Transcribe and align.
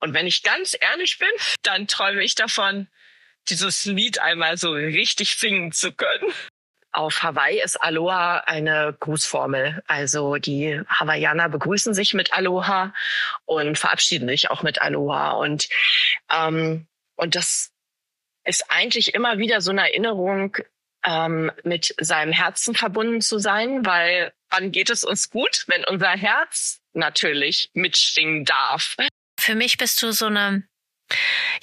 Und 0.00 0.14
wenn 0.14 0.26
ich 0.26 0.42
ganz 0.42 0.76
ehrlich 0.78 1.18
bin, 1.18 1.28
dann 1.62 1.86
träume 1.86 2.22
ich 2.22 2.34
davon, 2.34 2.88
dieses 3.48 3.84
Lied 3.84 4.18
einmal 4.20 4.56
so 4.56 4.72
richtig 4.72 5.36
singen 5.36 5.72
zu 5.72 5.92
können. 5.92 6.32
Auf 6.92 7.22
Hawaii 7.22 7.62
ist 7.62 7.76
Aloha 7.76 8.38
eine 8.38 8.96
Grußformel. 8.98 9.82
Also 9.86 10.36
die 10.36 10.80
Hawaiianer 10.88 11.48
begrüßen 11.48 11.94
sich 11.94 12.14
mit 12.14 12.32
Aloha 12.32 12.92
und 13.44 13.78
verabschieden 13.78 14.28
sich 14.28 14.50
auch 14.50 14.62
mit 14.62 14.82
Aloha. 14.82 15.32
Und, 15.32 15.68
ähm, 16.32 16.88
und 17.14 17.36
das 17.36 17.72
ist 18.44 18.70
eigentlich 18.70 19.14
immer 19.14 19.38
wieder 19.38 19.60
so 19.60 19.70
eine 19.70 19.82
Erinnerung, 19.82 20.56
ähm, 21.04 21.50
mit 21.64 21.94
seinem 22.00 22.32
Herzen 22.32 22.74
verbunden 22.74 23.20
zu 23.20 23.38
sein, 23.38 23.86
weil 23.86 24.32
wann 24.50 24.72
geht 24.72 24.90
es 24.90 25.04
uns 25.04 25.30
gut, 25.30 25.64
wenn 25.68 25.84
unser 25.84 26.10
Herz 26.10 26.80
natürlich 26.92 27.70
mitschwingen 27.72 28.44
darf. 28.44 28.96
Für 29.40 29.54
mich 29.54 29.78
bist 29.78 30.02
du 30.02 30.12
so 30.12 30.26
eine 30.26 30.64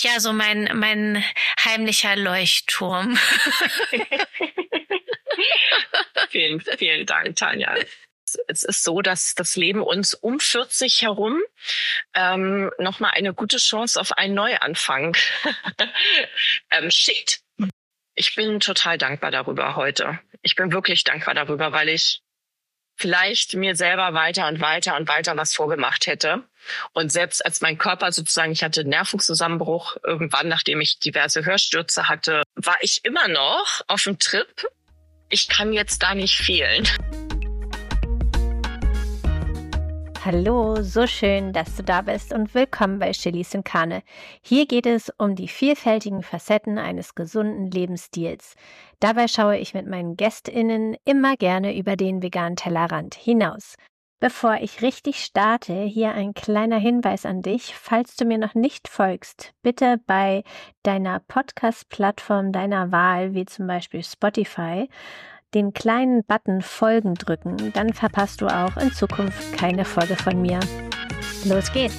ja, 0.02 0.20
so 0.20 0.34
mein, 0.34 0.70
mein 0.74 1.24
heimlicher 1.64 2.16
Leuchtturm. 2.16 3.18
vielen, 6.30 6.60
vielen 6.60 7.06
Dank, 7.06 7.36
Tanja. 7.36 7.76
Es 8.48 8.64
ist 8.64 8.84
so, 8.84 9.02
dass 9.02 9.36
das 9.36 9.56
Leben 9.56 9.82
uns 9.82 10.14
um 10.14 10.40
40 10.40 11.04
herum 11.04 11.40
ähm, 12.14 12.72
nochmal 12.78 13.12
eine 13.16 13.34
gute 13.34 13.58
Chance 13.58 14.02
auf 14.02 14.12
einen 14.12 14.34
Neuanfang 14.34 15.16
ähm, 16.72 16.92
schickt. 16.92 17.40
Ich 18.16 18.36
bin 18.36 18.60
total 18.60 18.98
dankbar 18.98 19.32
darüber 19.32 19.76
heute. 19.76 20.20
Ich 20.42 20.56
bin 20.56 20.74
wirklich 20.74 21.06
dankbar 21.06 21.36
darüber, 21.36 21.72
weil 21.72 21.90
ich 21.90 22.22
vielleicht 22.98 23.54
mir 23.54 23.76
selber 23.76 24.14
weiter 24.14 24.48
und 24.48 24.60
weiter 24.60 24.98
und 24.98 25.08
weiter 25.08 25.38
was 25.38 25.54
vorgemacht 25.54 26.08
hätte. 26.08 26.44
Und 26.94 27.12
selbst 27.12 27.46
als 27.46 27.62
mein 27.62 27.78
Körper 27.78 28.12
sozusagen, 28.12 28.52
ich 28.52 28.64
hatte 28.64 28.84
Nervenzusammenbruch 28.84 29.98
irgendwann, 30.04 30.48
nachdem 30.48 30.82
ich 30.82 31.00
diverse 31.00 31.46
Hörstürze 31.46 32.10
hatte, 32.10 32.44
war 32.56 32.78
ich 32.82 33.06
immer 33.06 33.28
noch 33.28 33.82
auf 33.88 34.04
dem 34.04 34.20
Trip. 34.20 34.68
Ich 35.30 35.48
kann 35.48 35.72
jetzt 35.72 36.04
da 36.04 36.16
nicht 36.16 36.38
fehlen. 36.38 36.88
Hallo, 40.30 40.82
so 40.82 41.08
schön, 41.08 41.54
dass 41.54 41.78
du 41.78 41.84
da 41.84 42.02
bist 42.02 42.34
und 42.34 42.54
willkommen 42.54 43.00
bei 43.00 43.14
Chilis 43.14 43.56
und 43.56 43.64
Kane. 43.64 44.04
Hier 44.42 44.66
geht 44.66 44.86
es 44.86 45.10
um 45.18 45.36
die 45.36 45.48
vielfältigen 45.48 46.22
Facetten 46.22 46.78
eines 46.78 47.16
gesunden 47.16 47.72
Lebensstils. 47.72 48.56
Dabei 49.00 49.30
schaue 49.30 49.58
ich 49.58 49.74
mit 49.74 49.88
meinen 49.88 50.18
GästInnen 50.18 50.98
immer 51.06 51.38
gerne 51.38 51.78
über 51.78 51.96
den 51.96 52.22
veganen 52.22 52.58
Tellerrand 52.58 53.16
hinaus. 53.16 53.76
Bevor 54.20 54.56
ich 54.56 54.82
richtig 54.82 55.24
starte, 55.24 55.84
hier 55.84 56.12
ein 56.12 56.34
kleiner 56.34 56.78
Hinweis 56.78 57.26
an 57.26 57.42
dich. 57.42 57.74
Falls 57.76 58.18
du 58.18 58.26
mir 58.26 58.38
noch 58.38 58.54
nicht 58.54 58.90
folgst, 58.90 59.54
bitte 59.62 59.98
bei 60.08 60.44
deiner 60.84 61.22
Podcast-Plattform 61.22 62.52
deiner 62.52 62.92
Wahl, 62.92 63.34
wie 63.34 63.46
zum 63.46 63.66
Beispiel 63.66 64.04
Spotify, 64.04 64.90
den 65.58 65.74
kleinen 65.74 66.24
Button 66.24 66.62
Folgen 66.62 67.16
drücken, 67.16 67.74
dann 67.74 67.92
verpasst 67.92 68.42
du 68.42 68.48
auch 68.48 68.78
in 68.78 68.94
Zukunft 68.94 69.58
keine 69.58 69.86
Folge 69.86 70.16
von 70.16 70.40
mir. 70.40 70.60
Los 71.46 71.74
geht's! 71.74 71.96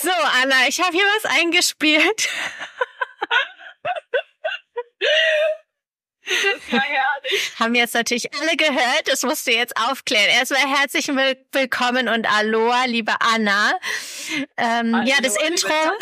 So, 0.00 0.10
Anna, 0.42 0.68
ich 0.68 0.80
habe 0.80 0.92
hier 0.92 1.04
was 1.16 1.40
eingespielt. 1.40 2.28
Ja, 6.74 6.82
herrlich. 6.82 7.52
Haben 7.58 7.74
jetzt 7.74 7.94
natürlich 7.94 8.32
alle 8.34 8.56
gehört. 8.56 9.06
Das 9.06 9.22
musst 9.22 9.46
du 9.46 9.52
jetzt 9.52 9.76
aufklären. 9.76 10.28
Erstmal 10.30 10.60
herzlich 10.60 11.08
willkommen 11.08 12.08
und 12.08 12.26
Aloha, 12.26 12.84
liebe 12.86 13.12
Anna. 13.20 13.72
Ähm, 14.56 14.94
Hallo, 14.94 15.08
ja, 15.08 15.16
das 15.22 15.36
Intro. 15.36 15.72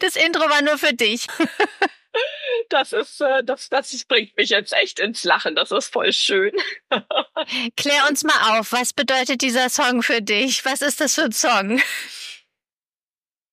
das 0.00 0.16
Intro 0.16 0.48
war 0.48 0.62
nur 0.62 0.78
für 0.78 0.94
dich. 0.94 1.26
Das 2.70 2.94
ist, 2.94 3.20
äh, 3.20 3.44
das, 3.44 3.68
das 3.68 4.04
bringt 4.06 4.34
mich 4.38 4.48
jetzt 4.48 4.72
echt 4.72 5.00
ins 5.00 5.22
Lachen. 5.22 5.54
Das 5.54 5.70
ist 5.70 5.92
voll 5.92 6.14
schön. 6.14 6.50
Klär 7.76 8.08
uns 8.08 8.24
mal 8.24 8.58
auf. 8.58 8.72
Was 8.72 8.94
bedeutet 8.94 9.42
dieser 9.42 9.68
Song 9.68 10.02
für 10.02 10.22
dich? 10.22 10.64
Was 10.64 10.80
ist 10.80 11.02
das 11.02 11.14
für 11.14 11.24
ein 11.24 11.32
Song? 11.32 11.78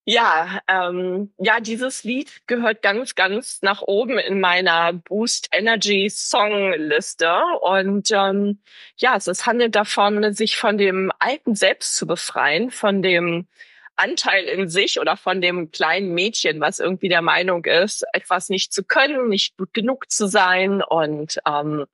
Ja, 0.06 0.59
ähm, 0.68 1.34
ja, 1.38 1.62
dieses 1.62 2.03
Lied 2.03 2.46
gehört 2.46 2.81
ganz, 2.81 3.16
ganz 3.16 3.62
nach 3.62 3.81
oben 3.81 4.19
in 4.19 4.41
meiner 4.41 4.91
Boost 4.91 5.47
Energy 5.53 6.09
Song 6.09 6.74
Liste. 6.74 7.34
Und 7.62 8.12
ähm, 8.12 8.59
ja, 8.97 9.16
es, 9.16 9.46
handelt 9.46 9.75
davon, 9.75 10.34
sich 10.34 10.58
von 10.58 10.78
dem 10.78 11.09
alten 11.19 11.56
Selbst 11.56 11.96
zu 11.96 12.06
befreien, 12.06 12.69
von 12.69 13.02
dem 13.02 13.47
Anteil 13.96 14.44
in 14.46 14.68
sich 14.68 15.00
oder 15.00 15.16
von 15.16 15.40
dem 15.40 15.72
kleinen 15.72 16.14
Mädchen, 16.14 16.59
was 16.59 16.80
irgendwie 16.80 17.09
der 17.09 17.22
Meinung 17.22 17.64
ist, 17.64 18.03
etwas 18.12 18.50
nicht 18.50 18.74
zu 18.74 18.84
können, 18.84 19.30
nicht 19.30 19.56
gut 19.58 19.74
genug 19.74 20.12
zu 20.12 20.28
sein 20.28 20.81
und 20.81 21.40
ähm, 21.47 21.85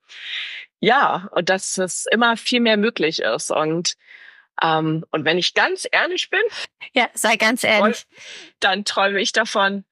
ja, 0.80 1.28
und 1.32 1.48
dass 1.50 1.78
es 1.78 2.06
immer 2.10 2.36
viel 2.36 2.60
mehr 2.60 2.78
möglich 2.78 3.20
ist. 3.20 3.50
Und 3.50 3.96
ähm, 4.62 5.04
und 5.10 5.24
wenn 5.24 5.38
ich 5.38 5.54
ganz 5.54 5.86
ehrlich 5.90 6.30
bin, 6.30 6.40
Ja, 6.92 7.08
sei 7.14 7.36
ganz 7.36 7.64
ehrlich. 7.64 8.06
dann 8.60 8.84
träume 8.84 9.20
ich 9.20 9.32
davon, 9.32 9.84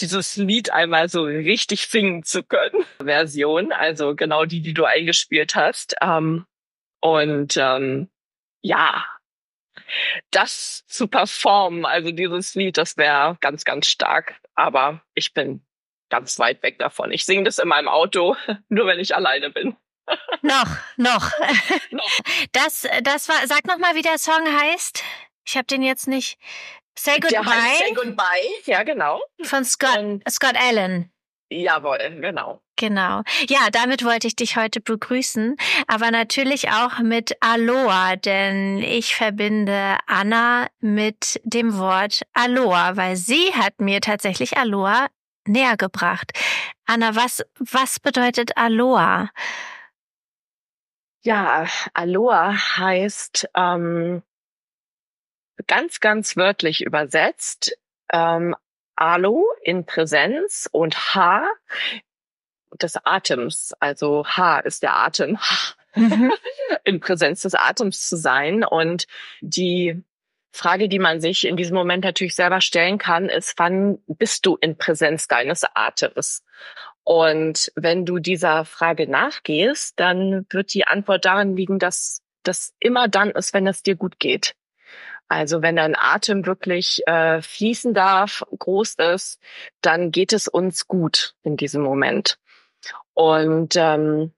dieses 0.00 0.36
Lied 0.36 0.70
einmal 0.70 1.08
so 1.08 1.24
richtig 1.24 1.86
singen 1.86 2.24
zu 2.24 2.42
können. 2.42 2.84
Version, 2.98 3.72
also 3.72 4.14
genau 4.14 4.44
die, 4.44 4.60
die 4.60 4.74
du 4.74 4.84
eingespielt 4.84 5.54
hast. 5.54 5.94
Ähm, 6.00 6.46
und 7.00 7.56
ähm, 7.56 8.10
ja, 8.62 9.04
das 10.30 10.84
zu 10.86 11.08
performen, 11.08 11.84
also 11.84 12.10
dieses 12.10 12.54
Lied, 12.54 12.78
das 12.78 12.96
wäre 12.96 13.36
ganz, 13.40 13.64
ganz 13.64 13.86
stark. 13.86 14.40
Aber 14.54 15.02
ich 15.14 15.32
bin 15.32 15.64
ganz 16.08 16.38
weit 16.38 16.62
weg 16.62 16.78
davon. 16.78 17.12
Ich 17.12 17.24
singe 17.24 17.44
das 17.44 17.58
in 17.58 17.68
meinem 17.68 17.88
Auto, 17.88 18.36
nur 18.68 18.86
wenn 18.86 19.00
ich 19.00 19.14
alleine 19.14 19.50
bin. 19.50 19.76
Noch, 20.42 20.66
noch. 20.96 21.30
Noch. 21.90 22.10
Das, 22.52 22.86
das 23.02 23.28
war, 23.28 23.36
sag 23.46 23.66
noch 23.66 23.78
mal, 23.78 23.94
wie 23.94 24.02
der 24.02 24.18
Song 24.18 24.46
heißt. 24.46 25.02
Ich 25.46 25.56
habe 25.56 25.66
den 25.66 25.82
jetzt 25.82 26.06
nicht. 26.08 26.38
Say 26.98 27.18
Der 27.20 27.44
heißt 27.44 27.78
Say 27.78 27.92
Goodbye 27.94 28.04
Goodbye. 28.10 28.62
Ja, 28.66 28.82
genau. 28.82 29.20
von 29.42 29.64
Scott, 29.64 29.98
Und 29.98 30.22
Scott 30.30 30.54
Allen. 30.56 31.10
jawohl, 31.50 31.98
genau. 32.20 32.60
Genau. 32.76 33.22
Ja, 33.48 33.70
damit 33.70 34.04
wollte 34.04 34.26
ich 34.26 34.34
dich 34.36 34.56
heute 34.56 34.80
begrüßen, 34.80 35.56
aber 35.86 36.10
natürlich 36.10 36.70
auch 36.70 36.98
mit 36.98 37.36
Aloha, 37.40 38.16
denn 38.16 38.78
ich 38.82 39.14
verbinde 39.14 39.96
Anna 40.06 40.66
mit 40.80 41.40
dem 41.44 41.78
Wort 41.78 42.22
Aloha, 42.32 42.96
weil 42.96 43.14
sie 43.16 43.52
hat 43.54 43.80
mir 43.80 44.00
tatsächlich 44.00 44.56
Aloha 44.58 45.06
näher 45.46 45.76
gebracht. 45.76 46.32
Anna, 46.86 47.14
was, 47.14 47.44
was 47.58 48.00
bedeutet 48.00 48.56
Aloha? 48.56 49.30
Ja, 51.24 51.66
Aloha 51.94 52.52
heißt 52.76 53.48
ähm, 53.54 54.22
ganz, 55.66 56.00
ganz 56.00 56.36
wörtlich 56.36 56.82
übersetzt 56.82 57.78
ähm, 58.12 58.54
Alo 58.94 59.46
in 59.62 59.86
Präsenz 59.86 60.68
und 60.70 61.14
Ha 61.14 61.46
des 62.78 62.96
Atems. 63.04 63.72
Also 63.80 64.26
Ha 64.26 64.58
ist 64.60 64.82
der 64.82 64.96
Atem. 64.96 65.38
Mhm. 65.96 66.32
in 66.82 66.98
Präsenz 66.98 67.42
des 67.42 67.54
Atems 67.54 68.08
zu 68.08 68.16
sein. 68.16 68.64
Und 68.64 69.06
die 69.40 70.02
Frage, 70.50 70.88
die 70.88 70.98
man 70.98 71.20
sich 71.20 71.46
in 71.46 71.56
diesem 71.56 71.76
Moment 71.76 72.02
natürlich 72.02 72.34
selber 72.34 72.60
stellen 72.60 72.98
kann, 72.98 73.28
ist, 73.28 73.54
wann 73.58 74.00
bist 74.08 74.44
du 74.44 74.56
in 74.56 74.76
Präsenz 74.76 75.28
deines 75.28 75.62
Atems? 75.74 76.42
Und 77.04 77.70
wenn 77.76 78.06
du 78.06 78.18
dieser 78.18 78.64
Frage 78.64 79.08
nachgehst, 79.08 80.00
dann 80.00 80.46
wird 80.50 80.72
die 80.72 80.86
Antwort 80.86 81.24
darin 81.26 81.54
liegen, 81.56 81.78
dass 81.78 82.22
das 82.42 82.74
immer 82.80 83.08
dann 83.08 83.30
ist, 83.30 83.52
wenn 83.54 83.66
es 83.66 83.82
dir 83.82 83.94
gut 83.94 84.18
geht. 84.18 84.54
Also 85.28 85.62
wenn 85.62 85.76
dein 85.76 85.96
Atem 85.96 86.44
wirklich 86.46 87.02
äh, 87.06 87.40
fließen 87.42 87.94
darf, 87.94 88.42
groß 88.58 88.94
ist, 89.14 89.38
dann 89.80 90.10
geht 90.10 90.32
es 90.32 90.48
uns 90.48 90.86
gut 90.86 91.34
in 91.42 91.56
diesem 91.56 91.82
Moment. 91.82 92.38
Und 93.14 93.74
ähm, 93.76 94.32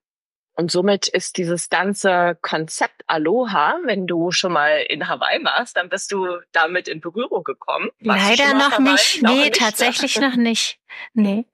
und 0.58 0.70
somit 0.70 1.06
ist 1.06 1.36
dieses 1.36 1.68
ganze 1.68 2.38
Konzept 2.40 3.02
Aloha, 3.08 3.78
wenn 3.84 4.06
du 4.06 4.30
schon 4.30 4.52
mal 4.52 4.78
in 4.88 5.06
Hawaii 5.06 5.44
warst, 5.44 5.76
dann 5.76 5.90
bist 5.90 6.10
du 6.12 6.38
damit 6.52 6.88
in 6.88 7.02
Berührung 7.02 7.44
gekommen. 7.44 7.90
Warst 8.00 8.38
Leider 8.38 8.54
noch 8.54 8.72
Hawaii? 8.72 8.92
nicht. 8.92 9.22
Noch 9.22 9.32
Nee, 9.32 9.40
nicht. 9.44 9.56
tatsächlich 9.58 10.18
noch 10.18 10.36
nicht. 10.36 10.78
Nee. 11.12 11.44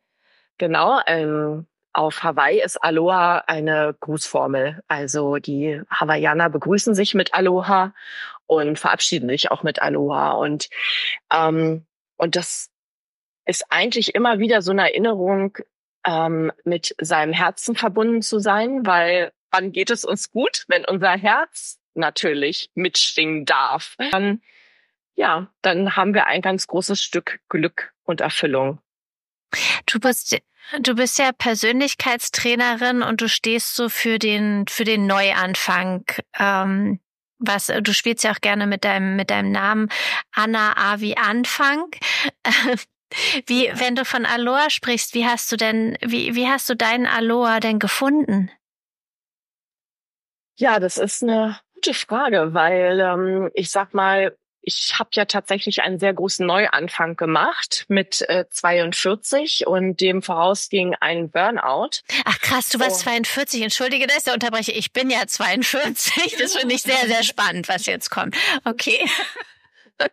Genau. 0.59 1.01
Ähm, 1.07 1.67
auf 1.93 2.23
Hawaii 2.23 2.63
ist 2.63 2.77
Aloha 2.83 3.45
eine 3.47 3.95
Grußformel. 4.01 4.83
Also 4.89 5.37
die 5.37 5.83
Hawaiianer 5.91 6.49
begrüßen 6.51 6.95
sich 6.95 7.15
mit 7.15 7.35
Aloha 7.35 7.95
und 8.47 8.79
verabschieden 8.79 9.29
sich 9.29 9.51
auch 9.51 9.63
mit 9.63 9.83
Aloha. 9.83 10.33
Und 10.33 10.71
ähm, 11.33 11.87
Und 12.17 12.37
das 12.37 12.71
ist 13.47 13.65
eigentlich 13.71 14.15
immer 14.15 14.39
wieder 14.39 14.63
so 14.63 14.71
eine 14.71 14.83
Erinnerung, 14.83 15.59
ähm, 16.05 16.53
mit 16.65 16.95
seinem 17.01 17.33
Herzen 17.33 17.75
verbunden 17.75 18.23
zu 18.23 18.39
sein, 18.39 18.87
weil 18.87 19.33
wann 19.51 19.73
geht 19.73 19.91
es 19.91 20.05
uns 20.05 20.31
gut, 20.31 20.65
wenn 20.69 20.85
unser 20.85 21.11
Herz 21.11 21.79
natürlich 21.95 22.71
mitschwingen 22.75 23.45
darf? 23.45 23.97
Dann, 24.13 24.41
ja, 25.15 25.49
dann 25.63 25.97
haben 25.97 26.15
wir 26.15 26.27
ein 26.27 26.41
ganz 26.43 26.67
großes 26.67 27.01
Stück 27.03 27.41
Glück 27.49 27.93
und 28.05 28.21
Erfüllung. 28.21 28.81
Du 29.87 30.01
bist 30.01 30.37
Du 30.81 30.95
bist 30.95 31.19
ja 31.19 31.33
Persönlichkeitstrainerin 31.33 33.03
und 33.03 33.21
du 33.21 33.29
stehst 33.29 33.75
so 33.75 33.89
für 33.89 34.19
den 34.19 34.67
für 34.69 34.85
den 34.85 35.07
Neuanfang. 35.07 36.05
Ähm, 36.39 37.01
was 37.39 37.67
du 37.67 37.93
spielst 37.93 38.25
ja 38.25 38.33
auch 38.33 38.41
gerne 38.41 38.67
mit 38.67 38.85
deinem 38.85 39.17
mit 39.17 39.31
deinem 39.31 39.51
Namen 39.51 39.89
Anna 40.33 40.75
A 40.77 41.01
wie 41.01 41.17
Anfang. 41.17 41.91
Wie, 43.47 43.71
wenn 43.75 43.95
du 43.95 44.05
von 44.05 44.25
Aloha 44.25 44.71
sprichst, 44.71 45.15
wie 45.15 45.27
hast 45.27 45.53
du 45.53 45.57
denn, 45.57 45.99
wie, 46.01 46.35
wie 46.35 46.49
hast 46.49 46.69
du 46.71 46.75
deinen 46.75 47.07
Aloha 47.07 47.61
denn 47.61 47.79
gefunden? 47.79 48.51
Ja, 50.57 50.81
das 50.81 50.99
ist 50.99 51.23
eine 51.23 51.61
gute 51.75 51.95
Frage, 51.95 52.55
weil 52.55 53.01
ähm, 53.01 53.51
ich 53.55 53.71
sag 53.71 53.95
mal, 53.95 54.37
ich 54.63 54.95
habe 54.99 55.11
ja 55.15 55.25
tatsächlich 55.25 55.83
einen 55.83 55.99
sehr 55.99 56.15
großen 56.15 56.47
Neuanfang 56.47 57.17
gemacht 57.17 57.85
mit 57.89 58.23
äh, 58.29 58.45
42 58.49 59.67
und 59.67 60.01
dem 60.01 60.23
vorausging 60.23 60.95
ein 61.01 61.31
Burnout. 61.31 62.01
Ach 62.25 62.39
krass, 62.39 62.69
du 62.69 62.79
warst 62.79 63.01
oh. 63.01 63.11
42. 63.11 63.63
Entschuldige, 63.63 64.07
dass 64.07 64.27
ich 64.27 64.33
unterbreche. 64.33 64.73
Ich 64.73 64.93
bin 64.93 65.11
ja 65.11 65.27
42. 65.27 66.37
Das 66.39 66.57
finde 66.57 66.75
ich 66.75 66.83
sehr, 66.83 67.07
sehr 67.07 67.25
spannend, 67.25 67.69
was 67.69 67.87
jetzt 67.87 68.11
kommt. 68.11 68.37
Okay. 68.65 69.09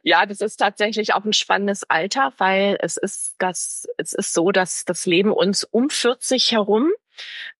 Ja, 0.03 0.25
das 0.25 0.41
ist 0.41 0.57
tatsächlich 0.57 1.13
auch 1.13 1.25
ein 1.25 1.33
spannendes 1.33 1.89
Alter, 1.89 2.33
weil 2.37 2.77
es 2.81 2.97
ist 2.97 3.35
das, 3.39 3.87
es 3.97 4.13
ist 4.13 4.33
so, 4.33 4.51
dass 4.51 4.85
das 4.85 5.05
Leben 5.05 5.31
uns 5.31 5.63
um 5.63 5.89
40 5.89 6.51
herum 6.51 6.91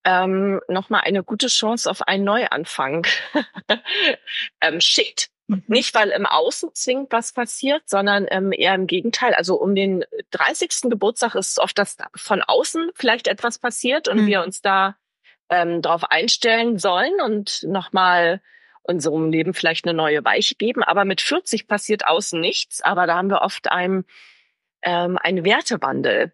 ähm, 0.03 0.59
nochmal 0.67 1.01
eine 1.01 1.23
gute 1.23 1.47
Chance 1.47 1.89
auf 1.89 2.01
einen 2.07 2.23
Neuanfang 2.23 3.07
ähm, 4.61 4.81
schickt. 4.81 5.29
Mhm. 5.49 5.63
Nicht, 5.65 5.95
weil 5.95 6.09
im 6.09 6.27
Außen 6.27 6.69
zwingend 6.75 7.11
was 7.11 7.33
passiert, 7.33 7.81
sondern 7.87 8.27
ähm, 8.29 8.51
eher 8.51 8.75
im 8.75 8.85
Gegenteil. 8.85 9.33
Also 9.33 9.55
um 9.55 9.73
den 9.73 10.05
30. 10.29 10.89
Geburtstag 10.89 11.33
ist 11.33 11.51
es 11.51 11.57
oft, 11.57 11.77
dass 11.77 11.97
von 12.15 12.43
außen 12.43 12.91
vielleicht 12.93 13.27
etwas 13.27 13.57
passiert 13.57 14.07
und 14.07 14.21
mhm. 14.21 14.27
wir 14.27 14.43
uns 14.43 14.61
da 14.61 14.95
ähm, 15.49 15.81
darauf 15.81 16.03
einstellen 16.03 16.77
sollen 16.77 17.19
und 17.25 17.63
nochmal 17.63 18.41
unserem 18.83 19.31
Leben 19.31 19.55
vielleicht 19.55 19.85
eine 19.85 19.95
neue 19.95 20.23
Weiche 20.23 20.53
geben. 20.53 20.83
Aber 20.83 21.03
mit 21.03 21.19
40 21.19 21.67
passiert 21.67 22.05
außen 22.05 22.39
nichts. 22.39 22.81
Aber 22.81 23.07
da 23.07 23.15
haben 23.15 23.31
wir 23.31 23.41
oft 23.41 23.71
ein, 23.71 24.05
ähm, 24.83 25.17
einen 25.17 25.43
Wertewandel 25.43 26.31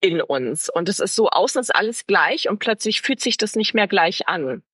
in 0.00 0.20
uns. 0.20 0.68
Und 0.68 0.88
es 0.88 0.98
ist 0.98 1.14
so, 1.14 1.28
außen 1.28 1.60
ist 1.60 1.74
alles 1.74 2.06
gleich 2.06 2.48
und 2.48 2.58
plötzlich 2.58 3.02
fühlt 3.02 3.20
sich 3.20 3.36
das 3.36 3.54
nicht 3.54 3.74
mehr 3.74 3.86
gleich 3.86 4.26
an. 4.26 4.64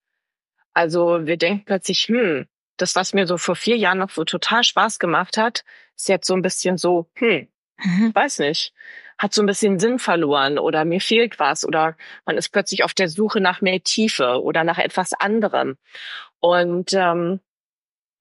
Also 0.72 1.26
wir 1.26 1.36
denken 1.36 1.64
plötzlich, 1.66 2.08
hm, 2.08 2.46
das, 2.76 2.96
was 2.96 3.14
mir 3.14 3.26
so 3.26 3.38
vor 3.38 3.56
vier 3.56 3.76
Jahren 3.76 3.98
noch 3.98 4.10
so 4.10 4.24
total 4.24 4.64
Spaß 4.64 4.98
gemacht 4.98 5.36
hat, 5.36 5.64
ist 5.96 6.08
jetzt 6.08 6.26
so 6.26 6.34
ein 6.34 6.42
bisschen 6.42 6.76
so, 6.76 7.08
hm, 7.14 7.48
mhm. 7.78 8.14
weiß 8.14 8.40
nicht, 8.40 8.72
hat 9.18 9.32
so 9.32 9.42
ein 9.42 9.46
bisschen 9.46 9.78
Sinn 9.78 9.98
verloren 9.98 10.58
oder 10.58 10.84
mir 10.84 11.00
fehlt 11.00 11.38
was 11.38 11.64
oder 11.64 11.96
man 12.24 12.36
ist 12.36 12.48
plötzlich 12.50 12.84
auf 12.84 12.94
der 12.94 13.08
Suche 13.08 13.40
nach 13.40 13.60
mehr 13.60 13.82
Tiefe 13.82 14.42
oder 14.42 14.64
nach 14.64 14.78
etwas 14.78 15.12
anderem. 15.12 15.76
Und 16.40 16.92
ähm, 16.92 17.40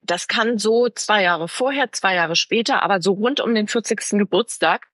das 0.01 0.27
kann 0.27 0.57
so 0.57 0.89
zwei 0.89 1.23
Jahre 1.23 1.47
vorher, 1.47 1.91
zwei 1.91 2.15
Jahre 2.15 2.35
später, 2.35 2.83
aber 2.83 3.01
so 3.01 3.13
rund 3.13 3.39
um 3.39 3.55
den 3.55 3.67
40. 3.67 4.19
Geburtstag 4.19 4.88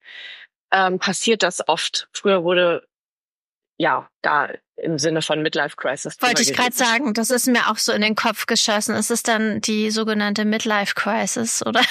ähm, 0.71 0.99
passiert 0.99 1.43
das 1.43 1.67
oft. 1.67 2.07
Früher 2.13 2.43
wurde 2.43 2.87
ja 3.77 4.09
da 4.21 4.49
im 4.81 4.97
Sinne 4.99 5.21
von 5.21 5.41
Midlife 5.41 5.75
Crisis. 5.75 6.21
Wollte 6.21 6.41
ich 6.41 6.53
gerade 6.53 6.75
sagen, 6.75 7.13
das 7.13 7.29
ist 7.29 7.47
mir 7.47 7.69
auch 7.69 7.77
so 7.77 7.91
in 7.91 8.01
den 8.01 8.15
Kopf 8.15 8.45
geschossen. 8.45 8.95
Es 8.95 9.09
ist 9.11 9.27
dann 9.27 9.61
die 9.61 9.91
sogenannte 9.91 10.45
Midlife 10.45 10.95
Crisis, 10.95 11.65
oder? 11.65 11.81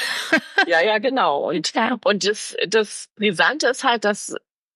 Ja, 0.67 0.81
ja, 0.83 0.99
genau. 0.99 1.49
Und, 1.49 1.73
ja. 1.75 1.97
und 2.05 2.27
das, 2.27 2.57
das 2.67 3.09
Brisante 3.17 3.69
ist 3.69 3.85
halt, 3.85 4.05
dass 4.05 4.35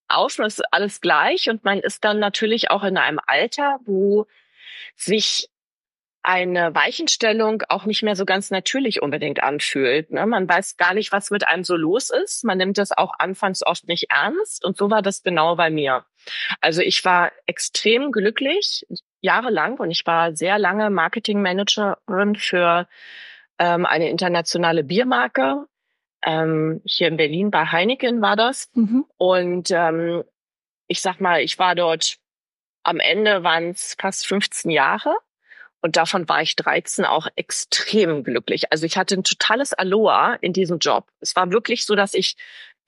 außen 0.09 0.45
ist 0.45 0.63
alles 0.73 1.01
gleich 1.01 1.49
und 1.49 1.65
man 1.65 1.81
ist 1.81 2.05
dann 2.05 2.19
natürlich 2.19 2.71
auch 2.71 2.85
in 2.85 2.97
einem 2.97 3.21
Alter, 3.27 3.79
wo 3.85 4.27
sich 4.97 5.49
eine 6.23 6.75
Weichenstellung 6.75 7.63
auch 7.69 7.85
nicht 7.85 8.03
mehr 8.03 8.15
so 8.15 8.25
ganz 8.25 8.51
natürlich 8.51 9.03
unbedingt 9.03 9.43
anfühlt. 9.43 10.11
Ne? 10.13 10.25
Man 10.27 10.49
weiß 10.49 10.77
gar 10.77 10.95
nicht, 10.95 11.11
was 11.11 11.31
mit 11.31 11.47
einem 11.49 11.65
so 11.65 11.77
los 11.77 12.11
ist. 12.11 12.45
Man 12.45 12.59
nimmt 12.59 12.79
das 12.79 12.93
auch 12.93 13.15
anfangs 13.19 13.65
oft 13.67 13.89
nicht 13.89 14.11
ernst. 14.11 14.65
Und 14.65 14.77
so 14.77 14.91
war 14.91 15.03
das 15.03 15.23
genau 15.23 15.57
bei 15.57 15.71
mir. 15.71 16.05
Also 16.61 16.81
ich 16.81 17.05
war 17.05 17.33
extrem 17.47 18.13
glücklich, 18.13 18.87
jahrelang, 19.21 19.79
und 19.79 19.91
ich 19.91 20.07
war 20.07 20.37
sehr 20.37 20.59
lange 20.59 20.91
Marketingmanagerin 20.91 22.37
für 22.37 22.87
ähm, 23.59 23.85
eine 23.85 24.09
internationale 24.09 24.85
Biermarke. 24.85 25.67
Ähm, 26.25 26.83
hier 26.85 27.09
in 27.09 27.17
Berlin 27.17 27.51
bei 27.51 27.67
Heineken 27.67 28.23
war 28.23 28.37
das. 28.37 28.71
Mhm. 28.75 29.05
Und 29.17 29.71
ähm, 29.73 30.23
ich 30.87 31.01
sag 31.01 31.21
mal, 31.21 31.41
ich 31.41 31.59
war 31.59 31.75
dort 31.75 32.19
am 32.85 33.01
Ende 33.01 33.43
waren 33.43 33.71
es 33.71 33.97
fast 34.01 34.27
15 34.27 34.71
Jahre. 34.71 35.15
Und 35.83 35.97
davon 35.97 36.29
war 36.29 36.41
ich 36.43 36.57
13 36.57 37.05
auch 37.05 37.27
extrem 37.35 38.23
glücklich. 38.23 38.71
Also 38.71 38.87
ich 38.87 38.97
hatte 38.97 39.17
ein 39.17 39.25
totales 39.25 39.73
Aloha 39.73 40.35
in 40.35 40.53
diesem 40.53 40.79
Job. 40.79 41.09
Es 41.21 41.35
war 41.35 41.51
wirklich 41.51 41.85
so, 41.85 41.97
dass 41.97 42.15
ich 42.15 42.37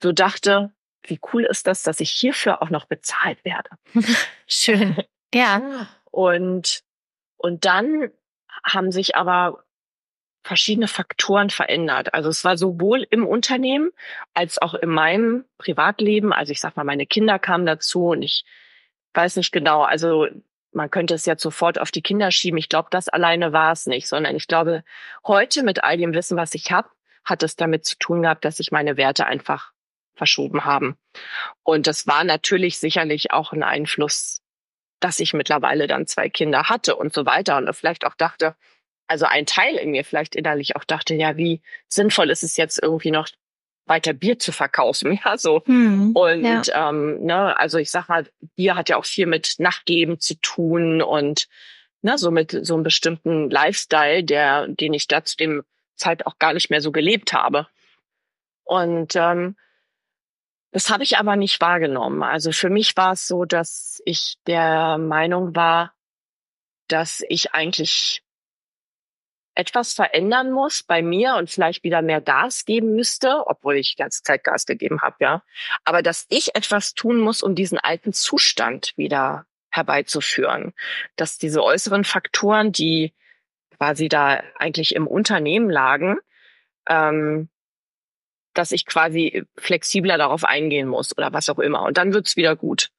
so 0.01 0.13
dachte, 0.13 0.71
wie 1.03 1.19
cool 1.33 1.43
ist 1.43 1.67
das, 1.67 1.83
dass 1.83 1.99
ich 1.99 2.09
hierfür 2.09 2.61
auch 2.61 2.69
noch 2.69 2.85
bezahlt 2.85 3.43
werde. 3.43 3.69
Schön. 4.47 4.95
Ja. 5.33 5.87
Und, 6.09 6.83
und 7.37 7.65
dann 7.65 8.11
haben 8.63 8.91
sich 8.91 9.15
aber 9.15 9.65
verschiedene 10.43 10.87
Faktoren 10.87 11.49
verändert. 11.49 12.13
Also 12.13 12.29
es 12.29 12.45
war 12.45 12.55
sowohl 12.55 13.05
im 13.09 13.27
Unternehmen 13.27 13.89
als 14.33 14.61
auch 14.61 14.73
in 14.73 14.89
meinem 14.89 15.43
Privatleben. 15.57 16.31
Also 16.31 16.51
ich 16.51 16.61
sag 16.61 16.77
mal, 16.77 16.83
meine 16.83 17.05
Kinder 17.05 17.39
kamen 17.39 17.65
dazu 17.65 18.09
und 18.09 18.21
ich 18.21 18.45
weiß 19.13 19.35
nicht 19.35 19.51
genau. 19.51 19.81
Also 19.81 20.27
man 20.75 20.91
könnte 20.91 21.13
es 21.13 21.25
jetzt 21.25 21.41
sofort 21.41 21.79
auf 21.79 21.91
die 21.91 22.01
Kinder 22.01 22.31
schieben. 22.31 22.57
Ich 22.57 22.69
glaube, 22.69 22.89
das 22.91 23.07
alleine 23.07 23.53
war 23.53 23.71
es 23.71 23.85
nicht, 23.85 24.07
sondern 24.07 24.35
ich 24.35 24.47
glaube, 24.47 24.83
heute 25.25 25.63
mit 25.63 25.83
all 25.83 25.97
dem 25.97 26.13
Wissen, 26.13 26.37
was 26.37 26.53
ich 26.53 26.71
habe, 26.71 26.89
hat 27.23 27.43
es 27.43 27.55
damit 27.55 27.85
zu 27.85 27.97
tun 27.97 28.21
gehabt, 28.21 28.45
dass 28.45 28.57
sich 28.57 28.71
meine 28.71 28.97
Werte 28.97 29.25
einfach 29.25 29.71
verschoben 30.15 30.65
haben. 30.65 30.97
Und 31.63 31.87
das 31.87 32.07
war 32.07 32.23
natürlich 32.23 32.77
sicherlich 32.77 33.31
auch 33.31 33.51
ein 33.51 33.63
Einfluss, 33.63 34.41
dass 34.99 35.19
ich 35.19 35.33
mittlerweile 35.33 35.87
dann 35.87 36.07
zwei 36.07 36.29
Kinder 36.29 36.69
hatte 36.69 36.95
und 36.95 37.13
so 37.13 37.25
weiter 37.25 37.57
und 37.57 37.73
vielleicht 37.73 38.05
auch 38.05 38.15
dachte, 38.15 38.55
also 39.07 39.25
ein 39.25 39.45
Teil 39.45 39.75
in 39.75 39.91
mir 39.91 40.03
vielleicht 40.03 40.35
innerlich 40.35 40.75
auch 40.75 40.83
dachte, 40.83 41.13
ja, 41.15 41.37
wie 41.37 41.61
sinnvoll 41.87 42.29
ist 42.29 42.43
es 42.43 42.57
jetzt 42.57 42.81
irgendwie 42.81 43.11
noch 43.11 43.27
weiter 43.85 44.13
Bier 44.13 44.39
zu 44.39 44.51
verkaufen, 44.51 45.19
ja, 45.25 45.37
so. 45.37 45.63
Hm, 45.65 46.11
und 46.15 46.67
ja. 46.67 46.89
ähm, 46.89 47.23
ne, 47.23 47.57
also 47.57 47.77
ich 47.77 47.91
sag 47.91 48.09
mal, 48.09 48.27
Bier 48.55 48.75
hat 48.75 48.89
ja 48.89 48.97
auch 48.97 49.05
viel 49.05 49.27
mit 49.27 49.55
Nachgeben 49.57 50.19
zu 50.19 50.35
tun 50.41 51.01
und 51.01 51.47
ne, 52.01 52.17
so 52.17 52.31
mit 52.31 52.57
so 52.61 52.73
einem 52.75 52.83
bestimmten 52.83 53.49
Lifestyle, 53.49 54.23
der, 54.23 54.67
den 54.67 54.93
ich 54.93 55.07
da 55.07 55.23
zu 55.23 55.37
dem 55.37 55.63
Zeit 55.95 56.25
auch 56.25 56.39
gar 56.39 56.53
nicht 56.53 56.69
mehr 56.69 56.81
so 56.81 56.91
gelebt 56.91 57.33
habe. 57.33 57.67
Und 58.63 59.15
ähm, 59.15 59.55
das 60.71 60.89
habe 60.89 61.03
ich 61.03 61.17
aber 61.17 61.37
nicht 61.37 61.61
wahrgenommen. 61.61 62.21
Also 62.21 62.51
für 62.51 62.69
mich 62.69 62.97
war 62.97 63.13
es 63.13 63.27
so, 63.27 63.45
dass 63.45 64.01
ich 64.05 64.35
der 64.45 64.97
Meinung 64.97 65.55
war, 65.55 65.93
dass 66.89 67.23
ich 67.29 67.53
eigentlich 67.53 68.24
etwas 69.55 69.93
verändern 69.93 70.51
muss 70.51 70.83
bei 70.83 71.01
mir 71.01 71.35
und 71.35 71.49
vielleicht 71.49 71.83
wieder 71.83 72.01
mehr 72.01 72.21
Gas 72.21 72.65
geben 72.65 72.93
müsste, 72.93 73.47
obwohl 73.47 73.77
ich 73.77 73.95
die 73.95 74.01
ganze 74.01 74.21
Zeit 74.21 74.43
Gas 74.43 74.65
gegeben 74.65 75.01
habe, 75.01 75.15
ja. 75.19 75.43
Aber 75.85 76.01
dass 76.01 76.25
ich 76.29 76.55
etwas 76.55 76.93
tun 76.93 77.19
muss, 77.19 77.41
um 77.41 77.55
diesen 77.55 77.79
alten 77.79 78.13
Zustand 78.13 78.93
wieder 78.97 79.45
herbeizuführen. 79.69 80.73
Dass 81.15 81.37
diese 81.37 81.63
äußeren 81.63 82.03
Faktoren, 82.03 82.71
die 82.71 83.13
quasi 83.77 84.09
da 84.09 84.41
eigentlich 84.57 84.93
im 84.95 85.07
Unternehmen 85.07 85.69
lagen, 85.69 86.17
ähm, 86.87 87.49
dass 88.53 88.71
ich 88.71 88.85
quasi 88.85 89.43
flexibler 89.57 90.17
darauf 90.17 90.43
eingehen 90.43 90.87
muss 90.87 91.17
oder 91.17 91.33
was 91.33 91.49
auch 91.49 91.59
immer. 91.59 91.83
Und 91.83 91.97
dann 91.97 92.13
wird's 92.13 92.37
wieder 92.37 92.55
gut. 92.55 92.89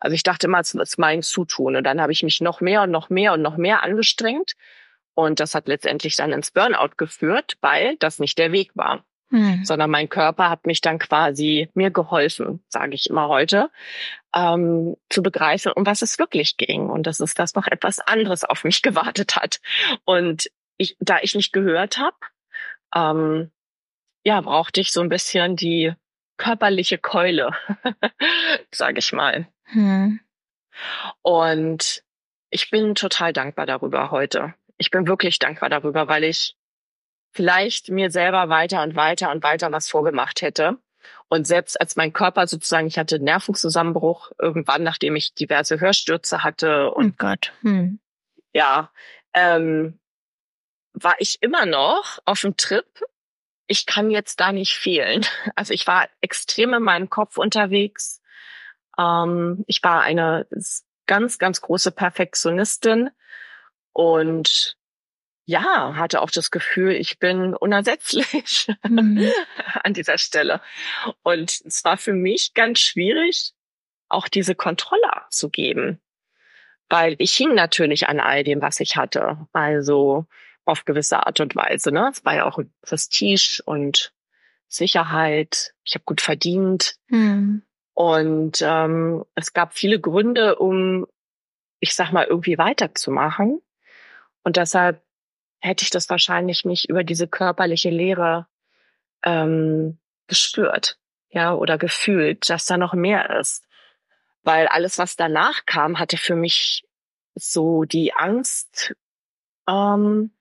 Also 0.00 0.14
ich 0.14 0.22
dachte 0.22 0.46
immer, 0.46 0.60
es 0.60 0.74
ist 0.74 0.98
mein 0.98 1.22
Zutun. 1.22 1.76
Und 1.76 1.84
dann 1.84 2.00
habe 2.00 2.12
ich 2.12 2.22
mich 2.22 2.40
noch 2.40 2.60
mehr 2.60 2.82
und 2.82 2.90
noch 2.90 3.10
mehr 3.10 3.32
und 3.32 3.42
noch 3.42 3.56
mehr 3.56 3.82
angestrengt 3.82 4.54
und 5.14 5.40
das 5.40 5.54
hat 5.54 5.68
letztendlich 5.68 6.16
dann 6.16 6.32
ins 6.32 6.50
Burnout 6.50 6.96
geführt, 6.96 7.56
weil 7.60 7.96
das 7.98 8.18
nicht 8.18 8.38
der 8.38 8.52
Weg 8.52 8.70
war. 8.74 9.04
Hm. 9.30 9.64
Sondern 9.64 9.90
mein 9.90 10.08
Körper 10.08 10.50
hat 10.50 10.66
mich 10.66 10.80
dann 10.80 10.98
quasi 10.98 11.68
mir 11.74 11.90
geholfen, 11.90 12.62
sage 12.68 12.94
ich 12.94 13.08
immer 13.08 13.28
heute, 13.28 13.70
ähm, 14.34 14.96
zu 15.08 15.22
begreifen, 15.22 15.72
um 15.72 15.86
was 15.86 16.02
es 16.02 16.18
wirklich 16.18 16.56
ging. 16.56 16.90
Und 16.90 17.06
das 17.06 17.20
ist, 17.20 17.38
dass 17.38 17.54
noch 17.54 17.66
etwas 17.66 18.00
anderes 18.00 18.44
auf 18.44 18.64
mich 18.64 18.82
gewartet 18.82 19.36
hat. 19.36 19.60
Und 20.04 20.50
ich, 20.76 20.96
da 21.00 21.18
ich 21.22 21.34
nicht 21.34 21.52
gehört 21.52 21.98
habe, 21.98 22.16
ähm, 22.94 23.50
ja, 24.24 24.40
brauchte 24.40 24.80
ich 24.80 24.92
so 24.92 25.00
ein 25.00 25.08
bisschen 25.08 25.56
die 25.56 25.94
körperliche 26.36 26.98
Keule, 26.98 27.52
sage 28.70 28.98
ich 28.98 29.12
mal. 29.12 29.48
Hm. 29.64 30.20
Und 31.22 32.04
ich 32.50 32.70
bin 32.70 32.94
total 32.94 33.32
dankbar 33.32 33.66
darüber 33.66 34.10
heute. 34.10 34.54
Ich 34.84 34.90
bin 34.90 35.06
wirklich 35.06 35.38
dankbar 35.38 35.70
darüber, 35.70 36.08
weil 36.08 36.24
ich 36.24 36.58
vielleicht 37.32 37.88
mir 37.88 38.10
selber 38.10 38.50
weiter 38.50 38.82
und 38.82 38.94
weiter 38.96 39.30
und 39.30 39.42
weiter 39.42 39.72
was 39.72 39.88
vorgemacht 39.88 40.42
hätte. 40.42 40.76
Und 41.28 41.46
selbst 41.46 41.80
als 41.80 41.96
mein 41.96 42.12
Körper 42.12 42.46
sozusagen, 42.46 42.86
ich 42.86 42.98
hatte 42.98 43.18
Nervenzusammenbruch 43.18 44.30
irgendwann, 44.38 44.82
nachdem 44.82 45.16
ich 45.16 45.32
diverse 45.32 45.80
Hörstürze 45.80 46.44
hatte 46.44 46.90
und 46.90 47.12
oh 47.12 47.14
Gott. 47.16 47.54
Hm. 47.62 47.98
ja, 48.52 48.92
ähm, 49.32 49.98
war 50.92 51.14
ich 51.18 51.38
immer 51.40 51.64
noch 51.64 52.18
auf 52.26 52.42
dem 52.42 52.58
Trip. 52.58 52.86
Ich 53.66 53.86
kann 53.86 54.10
jetzt 54.10 54.38
da 54.38 54.52
nicht 54.52 54.74
fehlen. 54.74 55.24
Also 55.56 55.72
ich 55.72 55.86
war 55.86 56.10
extrem 56.20 56.74
in 56.74 56.82
meinem 56.82 57.08
Kopf 57.08 57.38
unterwegs. 57.38 58.20
Ähm, 58.98 59.64
ich 59.66 59.82
war 59.82 60.02
eine 60.02 60.46
ganz, 61.06 61.38
ganz 61.38 61.62
große 61.62 61.90
Perfektionistin 61.90 63.08
und 63.94 64.76
ja, 65.46 65.94
hatte 65.96 66.22
auch 66.22 66.30
das 66.30 66.50
Gefühl, 66.50 66.92
ich 66.92 67.18
bin 67.18 67.54
unersetzlich 67.54 68.68
mhm. 68.88 69.30
an 69.82 69.94
dieser 69.94 70.18
Stelle. 70.18 70.60
Und 71.22 71.60
es 71.64 71.84
war 71.84 71.96
für 71.96 72.14
mich 72.14 72.54
ganz 72.54 72.80
schwierig, 72.80 73.52
auch 74.08 74.28
diese 74.28 74.54
Kontrolle 74.54 75.12
abzugeben, 75.12 76.00
weil 76.88 77.16
ich 77.18 77.32
hing 77.32 77.54
natürlich 77.54 78.08
an 78.08 78.20
all 78.20 78.44
dem, 78.44 78.62
was 78.62 78.80
ich 78.80 78.96
hatte. 78.96 79.46
Also 79.52 80.26
auf 80.64 80.84
gewisse 80.84 81.26
Art 81.26 81.40
und 81.40 81.54
Weise. 81.56 81.92
Ne? 81.92 82.08
Es 82.10 82.24
war 82.24 82.34
ja 82.34 82.46
auch 82.46 82.58
Prestige 82.82 83.62
und 83.66 84.12
Sicherheit. 84.68 85.74
Ich 85.84 85.94
habe 85.94 86.04
gut 86.04 86.20
verdient. 86.20 86.96
Mhm. 87.08 87.62
Und 87.92 88.58
ähm, 88.62 89.24
es 89.34 89.52
gab 89.52 89.74
viele 89.74 90.00
Gründe, 90.00 90.56
um, 90.56 91.06
ich 91.80 91.94
sag 91.94 92.12
mal, 92.12 92.24
irgendwie 92.24 92.58
weiterzumachen. 92.58 93.60
Und 94.44 94.56
deshalb 94.56 95.02
hätte 95.60 95.82
ich 95.82 95.90
das 95.90 96.08
wahrscheinlich 96.10 96.64
nicht 96.64 96.88
über 96.88 97.02
diese 97.02 97.26
körperliche 97.26 97.90
Lehre 97.90 98.46
ähm, 99.24 99.98
gespürt, 100.26 100.98
ja, 101.30 101.54
oder 101.54 101.78
gefühlt, 101.78 102.48
dass 102.48 102.66
da 102.66 102.76
noch 102.76 102.92
mehr 102.92 103.38
ist. 103.40 103.66
Weil 104.42 104.68
alles, 104.68 104.98
was 104.98 105.16
danach 105.16 105.64
kam, 105.64 105.98
hatte 105.98 106.18
für 106.18 106.36
mich 106.36 106.86
so 107.34 107.84
die 107.84 108.12
Angst, 108.14 108.94
ähm, 109.66 110.32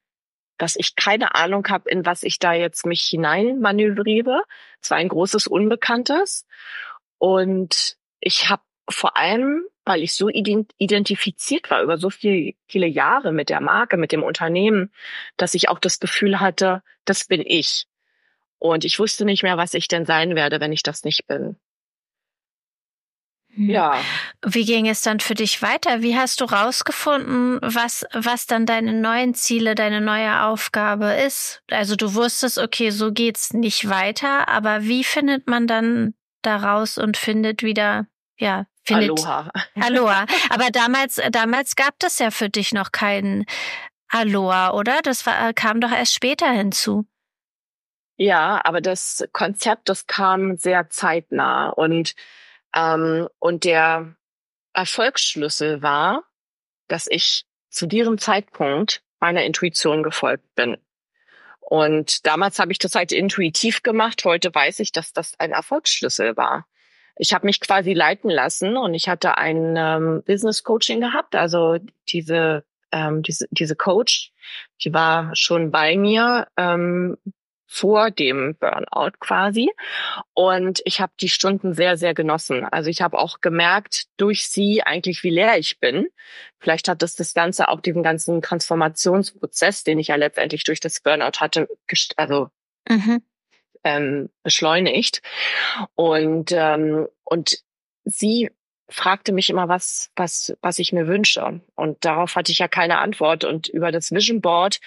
dass 0.58 0.76
ich 0.76 0.96
keine 0.96 1.36
Ahnung 1.36 1.68
habe, 1.70 1.90
in 1.90 2.06
was 2.06 2.24
ich 2.24 2.38
da 2.38 2.54
jetzt 2.54 2.86
mich 2.86 3.02
hinein 3.04 3.60
manövriere. 3.60 4.44
Es 4.82 4.92
war 4.92 4.98
ein 4.98 5.10
großes 5.10 5.48
Unbekanntes. 5.48 6.46
Und 7.18 7.98
ich 8.20 8.50
habe 8.50 8.62
vor 8.90 9.18
allem 9.18 9.66
weil 9.86 10.02
ich 10.02 10.14
so 10.14 10.30
identifiziert 10.30 11.70
war 11.70 11.84
über 11.84 11.98
so 11.98 12.10
viel, 12.10 12.56
viele 12.68 12.88
Jahre 12.88 13.32
mit 13.32 13.50
der 13.50 13.62
Marke, 13.62 13.98
mit 13.98 14.12
dem 14.12 14.24
Unternehmen, 14.24 14.92
dass 15.38 15.54
ich 15.54 15.70
auch 15.70 15.80
das 15.80 16.00
Gefühl 16.00 16.40
hatte, 16.40 16.84
das 17.06 17.26
bin 17.26 17.42
ich. 17.46 17.88
Und 18.60 18.86
ich 18.86 18.98
wusste 19.00 19.26
nicht 19.26 19.44
mehr, 19.44 19.58
was 19.58 19.74
ich 19.74 19.88
denn 19.90 20.06
sein 20.06 20.36
werde, 20.36 20.62
wenn 20.62 20.72
ich 20.72 20.84
das 20.84 21.04
nicht 21.04 21.28
bin. 21.28 21.58
Hm. 23.56 23.70
Ja. 23.70 24.02
Wie 24.46 24.66
ging 24.66 24.88
es 24.88 25.02
dann 25.02 25.20
für 25.20 25.36
dich 25.36 25.62
weiter? 25.62 26.02
Wie 26.02 26.18
hast 26.18 26.42
du 26.42 26.46
rausgefunden, 26.46 27.60
was, 27.62 28.06
was 28.14 28.48
dann 28.48 28.66
deine 28.66 28.94
neuen 28.94 29.34
Ziele, 29.34 29.76
deine 29.76 30.02
neue 30.02 30.44
Aufgabe 30.44 31.14
ist? 31.14 31.62
Also 31.70 31.96
du 31.96 32.16
wusstest, 32.16 32.58
okay, 32.58 32.90
so 32.90 33.12
geht's 33.12 33.54
nicht 33.54 33.90
weiter, 33.90 34.48
aber 34.48 34.84
wie 34.84 35.04
findet 35.04 35.48
man 35.48 35.68
dann 35.68 36.14
daraus 36.42 36.98
und 36.98 37.18
findet 37.18 37.64
wieder, 37.64 38.08
ja, 38.38 38.66
Findet, 38.84 39.12
Aloha. 39.12 39.52
Aloha. 39.76 40.26
Aber 40.50 40.70
damals, 40.72 41.22
damals 41.32 41.76
gab 41.76 41.96
es 42.04 42.20
ja 42.20 42.32
für 42.32 42.50
dich 42.50 42.74
noch 42.74 42.92
keinen 42.92 43.46
Aloha, 44.10 44.72
oder? 44.72 45.02
Das 45.02 45.26
war, 45.26 45.54
kam 45.54 45.82
doch 45.82 45.92
erst 45.92 46.14
später 46.14 46.52
hinzu. 46.52 47.06
Ja, 48.18 48.62
aber 48.64 48.82
das 48.82 49.28
Konzept, 49.32 49.90
das 49.90 50.06
kam 50.06 50.58
sehr 50.58 50.90
zeitnah 50.90 51.70
und 51.70 52.14
ähm, 52.76 53.28
und 53.40 53.64
der 53.64 54.16
Erfolgsschlüssel 54.74 55.82
war, 55.82 56.24
dass 56.88 57.08
ich 57.10 57.46
zu 57.70 57.88
diesem 57.88 58.18
Zeitpunkt 58.18 59.02
meiner 59.20 59.44
Intuition 59.44 60.04
gefolgt 60.04 60.54
bin. 60.56 60.78
Und 61.60 62.26
damals 62.28 62.60
habe 62.60 62.72
ich 62.72 62.80
das 62.80 62.94
halt 62.94 63.12
intuitiv 63.12 63.84
gemacht. 63.84 64.26
Heute 64.26 64.54
weiß 64.54 64.80
ich, 64.80 64.92
dass 64.92 65.14
das 65.14 65.40
ein 65.40 65.52
Erfolgsschlüssel 65.52 66.36
war 66.38 66.68
ich 67.16 67.34
habe 67.34 67.46
mich 67.46 67.60
quasi 67.60 67.94
leiten 67.94 68.30
lassen 68.30 68.78
und 68.78 68.94
ich 68.94 69.08
hatte 69.08 69.38
ein 69.38 69.76
ähm, 69.78 70.24
Business 70.26 70.64
Coaching 70.64 71.02
gehabt. 71.02 71.36
Also 71.36 71.78
diese 72.10 72.64
ähm, 72.92 73.24
diese 73.24 73.48
diese 73.52 73.76
Coach, 73.76 74.32
die 74.84 74.94
war 74.94 75.36
schon 75.36 75.72
bei 75.72 75.98
mir 75.98 76.48
ähm, 76.58 77.18
vor 77.68 78.12
dem 78.12 78.56
Burnout 78.60 79.18
quasi 79.20 79.72
und 80.34 80.82
ich 80.86 81.02
habe 81.02 81.14
die 81.20 81.30
Stunden 81.30 81.74
sehr 81.74 81.98
sehr 81.98 82.14
genossen. 82.14 82.66
Also 82.66 82.90
ich 82.90 83.02
habe 83.02 83.18
auch 83.18 83.42
gemerkt 83.42 84.06
durch 84.18 84.48
sie 84.48 84.84
eigentlich 84.84 85.24
wie 85.24 85.32
leer 85.32 85.58
ich 85.58 85.80
bin. 85.80 86.08
Vielleicht 86.60 86.88
hat 86.88 87.02
das 87.02 87.16
das 87.16 87.34
ganze 87.34 87.70
auch 87.70 87.82
diesen 87.82 88.04
ganzen 88.04 88.42
Transformationsprozess, 88.42 89.84
den 89.84 90.00
ich 90.00 90.08
ja 90.08 90.16
letztendlich 90.16 90.64
durch 90.64 90.80
das 90.80 91.02
Burnout 91.02 91.40
hatte, 91.40 91.68
also 92.18 92.50
mhm 92.88 93.24
ähm, 93.84 94.30
beschleunigt. 94.44 95.22
Und, 95.96 96.52
ähm, 96.52 97.08
und 97.24 97.60
sie 98.06 98.50
fragte 98.90 99.32
mich 99.32 99.50
immer, 99.50 99.70
was, 99.70 100.12
was, 100.16 100.56
was 100.62 100.80
ich 100.80 100.94
mir 100.94 101.08
wünsche. 101.08 101.62
Und 101.76 102.06
darauf 102.06 102.36
hatte 102.36 102.52
ich 102.52 102.60
ja 102.60 102.68
keine 102.68 103.00
Antwort. 103.00 103.44
Und 103.44 103.68
über 103.68 103.92
das 103.92 104.12
Vision 104.12 104.42
Board 104.42 104.80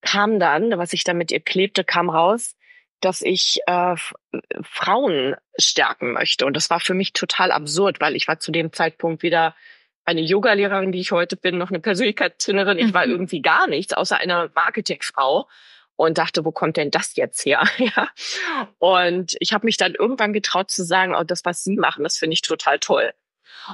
kam 0.00 0.38
dann, 0.38 0.76
was 0.78 0.92
ich 0.92 1.04
da 1.04 1.14
mit 1.14 1.32
ihr 1.32 1.40
klebte, 1.40 1.84
kam 1.84 2.10
raus, 2.10 2.56
dass 3.00 3.22
ich 3.22 3.60
äh, 3.66 3.96
Frauen 4.62 5.36
stärken 5.58 6.12
möchte. 6.12 6.46
Und 6.46 6.54
das 6.54 6.70
war 6.70 6.80
für 6.80 6.94
mich 6.94 7.12
total 7.12 7.52
absurd, 7.52 8.00
weil 8.00 8.16
ich 8.16 8.28
war 8.28 8.38
zu 8.38 8.52
dem 8.52 8.72
Zeitpunkt 8.72 9.22
wieder 9.22 9.54
eine 10.04 10.20
Yogalehrerin, 10.20 10.92
die 10.92 11.00
ich 11.00 11.12
heute 11.12 11.36
bin, 11.36 11.56
noch 11.56 11.70
eine 11.70 11.80
Persönlichkeitstrainerin. 11.80 12.78
Ich 12.78 12.92
war 12.92 13.06
mhm. 13.06 13.12
irgendwie 13.12 13.40
gar 13.40 13.66
nichts, 13.66 13.94
außer 13.94 14.18
einer 14.18 14.50
Marketingfrau 14.54 15.48
und 15.96 16.18
dachte, 16.18 16.44
wo 16.44 16.52
kommt 16.52 16.76
denn 16.76 16.90
das 16.90 17.16
jetzt 17.16 17.44
her? 17.44 17.64
ja. 17.78 18.10
Und 18.78 19.36
ich 19.40 19.52
habe 19.52 19.66
mich 19.66 19.76
dann 19.76 19.94
irgendwann 19.94 20.32
getraut 20.32 20.70
zu 20.70 20.84
sagen, 20.84 21.14
oh, 21.14 21.24
das, 21.24 21.44
was 21.44 21.62
Sie 21.64 21.76
machen, 21.76 22.04
das 22.04 22.16
finde 22.16 22.34
ich 22.34 22.42
total 22.42 22.78
toll. 22.78 23.12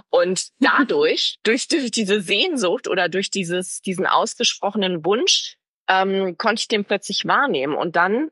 Und 0.09 0.49
dadurch, 0.61 1.39
durch, 1.43 1.69
diese 1.69 2.21
Sehnsucht 2.21 2.89
oder 2.89 3.09
durch 3.09 3.31
dieses, 3.31 3.81
diesen 3.81 4.07
ausgesprochenen 4.07 5.05
Wunsch, 5.05 5.57
ähm, 5.89 6.37
konnte 6.39 6.61
ich 6.61 6.69
den 6.69 6.85
plötzlich 6.85 7.27
wahrnehmen. 7.27 7.75
Und 7.75 7.97
dann 7.97 8.31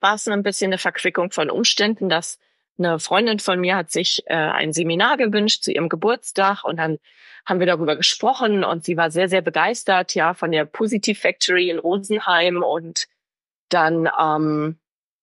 war 0.00 0.14
es 0.14 0.28
ein 0.28 0.42
bisschen 0.42 0.68
eine 0.68 0.78
Verquickung 0.78 1.30
von 1.30 1.50
Umständen, 1.50 2.08
dass 2.08 2.38
eine 2.78 2.98
Freundin 2.98 3.38
von 3.38 3.60
mir 3.60 3.76
hat 3.76 3.90
sich 3.90 4.22
äh, 4.26 4.34
ein 4.34 4.72
Seminar 4.72 5.16
gewünscht 5.16 5.62
zu 5.62 5.72
ihrem 5.72 5.88
Geburtstag 5.88 6.64
und 6.64 6.76
dann 6.76 6.98
haben 7.44 7.60
wir 7.60 7.66
darüber 7.66 7.96
gesprochen 7.96 8.64
und 8.64 8.84
sie 8.84 8.96
war 8.96 9.10
sehr, 9.10 9.28
sehr 9.28 9.42
begeistert, 9.42 10.14
ja, 10.14 10.34
von 10.34 10.52
der 10.52 10.64
Positive 10.64 11.18
Factory 11.18 11.70
in 11.70 11.78
Rosenheim 11.78 12.62
und 12.62 13.06
dann, 13.70 14.08
ähm, 14.18 14.78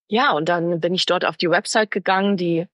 ja, 0.08 0.32
und 0.32 0.48
dann 0.48 0.80
bin 0.80 0.94
ich 0.94 1.06
dort 1.06 1.24
auf 1.24 1.36
die 1.36 1.50
Website 1.50 1.90
gegangen, 1.90 2.36
die 2.36 2.66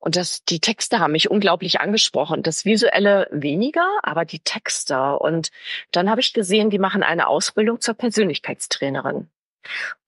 und 0.00 0.14
das, 0.14 0.44
die 0.44 0.60
Texte 0.60 1.00
haben 1.00 1.12
mich 1.12 1.28
unglaublich 1.28 1.80
angesprochen. 1.80 2.44
Das 2.44 2.64
Visuelle 2.64 3.26
weniger, 3.32 3.86
aber 4.02 4.24
die 4.24 4.38
Texte. 4.38 5.18
Und 5.18 5.50
dann 5.90 6.08
habe 6.08 6.20
ich 6.20 6.32
gesehen, 6.32 6.70
die 6.70 6.78
machen 6.78 7.02
eine 7.02 7.26
Ausbildung 7.26 7.80
zur 7.80 7.94
Persönlichkeitstrainerin. 7.94 9.28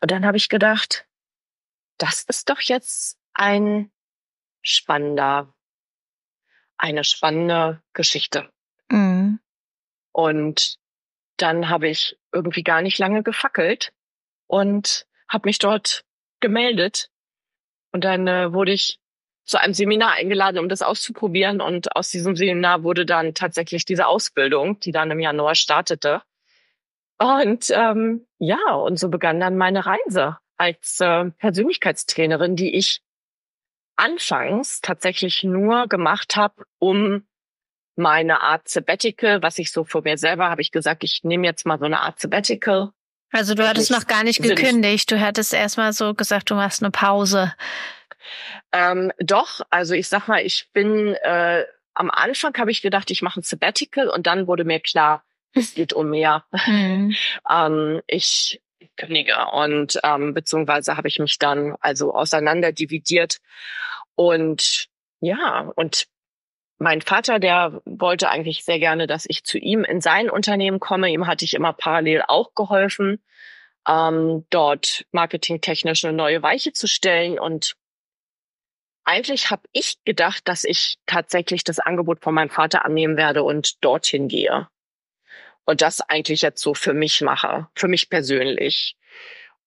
Und 0.00 0.10
dann 0.10 0.24
habe 0.24 0.36
ich 0.36 0.48
gedacht, 0.48 1.06
das 1.98 2.22
ist 2.22 2.48
doch 2.48 2.60
jetzt 2.60 3.19
ein 3.40 3.90
spannender, 4.60 5.54
eine 6.76 7.04
spannende 7.04 7.82
Geschichte. 7.94 8.50
Mhm. 8.90 9.40
Und 10.12 10.76
dann 11.38 11.70
habe 11.70 11.88
ich 11.88 12.18
irgendwie 12.32 12.62
gar 12.62 12.82
nicht 12.82 12.98
lange 12.98 13.22
gefackelt 13.22 13.94
und 14.46 15.06
habe 15.26 15.48
mich 15.48 15.58
dort 15.58 16.04
gemeldet. 16.40 17.08
Und 17.92 18.04
dann 18.04 18.28
äh, 18.28 18.52
wurde 18.52 18.72
ich 18.72 19.00
zu 19.44 19.58
einem 19.58 19.72
Seminar 19.72 20.12
eingeladen, 20.12 20.58
um 20.58 20.68
das 20.68 20.82
auszuprobieren. 20.82 21.62
Und 21.62 21.96
aus 21.96 22.10
diesem 22.10 22.36
Seminar 22.36 22.82
wurde 22.82 23.06
dann 23.06 23.32
tatsächlich 23.32 23.86
diese 23.86 24.06
Ausbildung, 24.06 24.80
die 24.80 24.92
dann 24.92 25.10
im 25.10 25.18
Januar 25.18 25.54
startete. 25.54 26.20
Und 27.18 27.70
ähm, 27.70 28.26
ja, 28.38 28.74
und 28.74 28.98
so 28.98 29.08
begann 29.08 29.40
dann 29.40 29.56
meine 29.56 29.86
Reise 29.86 30.36
als 30.58 31.00
äh, 31.00 31.30
Persönlichkeitstrainerin, 31.38 32.54
die 32.54 32.76
ich 32.76 33.02
anfangs 34.00 34.80
tatsächlich 34.80 35.44
nur 35.44 35.86
gemacht 35.86 36.36
habe, 36.36 36.64
um 36.78 37.26
meine 37.96 38.40
Art 38.40 38.68
Sabbatical, 38.68 39.42
was 39.42 39.58
ich 39.58 39.70
so 39.72 39.84
vor 39.84 40.02
mir 40.02 40.16
selber 40.16 40.48
habe 40.48 40.62
ich 40.62 40.72
gesagt, 40.72 41.04
ich 41.04 41.20
nehme 41.22 41.46
jetzt 41.46 41.66
mal 41.66 41.78
so 41.78 41.84
eine 41.84 42.00
Art 42.00 42.18
Sabbatical. 42.18 42.92
Also 43.32 43.54
du 43.54 43.68
hattest 43.68 43.90
noch 43.90 44.06
gar 44.06 44.24
nicht 44.24 44.42
gekündigt, 44.42 45.10
du 45.10 45.20
hattest 45.20 45.52
erstmal 45.52 45.92
so 45.92 46.14
gesagt, 46.14 46.50
du 46.50 46.54
machst 46.54 46.82
eine 46.82 46.90
Pause. 46.90 47.54
ähm, 48.72 49.12
doch, 49.18 49.60
also 49.70 49.94
ich 49.94 50.08
sag 50.08 50.26
mal, 50.26 50.44
ich 50.44 50.68
bin 50.72 51.14
äh, 51.22 51.64
am 51.94 52.10
Anfang 52.10 52.56
habe 52.58 52.70
ich 52.70 52.82
gedacht, 52.82 53.10
ich 53.10 53.22
mache 53.22 53.40
ein 53.40 53.42
Sabbatical 53.42 54.08
und 54.08 54.26
dann 54.26 54.46
wurde 54.46 54.64
mir 54.64 54.80
klar, 54.80 55.24
es 55.52 55.74
geht 55.74 55.92
um 55.92 56.10
mehr. 56.10 56.44
Mhm. 56.66 57.14
ähm, 57.48 58.00
ich 58.06 58.62
kündige 58.96 59.36
und 59.52 59.98
ähm, 60.04 60.34
beziehungsweise 60.34 60.96
habe 60.96 61.08
ich 61.08 61.18
mich 61.18 61.38
dann 61.38 61.76
also 61.80 62.14
auseinander 62.14 62.72
dividiert 62.72 63.38
und 64.14 64.88
ja 65.20 65.70
und 65.74 66.06
mein 66.80 67.02
Vater, 67.02 67.38
der 67.38 67.82
wollte 67.84 68.30
eigentlich 68.30 68.64
sehr 68.64 68.78
gerne, 68.78 69.06
dass 69.06 69.26
ich 69.28 69.44
zu 69.44 69.58
ihm 69.58 69.84
in 69.84 70.00
sein 70.00 70.30
Unternehmen 70.30 70.80
komme. 70.80 71.10
Ihm 71.10 71.26
hatte 71.26 71.44
ich 71.44 71.52
immer 71.52 71.74
parallel 71.74 72.22
auch 72.26 72.54
geholfen, 72.54 73.22
ähm, 73.86 74.46
dort 74.48 75.04
marketingtechnisch 75.12 76.04
eine 76.06 76.14
neue 76.14 76.42
Weiche 76.42 76.72
zu 76.72 76.88
stellen. 76.88 77.38
Und 77.38 77.76
eigentlich 79.04 79.50
habe 79.50 79.62
ich 79.72 80.02
gedacht, 80.04 80.48
dass 80.48 80.64
ich 80.64 80.96
tatsächlich 81.04 81.64
das 81.64 81.80
Angebot 81.80 82.22
von 82.22 82.32
meinem 82.32 82.48
Vater 82.48 82.86
annehmen 82.86 83.18
werde 83.18 83.42
und 83.42 83.84
dorthin 83.84 84.28
gehe. 84.28 84.66
Und 85.70 85.82
das 85.82 86.00
eigentlich 86.00 86.42
jetzt 86.42 86.60
so 86.60 86.74
für 86.74 86.94
mich 86.94 87.20
mache, 87.20 87.68
für 87.76 87.86
mich 87.86 88.10
persönlich. 88.10 88.96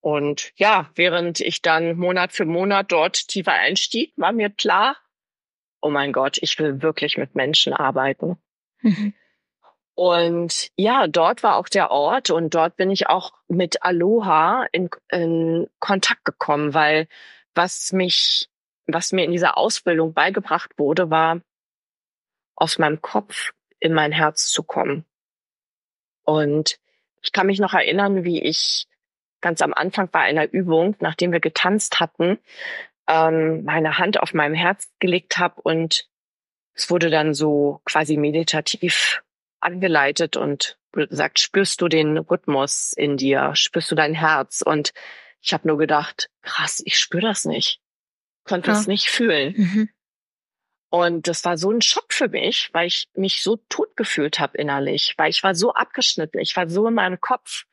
Und 0.02 0.52
ja, 0.58 0.90
während 0.96 1.40
ich 1.40 1.62
dann 1.62 1.96
Monat 1.96 2.34
für 2.34 2.44
Monat 2.44 2.92
dort 2.92 3.30
tiefer 3.30 3.54
einstieg, 3.54 4.12
war 4.18 4.34
mir 4.34 4.50
klar, 4.50 4.98
oh 5.82 5.90
mein 5.90 6.12
Gott, 6.12 6.40
ich 6.42 6.60
will 6.60 6.82
wirklich 6.82 7.18
mit 7.18 7.36
Menschen 7.36 7.72
arbeiten. 7.72 8.38
Mhm. 8.82 9.14
Und 9.94 10.72
ja, 10.76 11.08
dort 11.08 11.42
war 11.42 11.56
auch 11.56 11.70
der 11.70 11.90
Ort 11.90 12.32
und 12.32 12.54
dort 12.54 12.76
bin 12.76 12.92
ich 12.92 13.08
auch 13.08 13.32
mit 13.48 13.82
Aloha 13.82 14.68
in, 14.74 14.90
in 15.10 15.70
Kontakt 15.80 16.26
gekommen, 16.26 16.74
weil 16.74 17.08
was 17.56 17.94
mich, 17.94 18.50
was 18.88 19.14
mir 19.14 19.24
in 19.24 19.32
dieser 19.32 19.58
Ausbildung 19.58 20.14
beigebracht 20.14 20.72
wurde, 20.78 21.10
war, 21.10 21.40
aus 22.58 22.78
meinem 22.78 23.02
Kopf 23.02 23.54
in 23.80 23.94
mein 23.94 24.12
Herz 24.12 24.50
zu 24.50 24.64
kommen. 24.64 25.06
Und 26.24 26.80
ich 27.22 27.32
kann 27.32 27.48
mich 27.48 27.60
noch 27.60 27.74
erinnern, 27.74 28.24
wie 28.24 28.42
ich 28.42 28.88
ganz 29.42 29.62
am 29.62 29.74
Anfang 29.74 30.10
bei 30.10 30.20
einer 30.20 30.52
Übung, 30.52 30.96
nachdem 31.00 31.32
wir 31.32 31.40
getanzt 31.40 32.00
hatten, 32.00 32.40
ähm, 33.08 33.64
meine 33.64 33.98
Hand 33.98 34.20
auf 34.20 34.34
meinem 34.34 34.54
Herz 34.54 34.90
gelegt 35.00 35.38
habe 35.38 35.62
und 35.62 36.08
es 36.74 36.90
wurde 36.90 37.10
dann 37.10 37.34
so 37.34 37.82
quasi 37.86 38.18
meditativ 38.18 39.22
angeleitet 39.60 40.38
und 40.38 40.78
gesagt, 40.92 41.40
spürst 41.40 41.82
du 41.82 41.88
den 41.88 42.18
Rhythmus 42.18 42.94
in 42.94 43.18
dir, 43.18 43.52
spürst 43.56 43.92
du 43.92 43.96
dein 43.96 44.14
Herz? 44.14 44.62
Und 44.62 44.94
ich 45.42 45.54
habe 45.54 45.68
nur 45.68 45.78
gedacht, 45.78 46.30
krass, 46.42 46.82
ich 46.86 46.98
spüre 46.98 47.24
das 47.24 47.46
nicht, 47.46 47.80
konnte 48.46 48.72
ja. 48.72 48.80
es 48.80 48.88
nicht 48.88 49.10
fühlen. 49.10 49.54
Mhm. 49.56 49.90
Und 50.94 51.28
das 51.28 51.44
war 51.44 51.58
so 51.58 51.72
ein 51.72 51.82
Schock 51.82 52.14
für 52.14 52.28
mich, 52.28 52.70
weil 52.72 52.86
ich 52.86 53.08
mich 53.16 53.42
so 53.42 53.56
tot 53.68 53.98
gefühlt 53.98 54.40
habe 54.40 54.60
innerlich, 54.60 55.16
weil 55.18 55.32
ich 55.32 55.42
war 55.42 55.56
so 55.56 55.74
abgeschnitten, 55.74 56.38
ich 56.38 56.56
war 56.56 56.70
so 56.70 56.88
in 56.88 56.94
meinem 56.94 57.20
Kopf 57.20 57.66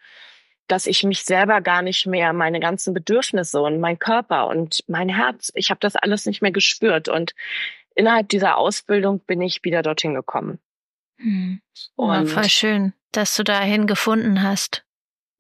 dass 0.68 0.86
ich 0.86 1.02
mich 1.02 1.24
selber 1.24 1.60
gar 1.60 1.82
nicht 1.82 2.06
mehr, 2.06 2.32
meine 2.32 2.60
ganzen 2.60 2.94
Bedürfnisse 2.94 3.60
und 3.60 3.80
mein 3.80 3.98
Körper 3.98 4.46
und 4.46 4.84
mein 4.86 5.08
Herz, 5.08 5.50
ich 5.56 5.70
habe 5.70 5.80
das 5.80 5.96
alles 5.96 6.26
nicht 6.26 6.42
mehr 6.42 6.52
gespürt. 6.52 7.08
Und 7.08 7.34
innerhalb 7.96 8.28
dieser 8.28 8.56
Ausbildung 8.56 9.18
bin 9.18 9.40
ich 9.42 9.64
wieder 9.64 9.82
dorthin 9.82 10.14
gekommen. 10.14 10.60
Hm. 11.18 11.60
Oh, 11.96 12.04
und 12.04 12.28
voll 12.28 12.48
schön, 12.48 12.92
dass 13.10 13.34
du 13.34 13.42
dahin 13.42 13.88
gefunden 13.88 14.42
hast. 14.42 14.84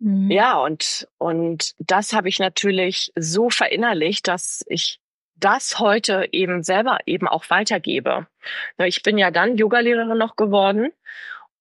Hm. 0.00 0.32
Ja, 0.32 0.58
und, 0.58 1.06
und 1.18 1.74
das 1.78 2.12
habe 2.12 2.28
ich 2.28 2.40
natürlich 2.40 3.12
so 3.14 3.50
verinnerlicht, 3.50 4.26
dass 4.26 4.64
ich 4.66 4.98
das 5.40 5.78
heute 5.78 6.28
eben 6.32 6.62
selber 6.62 6.98
eben 7.06 7.26
auch 7.28 7.48
weitergebe. 7.50 8.26
Ich 8.78 9.02
bin 9.02 9.18
ja 9.18 9.30
dann 9.30 9.56
Yogalehrerin 9.56 10.18
noch 10.18 10.36
geworden 10.36 10.92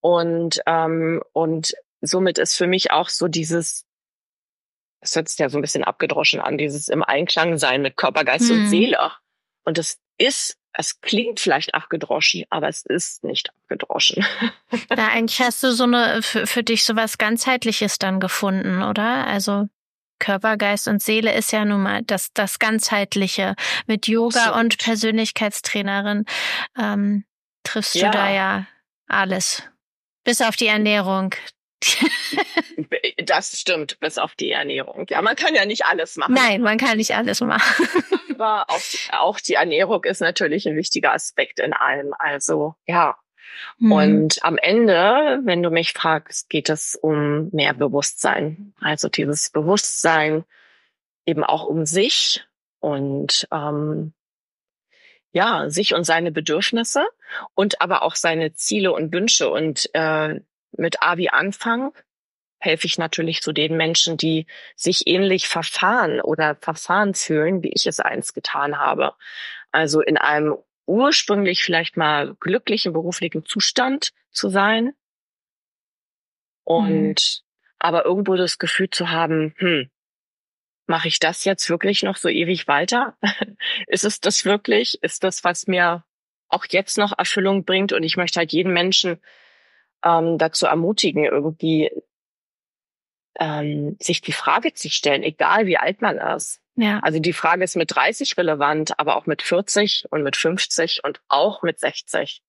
und 0.01 0.61
ähm, 0.65 1.21
und 1.33 1.73
somit 2.01 2.37
ist 2.37 2.55
für 2.55 2.67
mich 2.67 2.91
auch 2.91 3.09
so 3.09 3.27
dieses, 3.27 3.85
es 5.01 5.15
hört 5.15 5.29
sich 5.29 5.39
ja 5.39 5.49
so 5.49 5.57
ein 5.57 5.61
bisschen 5.61 5.83
abgedroschen 5.83 6.39
an, 6.39 6.57
dieses 6.57 6.87
im 6.87 7.03
Einklang 7.03 7.57
sein 7.57 7.81
mit 7.81 7.97
Körper, 7.97 8.23
Geist 8.23 8.51
mhm. 8.51 8.61
und 8.61 8.67
Seele. 8.69 9.11
Und 9.65 9.77
das 9.77 9.99
ist, 10.17 10.57
es 10.73 11.01
klingt 11.01 11.39
vielleicht 11.39 11.73
abgedroschen, 11.73 12.45
aber 12.49 12.67
es 12.67 12.85
ist 12.85 13.23
nicht 13.23 13.49
abgedroschen. 13.49 14.25
Ja, 14.95 15.07
eigentlich 15.07 15.39
hast 15.39 15.63
du 15.63 15.71
so 15.71 15.85
eine, 15.85 16.21
für, 16.21 16.45
für 16.45 16.61
dich 16.61 16.83
so 16.83 16.95
was 16.95 17.17
ganzheitliches 17.17 17.97
dann 17.97 18.19
gefunden, 18.19 18.83
oder? 18.83 19.25
Also 19.25 19.67
Körper, 20.19 20.57
Geist 20.57 20.87
und 20.87 21.01
Seele 21.01 21.33
ist 21.33 21.51
ja 21.51 21.65
nun 21.65 21.83
mal 21.83 22.01
das, 22.03 22.33
das 22.33 22.59
ganzheitliche. 22.59 23.55
Mit 23.87 24.07
Yoga 24.07 24.45
so. 24.45 24.53
und 24.53 24.77
Persönlichkeitstrainerin 24.77 26.25
ähm, 26.77 27.25
triffst 27.63 27.95
ja. 27.95 28.11
du 28.11 28.17
da 28.17 28.29
ja 28.29 28.67
alles. 29.07 29.63
Bis 30.23 30.41
auf 30.41 30.55
die 30.55 30.67
Ernährung. 30.67 31.33
das 33.25 33.59
stimmt, 33.59 33.99
bis 33.99 34.17
auf 34.17 34.35
die 34.35 34.51
Ernährung. 34.51 35.05
Ja, 35.09 35.21
man 35.21 35.35
kann 35.35 35.55
ja 35.55 35.65
nicht 35.65 35.85
alles 35.85 36.17
machen. 36.17 36.33
Nein, 36.33 36.61
man 36.61 36.77
kann 36.77 36.97
nicht 36.97 37.15
alles 37.15 37.41
machen. 37.41 37.87
Aber 38.33 38.69
auch, 38.69 38.81
auch 39.11 39.39
die 39.39 39.55
Ernährung 39.55 40.03
ist 40.03 40.21
natürlich 40.21 40.67
ein 40.67 40.75
wichtiger 40.75 41.13
Aspekt 41.13 41.59
in 41.59 41.73
allem. 41.73 42.13
Also, 42.17 42.75
ja. 42.85 43.17
Mhm. 43.77 43.91
Und 43.91 44.43
am 44.43 44.57
Ende, 44.57 45.39
wenn 45.43 45.63
du 45.63 45.69
mich 45.69 45.93
fragst, 45.93 46.49
geht 46.49 46.69
es 46.69 46.95
um 46.95 47.49
mehr 47.51 47.73
Bewusstsein. 47.73 48.73
Also 48.79 49.09
dieses 49.09 49.49
Bewusstsein 49.49 50.43
eben 51.25 51.43
auch 51.43 51.65
um 51.65 51.85
sich 51.85 52.45
und 52.79 53.47
ähm, 53.51 54.13
ja, 55.31 55.69
sich 55.69 55.93
und 55.93 56.03
seine 56.03 56.31
Bedürfnisse 56.31 57.05
und 57.53 57.81
aber 57.81 58.01
auch 58.03 58.15
seine 58.15 58.53
Ziele 58.53 58.91
und 58.91 59.13
Wünsche. 59.13 59.49
Und 59.49 59.89
äh, 59.93 60.39
mit 60.71 61.01
Avi 61.01 61.29
Anfang 61.29 61.93
helfe 62.59 62.87
ich 62.87 62.97
natürlich 62.97 63.41
zu 63.41 63.53
den 63.53 63.77
Menschen, 63.77 64.17
die 64.17 64.45
sich 64.75 65.07
ähnlich 65.07 65.47
verfahren 65.47 66.19
oder 66.19 66.55
verfahren 66.55 67.13
fühlen, 67.13 67.63
wie 67.63 67.71
ich 67.73 67.85
es 67.85 67.99
einst 67.99 68.33
getan 68.33 68.79
habe. 68.79 69.13
Also 69.71 70.01
in 70.01 70.17
einem 70.17 70.57
ursprünglich 70.89 71.63
vielleicht 71.63 71.97
mal 71.97 72.35
glücklichen 72.39 72.93
beruflichen 72.93 73.45
Zustand 73.45 74.11
zu 74.31 74.49
sein 74.49 74.93
und 76.63 77.15
mhm. 77.15 77.15
aber 77.77 78.05
irgendwo 78.05 78.35
das 78.35 78.57
Gefühl 78.57 78.89
zu 78.89 79.11
haben, 79.11 79.53
hm, 79.57 79.89
mache 80.87 81.07
ich 81.07 81.19
das 81.19 81.45
jetzt 81.45 81.69
wirklich 81.69 82.01
noch 82.01 82.17
so 82.17 82.27
ewig 82.27 82.67
weiter? 82.67 83.15
ist 83.87 84.03
es 84.03 84.19
das 84.19 84.45
wirklich? 84.45 85.01
Ist 85.03 85.23
das, 85.23 85.43
was 85.43 85.67
mir 85.67 86.03
auch 86.47 86.65
jetzt 86.69 86.97
noch 86.97 87.17
Erfüllung 87.17 87.63
bringt? 87.65 87.93
Und 87.93 88.01
ich 88.01 88.17
möchte 88.17 88.39
halt 88.39 88.51
jeden 88.51 88.73
Menschen 88.73 89.21
ähm, 90.03 90.39
dazu 90.39 90.65
ermutigen, 90.65 91.23
irgendwie 91.25 91.91
ähm, 93.39 93.95
sich 94.01 94.21
die 94.21 94.31
Frage 94.31 94.73
zu 94.73 94.89
stellen, 94.89 95.21
egal 95.21 95.67
wie 95.67 95.77
alt 95.77 96.01
man 96.01 96.17
ist. 96.17 96.59
Ja. 96.79 96.99
Also 96.99 97.19
die 97.19 97.33
Frage 97.33 97.63
ist 97.63 97.75
mit 97.75 97.93
30 97.93 98.37
relevant, 98.37 98.97
aber 98.97 99.17
auch 99.17 99.25
mit 99.25 99.41
40 99.41 100.05
und 100.11 100.23
mit 100.23 100.37
50 100.37 101.03
und 101.03 101.19
auch 101.27 101.61
mit 101.61 101.79
60. 101.79 102.41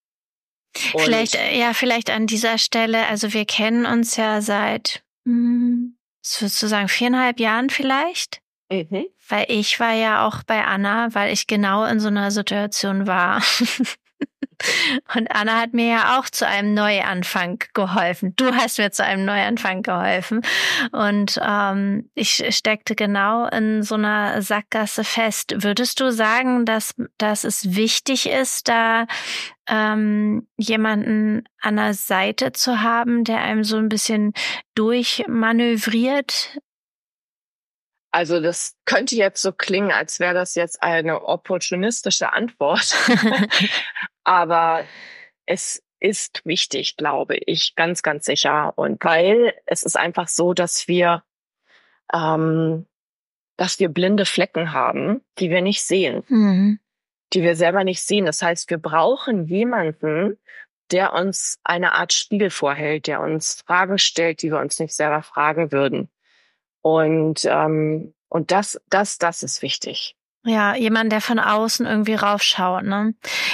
Und 0.93 1.03
vielleicht, 1.03 1.35
äh, 1.35 1.59
ja, 1.59 1.75
vielleicht 1.75 2.11
an 2.11 2.29
dieser 2.29 2.57
Stelle, 2.57 3.07
also 3.09 3.33
wir 3.33 3.45
kennen 3.45 3.87
uns 3.87 4.16
ja 4.16 4.40
seit, 4.40 5.03
hm, 5.27 5.97
sozusagen 6.23 6.88
viereinhalb 6.88 7.40
Jahren 7.40 7.71
vielleicht. 7.71 8.40
Mhm. 8.71 9.07
Weil 9.29 9.47
ich 9.49 9.81
war 9.81 9.95
ja 9.95 10.27
auch 10.27 10.45
bei 10.45 10.64
Anna, 10.64 11.12
weil 11.12 11.33
ich 11.33 11.49
genau 11.49 11.85
in 11.85 11.99
so 11.99 12.07
einer 12.07 12.31
Situation 12.31 13.09
war. 13.09 13.43
Und 15.14 15.35
Anna 15.35 15.59
hat 15.61 15.72
mir 15.72 15.88
ja 15.88 16.18
auch 16.18 16.28
zu 16.28 16.46
einem 16.46 16.74
Neuanfang 16.74 17.64
geholfen. 17.72 18.35
Du 18.37 18.54
hast 18.54 18.78
mir 18.78 18.90
zu 18.90 19.04
einem 19.04 19.24
Neuanfang 19.24 19.83
geholfen. 19.83 20.42
Und 20.92 21.40
ähm, 21.42 22.11
ich 22.14 22.44
steckte 22.54 22.94
genau 22.94 23.46
in 23.46 23.83
so 23.83 23.94
einer 23.94 24.42
Sackgasse 24.42 25.04
fest. 25.04 25.54
Würdest 25.59 26.00
du 26.00 26.12
sagen, 26.12 26.64
dass, 26.66 26.94
dass 27.18 27.44
es 27.44 27.74
wichtig 27.74 28.28
ist, 28.28 28.68
da 28.68 29.06
ähm, 29.66 30.46
jemanden 30.56 31.44
an 31.61 31.76
der 31.76 31.94
Seite 31.94 32.52
zu 32.52 32.83
haben, 32.83 33.24
der 33.24 33.40
einem 33.40 33.64
so 33.64 33.76
ein 33.76 33.88
bisschen 33.88 34.33
durchmanövriert 34.74 36.59
also 38.12 38.40
das 38.40 38.74
könnte 38.87 39.14
jetzt 39.14 39.40
so 39.40 39.52
klingen, 39.52 39.92
als 39.92 40.18
wäre 40.18 40.35
das 40.35 40.56
jetzt 40.56 40.83
eine 40.83 41.22
opportunistische 41.22 42.33
Antwort. 42.33 42.92
Aber 44.31 44.85
es 45.45 45.83
ist 45.99 46.47
wichtig, 46.47 46.97
glaube 46.97 47.37
ich, 47.47 47.75
ganz, 47.75 48.05
ganz 48.05 48.27
sicher. 48.27 48.73
Und 48.79 49.05
weil 49.05 49.53
es 49.66 49.83
ist 49.83 49.97
einfach 49.97 50.29
so, 50.29 50.55
dass 50.55 50.87
wir, 50.87 51.25
ähm, 52.14 52.87
dass 53.57 53.81
wir 53.81 53.88
blinde 53.88 54.27
Flecken 54.27 54.73
haben, 54.73 55.21
die 55.40 55.51
wir 55.51 55.62
nicht 55.62 55.83
sehen, 55.83 56.23
mhm. 56.29 56.79
die 57.33 57.43
wir 57.43 57.57
selber 57.57 57.83
nicht 57.83 58.03
sehen. 58.03 58.25
Das 58.25 58.40
heißt, 58.40 58.71
wir 58.71 58.79
brauchen 58.79 59.47
jemanden, 59.47 60.38
der 60.93 61.12
uns 61.12 61.59
eine 61.64 61.95
Art 61.95 62.12
Spiegel 62.12 62.51
vorhält, 62.51 63.09
der 63.09 63.23
uns 63.23 63.62
Fragen 63.66 63.99
stellt, 63.99 64.43
die 64.43 64.53
wir 64.53 64.61
uns 64.61 64.79
nicht 64.79 64.95
selber 64.95 65.25
fragen 65.25 65.73
würden. 65.73 66.09
Und, 66.83 67.45
ähm, 67.47 68.14
und 68.29 68.53
das, 68.53 68.81
das, 68.90 69.19
das 69.19 69.43
ist 69.43 69.61
wichtig. 69.61 70.14
Ja, 70.46 70.74
jemand, 70.74 71.12
der 71.12 71.20
von 71.20 71.38
außen 71.38 71.85
irgendwie 71.85 72.14
raufschaut, 72.14 72.85
ne? 72.85 73.12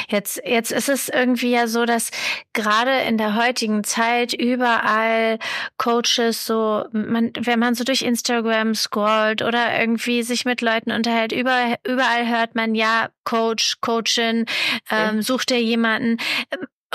Jetzt, 0.08 0.40
jetzt 0.44 0.70
ist 0.70 0.88
es 0.88 1.08
irgendwie 1.08 1.50
ja 1.50 1.66
so, 1.66 1.84
dass 1.84 2.12
gerade 2.52 3.00
in 3.08 3.18
der 3.18 3.34
heutigen 3.34 3.82
Zeit 3.82 4.32
überall 4.32 5.40
Coaches 5.78 6.46
so, 6.46 6.84
man, 6.92 7.32
wenn 7.40 7.58
man 7.58 7.74
so 7.74 7.82
durch 7.82 8.02
Instagram 8.02 8.76
scrollt 8.76 9.42
oder 9.42 9.76
irgendwie 9.80 10.22
sich 10.22 10.44
mit 10.44 10.60
Leuten 10.60 10.92
unterhält, 10.92 11.32
überall, 11.32 11.74
überall 11.84 12.28
hört 12.28 12.54
man 12.54 12.76
ja 12.76 13.08
Coach, 13.24 13.78
Coachin, 13.80 14.46
ähm, 14.88 15.22
sucht 15.22 15.50
dir 15.50 15.60
jemanden. 15.60 16.18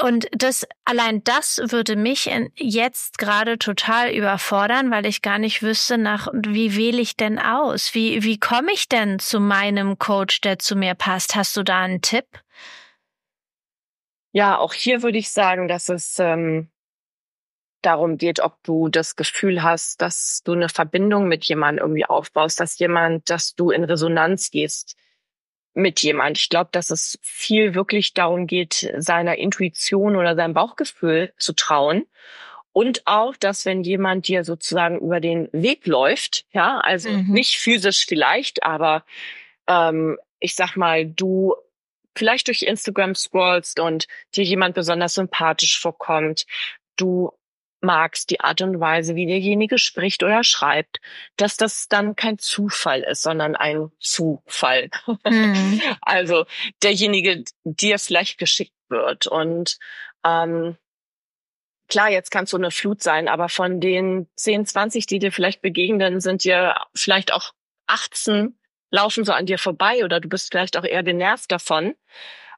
Und 0.02 0.28
das, 0.32 0.68
allein 0.84 1.24
das 1.24 1.62
würde 1.64 1.96
mich 1.96 2.30
jetzt 2.56 3.20
gerade 3.20 3.60
total 3.60 4.12
überfordern, 4.12 4.90
weil 4.90 5.06
ich 5.06 5.22
gar 5.22 5.38
nicht 5.38 5.62
wüsste, 5.62 6.00
nach, 6.00 6.28
wie 6.34 6.76
wähle 6.76 7.00
ich 7.00 7.18
denn 7.18 7.38
aus? 7.38 7.94
Wie, 7.94 8.24
wie 8.24 8.40
komme 8.40 8.72
ich 8.74 8.90
denn 8.90 9.20
zu 9.20 9.40
meinem 9.40 10.00
Coach, 10.00 10.42
der 10.42 10.58
zu 10.58 10.76
mir 10.76 10.96
passt? 10.96 11.36
Hast 11.36 11.56
du 11.56 11.62
da 11.62 11.82
einen 11.82 12.02
Tipp? 12.02 12.26
Ja, 14.32 14.58
auch 14.58 14.74
hier 14.74 15.04
würde 15.04 15.20
ich 15.20 15.30
sagen, 15.30 15.68
dass 15.68 15.88
es 15.90 16.18
ähm, 16.18 16.72
darum 17.84 18.18
geht, 18.18 18.40
ob 18.40 18.64
du 18.64 18.88
das 18.88 19.16
Gefühl 19.16 19.62
hast, 19.62 20.02
dass 20.02 20.42
du 20.44 20.54
eine 20.54 20.70
Verbindung 20.70 21.28
mit 21.28 21.46
jemandem 21.46 21.84
irgendwie 21.86 22.06
aufbaust, 22.06 22.60
dass 22.60 22.80
jemand, 22.80 23.30
dass 23.30 23.54
du 23.54 23.70
in 23.70 23.84
Resonanz 23.84 24.50
gehst 24.50 24.96
mit 25.74 26.02
jemand. 26.02 26.38
Ich 26.38 26.50
glaube, 26.50 26.70
dass 26.72 26.90
es 26.90 27.18
viel 27.22 27.76
wirklich 27.76 28.14
darum 28.14 28.48
geht, 28.48 28.92
seiner 28.98 29.38
Intuition 29.38 30.16
oder 30.16 30.36
seinem 30.36 30.54
Bauchgefühl 30.54 31.34
zu 31.38 31.54
trauen. 31.54 32.06
Und 32.74 33.02
auch, 33.06 33.36
dass 33.36 33.66
wenn 33.66 33.84
jemand 33.84 34.28
dir 34.28 34.44
sozusagen 34.44 35.00
über 35.00 35.20
den 35.20 35.50
Weg 35.52 35.86
läuft, 35.88 36.46
ja, 36.54 36.80
also 36.80 37.10
mhm. 37.10 37.34
nicht 37.34 37.58
physisch 37.58 38.06
vielleicht, 38.06 38.64
aber 38.64 39.04
ähm, 39.68 40.18
ich 40.40 40.56
sag 40.56 40.76
mal, 40.78 41.06
du 41.06 41.56
vielleicht 42.16 42.48
durch 42.48 42.62
Instagram 42.62 43.16
scrollst 43.16 43.80
und 43.80 44.08
dir 44.36 44.44
jemand 44.44 44.76
besonders 44.76 45.16
sympathisch 45.16 45.80
vorkommt, 45.80 46.46
du 46.96 47.32
magst, 47.84 48.30
die 48.30 48.40
Art 48.40 48.62
und 48.62 48.80
Weise, 48.80 49.16
wie 49.16 49.26
derjenige 49.26 49.78
spricht 49.78 50.24
oder 50.24 50.44
schreibt, 50.44 51.00
dass 51.38 51.58
das 51.58 51.88
dann 51.88 52.16
kein 52.16 52.38
Zufall 52.38 53.02
ist, 53.02 53.24
sondern 53.24 53.56
ein 53.56 53.92
Zufall. 54.00 54.90
Mhm. 55.26 55.82
also 56.02 56.46
derjenige 56.84 57.44
dir 57.64 58.00
vielleicht 58.00 58.38
geschickt 58.38 58.74
wird. 58.90 59.28
Und 59.28 59.78
ähm, 60.26 60.78
klar, 61.88 62.10
jetzt 62.10 62.32
kann 62.32 62.46
es 62.46 62.52
so 62.52 62.58
eine 62.58 62.72
Flut 62.72 63.02
sein, 63.02 63.28
aber 63.28 63.50
von 63.50 63.80
den 63.80 64.28
10, 64.36 64.66
20, 64.66 65.06
die 65.06 65.20
dir 65.20 65.32
vielleicht 65.32 65.62
begegnen, 65.62 66.20
sind 66.20 66.44
dir 66.44 66.76
vielleicht 66.94 67.34
auch 67.34 67.52
18 67.88 68.56
laufen 68.92 69.24
so 69.24 69.32
an 69.32 69.46
dir 69.46 69.58
vorbei 69.58 70.04
oder 70.04 70.20
du 70.20 70.30
bist 70.30 70.52
vielleicht 70.52 70.78
auch 70.78 70.84
eher 70.84 71.04
genervt 71.04 71.52
davon. 71.52 71.96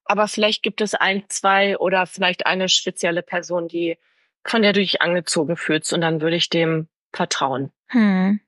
Aber 0.04 0.28
vielleicht 0.28 0.64
gibt 0.64 0.82
es 0.82 0.96
ein, 0.96 1.24
zwei 1.30 1.78
oder 1.78 2.06
vielleicht 2.06 2.46
eine 2.46 2.68
spezielle 2.68 3.22
Person, 3.22 3.68
die 3.68 3.98
von 4.46 4.62
der 4.62 4.74
du 4.74 4.80
dich 4.80 5.02
angezogen 5.02 5.58
fühlst 5.58 5.94
und 5.94 6.02
dann 6.02 6.22
würde 6.22 6.36
ich 6.36 6.50
dem 6.50 6.88
vertrauen. 7.14 7.72
Hm. 7.88 8.40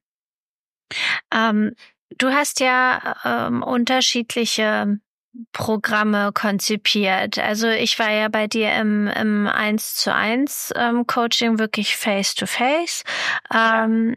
Ähm, 1.32 1.76
du 2.18 2.30
hast 2.30 2.60
ja 2.60 3.16
ähm, 3.24 3.64
unterschiedliche 3.64 5.00
Programme 5.52 6.32
konzipiert. 6.34 7.40
Also 7.40 7.68
ich 7.68 8.00
war 8.00 8.12
ja 8.12 8.30
bei 8.30 8.48
dir 8.48 8.74
im, 8.76 9.08
im 9.08 9.48
1 9.48 9.96
zu 9.96 10.14
1 10.14 10.74
ähm, 10.76 11.08
Coaching 11.08 11.60
wirklich 11.60 11.98
face 11.98 12.36
to 12.36 12.46
face. 12.46 13.04
Ähm, 13.54 14.16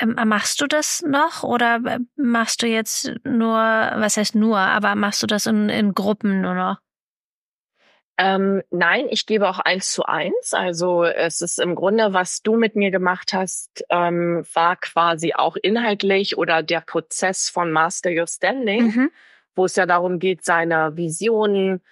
ja. 0.00 0.24
Machst 0.24 0.60
du 0.60 0.66
das 0.66 1.02
noch 1.06 1.42
oder 1.42 1.80
machst 2.16 2.62
du 2.62 2.66
jetzt 2.66 3.12
nur, 3.24 3.56
was 3.56 4.18
heißt 4.18 4.34
nur, 4.34 4.58
aber 4.58 4.94
machst 4.94 5.22
du 5.22 5.26
das 5.26 5.46
in, 5.46 5.70
in 5.70 5.94
Gruppen 5.94 6.42
nur 6.42 6.54
noch? 6.54 6.78
Ähm, 8.18 8.62
nein, 8.70 9.06
ich 9.10 9.26
gebe 9.26 9.48
auch 9.48 9.58
eins 9.58 9.92
zu 9.92 10.04
eins. 10.04 10.54
Also 10.54 11.04
es 11.04 11.42
ist 11.42 11.58
im 11.60 11.74
Grunde, 11.74 12.12
was 12.12 12.42
du 12.42 12.56
mit 12.56 12.74
mir 12.74 12.90
gemacht 12.90 13.34
hast, 13.34 13.84
ähm, 13.90 14.44
war 14.54 14.76
quasi 14.76 15.34
auch 15.34 15.56
inhaltlich 15.56 16.38
oder 16.38 16.62
der 16.62 16.80
Prozess 16.80 17.50
von 17.50 17.70
Master 17.72 18.10
Your 18.10 18.26
Standing, 18.26 18.86
mhm. 18.86 19.10
wo 19.54 19.66
es 19.66 19.76
ja 19.76 19.84
darum 19.84 20.18
geht, 20.18 20.44
seine 20.44 20.96
Visionen, 20.96 21.82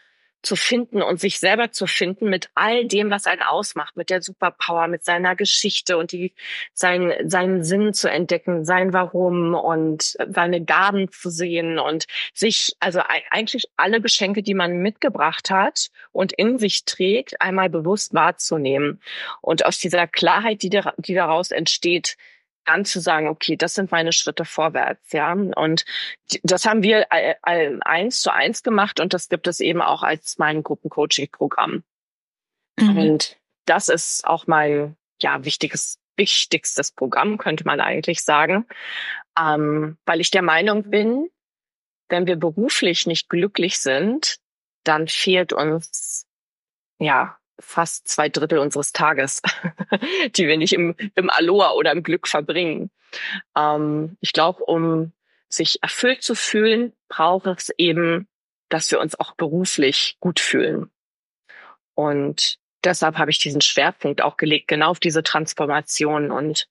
zu 0.45 0.57
finden 0.57 1.03
und 1.03 1.21
sich 1.21 1.39
selber 1.39 1.73
zu 1.73 1.87
finden 1.87 2.29
mit 2.29 2.51
all 2.55 2.87
dem, 2.87 3.11
was 3.11 3.27
einen 3.27 3.43
ausmacht, 3.43 3.97
mit 3.97 4.11
der 4.11 4.23
Superpower, 4.23 4.89
mit 4.89 5.05
seiner 5.05 5.35
Geschichte 5.37 5.97
und 5.97 6.13
die, 6.13 6.35
sein, 6.73 7.13
seinen 7.25 7.65
Sinn 7.65 7.93
zu 7.93 8.11
entdecken, 8.11 8.65
sein 8.65 8.93
Warum 8.93 9.55
und 9.55 10.17
seine 10.29 10.65
Gaben 10.65 11.11
zu 11.11 11.31
sehen 11.31 11.79
und 11.79 12.05
sich, 12.33 12.77
also 12.81 13.01
eigentlich 13.31 13.65
alle 13.77 14.01
Geschenke, 14.01 14.43
die 14.43 14.55
man 14.55 14.79
mitgebracht 14.79 15.51
hat 15.51 15.89
und 16.13 16.33
in 16.33 16.59
sich 16.59 16.85
trägt, 16.85 17.41
einmal 17.41 17.71
bewusst 17.71 18.15
wahrzunehmen. 18.15 19.01
Und 19.41 19.67
aus 19.67 19.79
dieser 19.79 20.07
Klarheit, 20.07 20.63
die, 20.63 20.71
die 20.99 21.15
daraus 21.15 21.51
entsteht, 21.51 22.17
dann 22.65 22.85
zu 22.85 23.01
sagen, 23.01 23.29
okay, 23.29 23.57
das 23.57 23.75
sind 23.75 23.91
meine 23.91 24.13
Schritte 24.13 24.45
vorwärts, 24.45 25.13
ja. 25.13 25.33
Und 25.33 25.85
das 26.43 26.67
haben 26.67 26.83
wir 26.83 27.07
eins 27.11 28.21
zu 28.21 28.33
eins 28.33 28.63
gemacht 28.63 29.01
und 29.01 29.15
das 29.15 29.29
gibt 29.29 29.47
es 29.47 29.61
eben 29.61 29.83
auch 29.83 30.03
als 30.03 30.39
mein 30.39 30.63
Gruppencoaching-Programm. 30.63 31.83
Mhm. 32.79 32.99
Und 32.99 33.37
das 33.67 33.89
ist 33.89 34.27
auch 34.27 34.47
mein, 34.47 34.97
ja, 35.21 35.45
wichtiges, 35.45 35.99
wichtigstes 36.17 36.93
Programm, 36.93 37.39
könnte 37.39 37.65
man 37.65 37.81
eigentlich 37.81 38.23
sagen, 38.23 38.67
ähm, 39.39 39.99
weil 40.05 40.21
ich 40.21 40.31
der 40.31 40.43
Meinung 40.43 40.91
bin, 40.91 41.29
wenn 42.09 42.27
wir 42.27 42.37
beruflich 42.37 43.07
nicht 43.07 43.29
glücklich 43.29 43.79
sind, 43.79 44.39
dann 44.85 45.09
fehlt 45.09 45.53
uns, 45.53 46.27
ja, 46.99 47.39
fast 47.61 48.09
zwei 48.09 48.29
Drittel 48.29 48.59
unseres 48.59 48.93
Tages, 48.93 49.43
die 50.37 50.47
wir 50.47 50.57
nicht 50.57 50.73
im, 50.73 50.95
im 51.15 51.31
Aloha 51.31 51.73
oder 51.73 51.93
im 51.93 52.03
Glück 52.03 52.29
verbringen. 52.29 52.91
Ähm, 53.57 54.17
ich 54.21 54.33
glaube, 54.33 54.65
um 54.65 55.13
sich 55.49 55.83
erfüllt 55.83 56.23
zu 56.23 56.35
fühlen, 56.35 56.93
braucht 57.09 57.47
es 57.47 57.71
eben, 57.79 58.29
dass 58.69 58.91
wir 58.91 59.01
uns 59.01 59.19
auch 59.19 59.35
beruflich 59.35 60.17
gut 60.21 60.41
fühlen. 60.41 60.91
Und 61.95 62.59
deshalb 62.83 63.19
habe 63.19 63.31
ich 63.31 63.39
diesen 63.39 63.61
Schwerpunkt 63.61 64.23
auch 64.23 64.37
gelegt, 64.37 64.69
genau 64.69 64.91
auf 64.91 65.01
diese 65.01 65.23
Transformation 65.23 66.31
und 66.31 66.67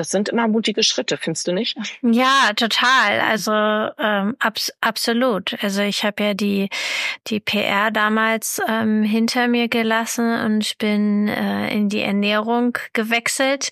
das 0.00 0.08
sind 0.08 0.30
immer 0.30 0.48
mutige 0.48 0.82
Schritte, 0.82 1.18
findest 1.18 1.46
du 1.46 1.52
nicht? 1.52 1.76
Ja, 2.00 2.52
total. 2.56 3.20
Also 3.20 3.52
ähm, 3.52 4.34
abs 4.38 4.72
absolut. 4.80 5.62
Also 5.62 5.82
ich 5.82 6.04
habe 6.06 6.24
ja 6.24 6.32
die 6.32 6.70
die 7.26 7.38
PR 7.38 7.90
damals 7.90 8.62
ähm, 8.66 9.02
hinter 9.02 9.46
mir 9.46 9.68
gelassen 9.68 10.40
und 10.40 10.78
bin 10.78 11.28
äh, 11.28 11.68
in 11.70 11.90
die 11.90 12.00
Ernährung 12.00 12.78
gewechselt. 12.94 13.68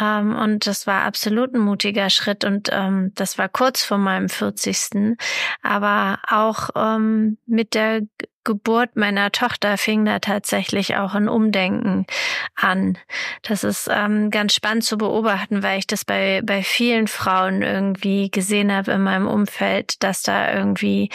Ähm, 0.00 0.34
und 0.36 0.66
das 0.66 0.86
war 0.86 1.02
absolut 1.02 1.54
ein 1.54 1.60
mutiger 1.60 2.10
Schritt 2.10 2.44
und 2.44 2.68
ähm, 2.72 3.12
das 3.14 3.38
war 3.38 3.48
kurz 3.48 3.84
vor 3.84 3.98
meinem 3.98 4.28
40. 4.28 5.16
Aber 5.62 6.18
auch 6.28 6.70
ähm, 6.74 7.38
mit 7.46 7.74
der 7.74 8.02
Geburt 8.46 8.94
meiner 8.94 9.32
Tochter 9.32 9.76
fing 9.76 10.04
da 10.04 10.20
tatsächlich 10.20 10.96
auch 10.96 11.14
ein 11.14 11.28
Umdenken 11.28 12.06
an. 12.54 12.96
Das 13.42 13.64
ist 13.64 13.90
ähm, 13.90 14.30
ganz 14.30 14.54
spannend 14.54 14.84
zu 14.84 14.96
beobachten, 14.96 15.64
weil 15.64 15.80
ich 15.80 15.86
das 15.88 16.04
bei, 16.04 16.42
bei 16.44 16.62
vielen 16.62 17.08
Frauen 17.08 17.62
irgendwie 17.62 18.30
gesehen 18.30 18.72
habe 18.72 18.92
in 18.92 19.02
meinem 19.02 19.26
Umfeld, 19.26 20.00
dass 20.04 20.22
da 20.22 20.54
irgendwie 20.54 21.10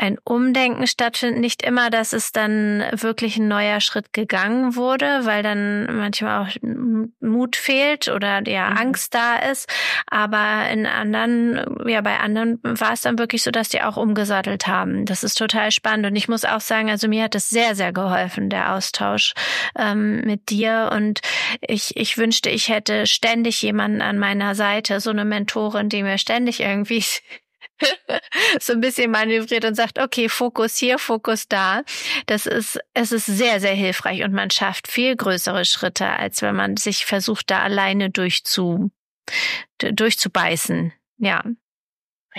ein 0.00 0.16
Umdenken 0.24 0.86
stattfindet. 0.86 1.40
Nicht 1.40 1.62
immer, 1.62 1.90
dass 1.90 2.14
es 2.14 2.32
dann 2.32 2.82
wirklich 2.92 3.36
ein 3.36 3.48
neuer 3.48 3.80
Schritt 3.80 4.14
gegangen 4.14 4.74
wurde, 4.74 5.26
weil 5.26 5.42
dann 5.42 5.94
manchmal 5.94 6.42
auch 6.42 6.48
Mut 7.20 7.54
fehlt 7.54 8.08
oder 8.08 8.42
ja 8.48 8.70
mhm. 8.70 8.76
Angst 8.78 9.14
da 9.14 9.36
ist. 9.36 9.70
Aber 10.06 10.70
in 10.70 10.86
anderen, 10.86 11.76
ja, 11.86 12.00
bei 12.00 12.18
anderen 12.18 12.58
war 12.62 12.94
es 12.94 13.02
dann 13.02 13.18
wirklich 13.18 13.42
so, 13.42 13.50
dass 13.50 13.68
die 13.68 13.82
auch 13.82 13.98
umgesattelt 13.98 14.66
haben. 14.66 15.04
Das 15.04 15.22
ist 15.22 15.36
total 15.36 15.70
spannend. 15.70 16.06
Und 16.06 16.16
ich 16.16 16.28
muss 16.28 16.46
auch 16.46 16.62
sagen, 16.62 16.88
also 16.88 17.06
mir 17.06 17.24
hat 17.24 17.34
es 17.34 17.50
sehr, 17.50 17.74
sehr 17.74 17.92
geholfen, 17.92 18.48
der 18.48 18.74
Austausch 18.74 19.34
ähm, 19.78 20.22
mit 20.22 20.48
dir. 20.48 20.90
Und 20.94 21.20
ich, 21.60 21.94
ich 21.98 22.16
wünschte, 22.16 22.48
ich 22.48 22.70
hätte 22.70 23.06
ständig 23.06 23.60
jemanden 23.60 24.00
an 24.00 24.18
meiner 24.18 24.54
Seite, 24.54 24.98
so 25.00 25.10
eine 25.10 25.26
Mentorin, 25.26 25.90
die 25.90 26.02
mir 26.02 26.16
ständig 26.16 26.60
irgendwie 26.60 27.04
so 28.60 28.72
ein 28.72 28.80
bisschen 28.80 29.10
manövriert 29.10 29.64
und 29.64 29.74
sagt, 29.74 29.98
okay, 29.98 30.28
Fokus 30.28 30.76
hier, 30.76 30.98
Fokus 30.98 31.48
da. 31.48 31.82
Das 32.26 32.46
ist, 32.46 32.78
es 32.94 33.12
ist 33.12 33.26
sehr, 33.26 33.60
sehr 33.60 33.74
hilfreich 33.74 34.22
und 34.22 34.32
man 34.32 34.50
schafft 34.50 34.88
viel 34.88 35.16
größere 35.16 35.64
Schritte, 35.64 36.06
als 36.08 36.42
wenn 36.42 36.56
man 36.56 36.76
sich 36.76 37.06
versucht, 37.06 37.50
da 37.50 37.60
alleine 37.60 38.10
durchzu, 38.10 38.90
durchzubeißen. 39.78 40.92
Ja. 41.18 41.42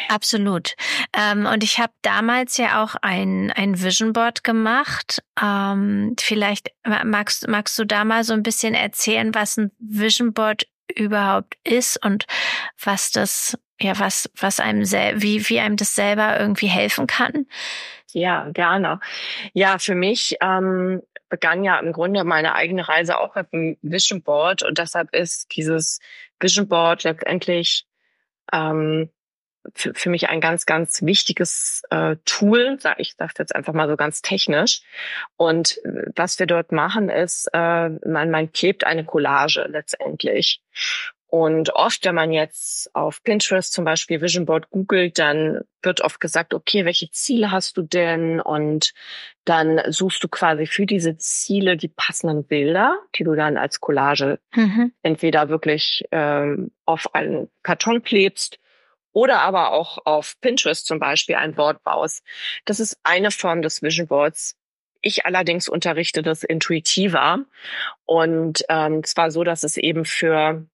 Absolut. 0.07 0.75
Ähm, 1.13 1.45
und 1.45 1.65
ich 1.65 1.79
habe 1.79 1.91
damals 2.01 2.55
ja 2.55 2.81
auch 2.81 2.95
ein, 3.01 3.51
ein 3.51 3.81
Vision 3.81 4.13
Board 4.13 4.43
gemacht. 4.43 5.21
Ähm, 5.41 6.15
vielleicht 6.17 6.71
magst, 7.03 7.47
magst 7.49 7.77
du 7.77 7.85
da 7.85 8.05
mal 8.05 8.23
so 8.23 8.33
ein 8.33 8.43
bisschen 8.43 8.73
erzählen, 8.73 9.35
was 9.35 9.57
ein 9.57 9.71
Vision 9.79 10.31
Board 10.33 10.65
überhaupt 10.95 11.57
ist 11.63 12.03
und 12.03 12.25
was 12.81 13.11
das 13.11 13.57
ja, 13.81 13.99
was, 13.99 14.29
was 14.39 14.59
einem 14.59 14.85
sel 14.85 15.21
wie, 15.21 15.47
wie 15.49 15.59
einem 15.59 15.75
das 15.75 15.95
selber 15.95 16.39
irgendwie 16.39 16.67
helfen 16.67 17.07
kann? 17.07 17.47
Ja, 18.13 18.49
gerne. 18.49 18.99
Ja, 19.53 19.79
für 19.79 19.95
mich 19.95 20.35
ähm, 20.41 21.01
begann 21.29 21.63
ja 21.63 21.79
im 21.79 21.93
Grunde 21.93 22.23
meine 22.23 22.55
eigene 22.55 22.87
Reise 22.87 23.19
auch 23.19 23.35
mit 23.35 23.51
dem 23.53 23.77
Vision 23.81 24.21
Board 24.21 24.63
und 24.63 24.77
deshalb 24.77 25.13
ist 25.15 25.55
dieses 25.55 25.99
Vision 26.39 26.67
Board 26.67 27.03
letztendlich 27.03 27.85
ähm, 28.51 29.09
für, 29.75 29.93
für 29.93 30.09
mich 30.09 30.29
ein 30.29 30.41
ganz, 30.41 30.65
ganz 30.65 31.03
wichtiges 31.03 31.83
äh, 31.89 32.15
Tool, 32.25 32.77
sag 32.79 32.99
ich 32.99 33.15
sage 33.17 33.33
jetzt 33.37 33.55
einfach 33.55 33.73
mal 33.73 33.87
so 33.87 33.95
ganz 33.95 34.21
technisch. 34.21 34.81
Und 35.37 35.77
äh, 35.85 36.11
was 36.15 36.39
wir 36.39 36.47
dort 36.47 36.71
machen, 36.71 37.09
ist, 37.09 37.47
äh, 37.53 37.89
man, 37.89 38.31
man 38.31 38.51
klebt 38.51 38.83
eine 38.83 39.05
Collage 39.05 39.65
letztendlich. 39.69 40.61
Und 41.31 41.73
oft, 41.75 42.03
wenn 42.03 42.15
man 42.15 42.33
jetzt 42.33 42.93
auf 42.93 43.23
Pinterest 43.23 43.71
zum 43.71 43.85
Beispiel 43.85 44.19
Vision 44.19 44.45
Board 44.45 44.69
googelt, 44.69 45.17
dann 45.17 45.61
wird 45.81 46.01
oft 46.01 46.19
gesagt, 46.19 46.53
okay, 46.53 46.83
welche 46.83 47.09
Ziele 47.09 47.51
hast 47.51 47.77
du 47.77 47.83
denn? 47.83 48.41
Und 48.41 48.91
dann 49.45 49.79
suchst 49.87 50.21
du 50.25 50.27
quasi 50.27 50.65
für 50.65 50.85
diese 50.85 51.15
Ziele 51.15 51.77
die 51.77 51.87
passenden 51.87 52.45
Bilder, 52.45 52.99
die 53.15 53.23
du 53.23 53.33
dann 53.33 53.55
als 53.55 53.79
Collage 53.79 54.39
mhm. 54.53 54.91
entweder 55.03 55.47
wirklich 55.47 56.03
ähm, 56.11 56.71
auf 56.85 57.15
einen 57.15 57.47
Karton 57.63 58.03
klebst 58.03 58.59
oder 59.13 59.39
aber 59.39 59.71
auch 59.71 59.99
auf 60.03 60.35
Pinterest 60.41 60.85
zum 60.85 60.99
Beispiel 60.99 61.35
ein 61.35 61.55
Board 61.55 61.81
baust. 61.85 62.25
Das 62.65 62.81
ist 62.81 62.99
eine 63.03 63.31
Form 63.31 63.61
des 63.61 63.81
Vision 63.81 64.07
Boards. 64.07 64.57
Ich 64.99 65.25
allerdings 65.25 65.69
unterrichte 65.69 66.23
das 66.23 66.43
intuitiver 66.43 67.45
und 68.03 68.65
ähm, 68.67 69.05
zwar 69.05 69.31
so, 69.31 69.45
dass 69.45 69.63
es 69.63 69.77
eben 69.77 70.03
für 70.03 70.67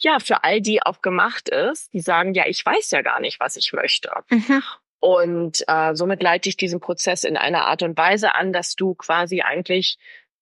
ja, 0.00 0.18
für 0.18 0.44
all 0.44 0.60
die 0.60 0.82
auch 0.82 1.02
gemacht 1.02 1.48
ist, 1.48 1.92
die 1.92 2.00
sagen, 2.00 2.34
ja, 2.34 2.44
ich 2.46 2.64
weiß 2.64 2.90
ja 2.90 3.02
gar 3.02 3.20
nicht, 3.20 3.38
was 3.40 3.56
ich 3.56 3.72
möchte. 3.72 4.10
Mhm. 4.30 4.62
Und 4.98 5.64
äh, 5.66 5.94
somit 5.94 6.22
leite 6.22 6.48
ich 6.48 6.56
diesen 6.56 6.80
Prozess 6.80 7.24
in 7.24 7.36
einer 7.36 7.66
Art 7.66 7.82
und 7.82 7.96
Weise 7.96 8.34
an, 8.34 8.52
dass 8.52 8.74
du 8.74 8.94
quasi 8.94 9.40
eigentlich 9.40 9.98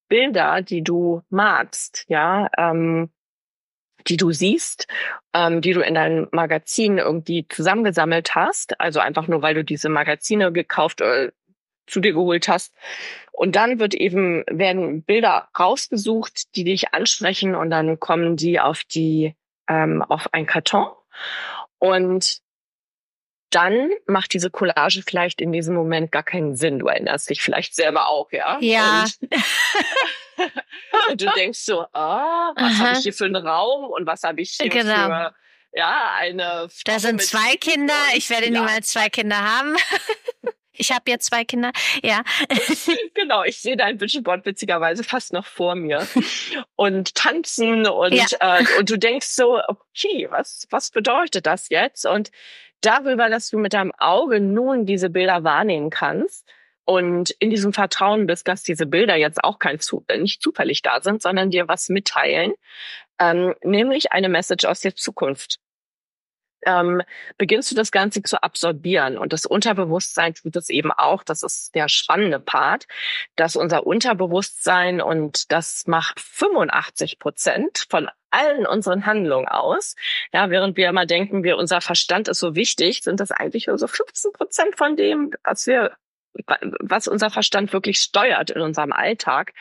Bilder, 0.09 0.61
die 0.61 0.83
du 0.83 1.21
magst, 1.29 2.05
ja, 2.07 2.49
ähm, 2.57 3.09
die 4.07 4.17
du 4.17 4.31
siehst, 4.31 4.87
ähm, 5.33 5.61
die 5.61 5.73
du 5.73 5.81
in 5.81 5.93
deinem 5.93 6.27
Magazin 6.31 6.97
irgendwie 6.97 7.47
zusammengesammelt 7.47 8.35
hast, 8.35 8.79
also 8.79 8.99
einfach 8.99 9.27
nur, 9.27 9.41
weil 9.41 9.55
du 9.55 9.63
diese 9.63 9.89
Magazine 9.89 10.51
gekauft 10.51 11.01
oder 11.01 11.25
äh, 11.25 11.31
zu 11.87 11.99
dir 11.99 12.13
geholt 12.13 12.47
hast. 12.47 12.73
Und 13.31 13.55
dann 13.55 13.79
wird 13.79 13.93
eben, 13.93 14.43
werden 14.49 15.03
Bilder 15.03 15.49
rausgesucht, 15.57 16.55
die 16.55 16.63
dich 16.63 16.93
ansprechen 16.93 17.55
und 17.55 17.69
dann 17.69 17.99
kommen 17.99 18.35
die 18.35 18.59
auf 18.59 18.83
die 18.83 19.35
ähm, 19.69 20.01
auf 20.01 20.33
ein 20.33 20.45
Karton. 20.45 20.89
Und 21.77 22.41
dann 23.51 23.89
macht 24.05 24.33
diese 24.33 24.49
Collage 24.49 25.01
vielleicht 25.05 25.41
in 25.41 25.51
diesem 25.51 25.75
Moment 25.75 26.11
gar 26.11 26.23
keinen 26.23 26.55
Sinn. 26.55 26.79
Du 26.79 26.87
erinnerst 26.87 27.29
dich 27.29 27.41
vielleicht 27.41 27.75
selber 27.75 28.09
auch, 28.09 28.31
ja? 28.31 28.57
Ja. 28.59 29.03
Und, 29.03 29.31
und 31.09 31.21
du 31.21 31.31
denkst 31.35 31.59
so, 31.59 31.85
ah, 31.93 32.53
was 32.55 32.79
habe 32.79 32.91
ich 32.93 32.99
hier 32.99 33.13
für 33.13 33.25
einen 33.25 33.35
Raum 33.35 33.85
und 33.85 34.05
was 34.05 34.23
habe 34.23 34.41
ich 34.41 34.51
hier 34.51 34.69
genau. 34.69 35.07
für 35.07 35.33
ja, 35.73 36.13
eine 36.17 36.67
Frau 36.69 36.81
Da 36.85 36.99
sind 36.99 37.21
zwei 37.21 37.55
Kinder, 37.57 37.93
ich 38.15 38.29
werde 38.29 38.45
ja. 38.45 38.51
niemals 38.51 38.89
zwei 38.89 39.09
Kinder 39.09 39.37
haben. 39.37 39.75
Ich 40.79 40.91
habe 40.91 41.03
jetzt 41.07 41.25
zwei 41.25 41.43
Kinder, 41.43 41.71
ja. 42.01 42.23
genau, 43.13 43.43
ich 43.43 43.61
sehe 43.61 43.75
dein 43.75 43.99
Vision 43.99 44.23
Board 44.23 44.45
witzigerweise 44.45 45.03
fast 45.03 45.33
noch 45.33 45.45
vor 45.45 45.75
mir. 45.75 46.07
Und 46.75 47.15
tanzen 47.15 47.85
und, 47.85 48.13
ja. 48.13 48.25
äh, 48.39 48.63
und 48.79 48.89
du 48.89 48.97
denkst 48.97 49.27
so, 49.27 49.59
okay, 49.67 50.27
was, 50.29 50.65
was 50.69 50.89
bedeutet 50.89 51.45
das 51.45 51.67
jetzt? 51.69 52.05
Und 52.05 52.31
darüber, 52.81 53.29
dass 53.29 53.49
du 53.49 53.57
mit 53.59 53.73
deinem 53.73 53.91
Auge 53.97 54.39
nun 54.39 54.85
diese 54.85 55.09
Bilder 55.09 55.43
wahrnehmen 55.43 55.89
kannst 55.89 56.47
und 56.85 57.31
in 57.39 57.49
diesem 57.49 57.73
Vertrauen 57.73 58.25
bist, 58.25 58.47
dass 58.47 58.63
diese 58.63 58.85
Bilder 58.85 59.15
jetzt 59.15 59.43
auch 59.43 59.59
kein 59.59 59.79
zu, 59.79 60.05
nicht 60.17 60.41
zufällig 60.41 60.81
da 60.81 61.01
sind, 61.01 61.21
sondern 61.21 61.51
dir 61.51 61.67
was 61.67 61.89
mitteilen, 61.89 62.53
ähm, 63.19 63.53
nämlich 63.63 64.11
eine 64.11 64.29
Message 64.29 64.65
aus 64.65 64.79
der 64.79 64.95
Zukunft 64.95 65.59
ähm, 66.65 67.01
beginnst 67.37 67.71
du 67.71 67.75
das 67.75 67.91
Ganze 67.91 68.21
zu 68.23 68.41
absorbieren. 68.41 69.17
Und 69.17 69.33
das 69.33 69.45
Unterbewusstsein 69.45 70.33
tut 70.33 70.55
es 70.55 70.69
eben 70.69 70.91
auch. 70.91 71.23
Das 71.23 71.43
ist 71.43 71.75
der 71.75 71.89
spannende 71.89 72.39
Part, 72.39 72.87
dass 73.35 73.55
unser 73.55 73.85
Unterbewusstsein 73.85 75.01
und 75.01 75.51
das 75.51 75.87
macht 75.87 76.19
85 76.19 77.19
Prozent 77.19 77.85
von 77.89 78.09
allen 78.31 78.65
unseren 78.65 79.05
Handlungen 79.05 79.47
aus. 79.47 79.95
Ja, 80.33 80.49
während 80.49 80.77
wir 80.77 80.89
immer 80.89 81.05
denken, 81.05 81.43
wir, 81.43 81.57
unser 81.57 81.81
Verstand 81.81 82.27
ist 82.27 82.39
so 82.39 82.55
wichtig, 82.55 83.01
sind 83.01 83.19
das 83.19 83.31
eigentlich 83.31 83.67
nur 83.67 83.77
so 83.77 83.87
15 83.87 84.33
Prozent 84.33 84.75
von 84.77 84.95
dem, 84.95 85.31
was 85.43 85.65
wir 85.65 85.95
was 86.79 87.07
unser 87.07 87.31
Verstand 87.31 87.73
wirklich 87.73 87.99
steuert 87.99 88.51
in 88.51 88.61
unserem 88.61 88.93
Alltag. 88.93 89.53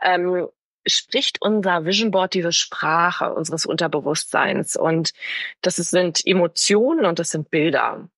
Ähm, 0.00 0.48
spricht 0.86 1.40
unser 1.40 1.84
Vision 1.84 2.10
Board 2.10 2.34
diese 2.34 2.52
Sprache 2.52 3.32
unseres 3.32 3.66
Unterbewusstseins 3.66 4.76
und 4.76 5.12
das 5.62 5.76
sind 5.76 6.24
Emotionen 6.24 7.04
und 7.04 7.18
das 7.18 7.30
sind 7.30 7.50
Bilder. 7.50 8.08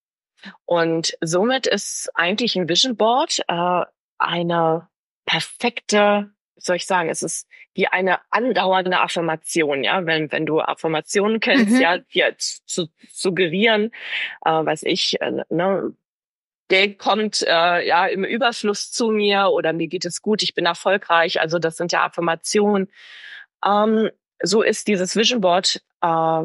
Und 0.64 1.16
somit 1.20 1.66
ist 1.66 2.11
eigentlich 2.14 2.57
ein 2.57 2.68
Vision 2.68 2.96
Board 2.96 3.40
äh, 3.48 3.85
eine 4.18 4.88
perfekte, 5.26 6.31
soll 6.57 6.76
ich 6.76 6.87
sagen, 6.87 7.09
es 7.09 7.22
ist 7.22 7.48
wie 7.74 7.87
eine 7.87 8.18
andauernde 8.31 8.98
Affirmation, 8.98 9.85
ja, 9.85 10.04
wenn 10.07 10.33
wenn 10.33 10.46
du 10.46 10.61
Affirmationen 10.61 11.40
kennst, 11.40 11.74
mhm. 11.74 11.81
ja, 11.81 11.98
die 11.98 12.24
zu 12.37 12.88
suggerieren, 13.12 13.92
äh, 14.44 14.50
weiß 14.50 14.85
ich, 14.85 15.20
äh, 15.20 15.44
ne, 15.48 15.92
Geld 16.68 16.98
kommt 16.98 17.42
äh, 17.42 17.87
ja 17.87 18.07
im 18.07 18.24
Überfluss 18.24 18.92
zu 18.92 19.11
mir 19.11 19.48
oder 19.48 19.72
mir 19.72 19.88
geht 19.88 20.04
es 20.04 20.22
gut, 20.22 20.42
ich 20.42 20.54
bin 20.54 20.66
erfolgreich. 20.66 21.40
Also 21.40 21.59
das 21.59 21.76
sind 21.76 21.92
ja 21.92 22.04
Affirmationen. 22.04 22.88
Ähm, 23.64 24.11
so 24.42 24.62
ist 24.62 24.87
dieses 24.87 25.16
Vision 25.16 25.40
Board 25.40 25.83
äh, 26.02 26.42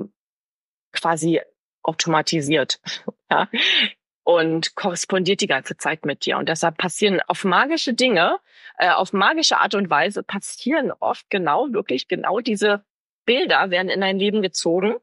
quasi 0.94 1.42
automatisiert 1.84 2.80
ja? 3.32 3.50
und 4.24 4.76
korrespondiert 4.76 5.42
die 5.42 5.48
ganze 5.48 5.76
Zeit 5.78 6.06
mit 6.06 6.26
dir. 6.26 6.38
Und 6.38 6.48
deshalb 6.48 6.78
passieren 6.78 7.22
auf 7.28 7.44
magische 7.44 7.94
Dinge, 7.94 8.40
äh, 8.78 8.90
auf 8.90 9.12
magische 9.14 9.58
Art 9.58 9.76
und 9.76 9.90
Weise 9.90 10.24
passieren 10.24 10.92
oft 11.00 11.30
genau, 11.30 11.68
wirklich 11.72 12.08
genau 12.08 12.40
diese 12.40 12.86
Bilder 13.26 13.70
werden 13.70 13.90
in 13.90 14.02
dein 14.02 14.18
Leben 14.18 14.42
gezogen. 14.42 14.96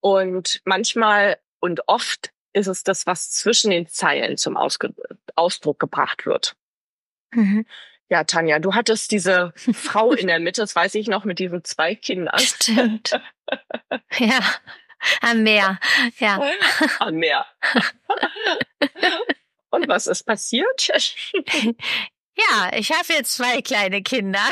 Und 0.00 0.60
manchmal 0.64 1.38
und 1.60 1.88
oft 1.88 2.31
ist 2.52 2.66
es 2.66 2.84
das, 2.84 3.06
was 3.06 3.30
zwischen 3.30 3.70
den 3.70 3.86
Zeilen 3.86 4.36
zum 4.36 4.56
Ausge 4.56 4.94
Ausdruck 5.34 5.78
gebracht 5.78 6.26
wird. 6.26 6.56
Mhm. 7.32 7.66
Ja, 8.08 8.24
Tanja, 8.24 8.58
du 8.58 8.74
hattest 8.74 9.10
diese 9.10 9.52
Frau 9.56 10.12
in 10.12 10.26
der 10.26 10.38
Mitte, 10.38 10.60
das 10.60 10.76
weiß 10.76 10.94
ich 10.96 11.08
noch, 11.08 11.24
mit 11.24 11.38
diesen 11.38 11.64
zwei 11.64 11.94
Kindern. 11.94 12.38
Stimmt. 12.38 13.18
ja, 14.18 14.40
am 15.20 15.42
Meer, 15.42 15.78
ja. 16.18 16.40
Am 16.98 17.14
Meer. 17.14 17.46
Und 19.70 19.88
was 19.88 20.06
ist 20.06 20.24
passiert? 20.24 20.90
Ja, 22.36 22.70
ich 22.74 22.90
habe 22.90 23.12
jetzt 23.12 23.34
zwei 23.34 23.60
kleine 23.60 24.02
Kinder. 24.02 24.40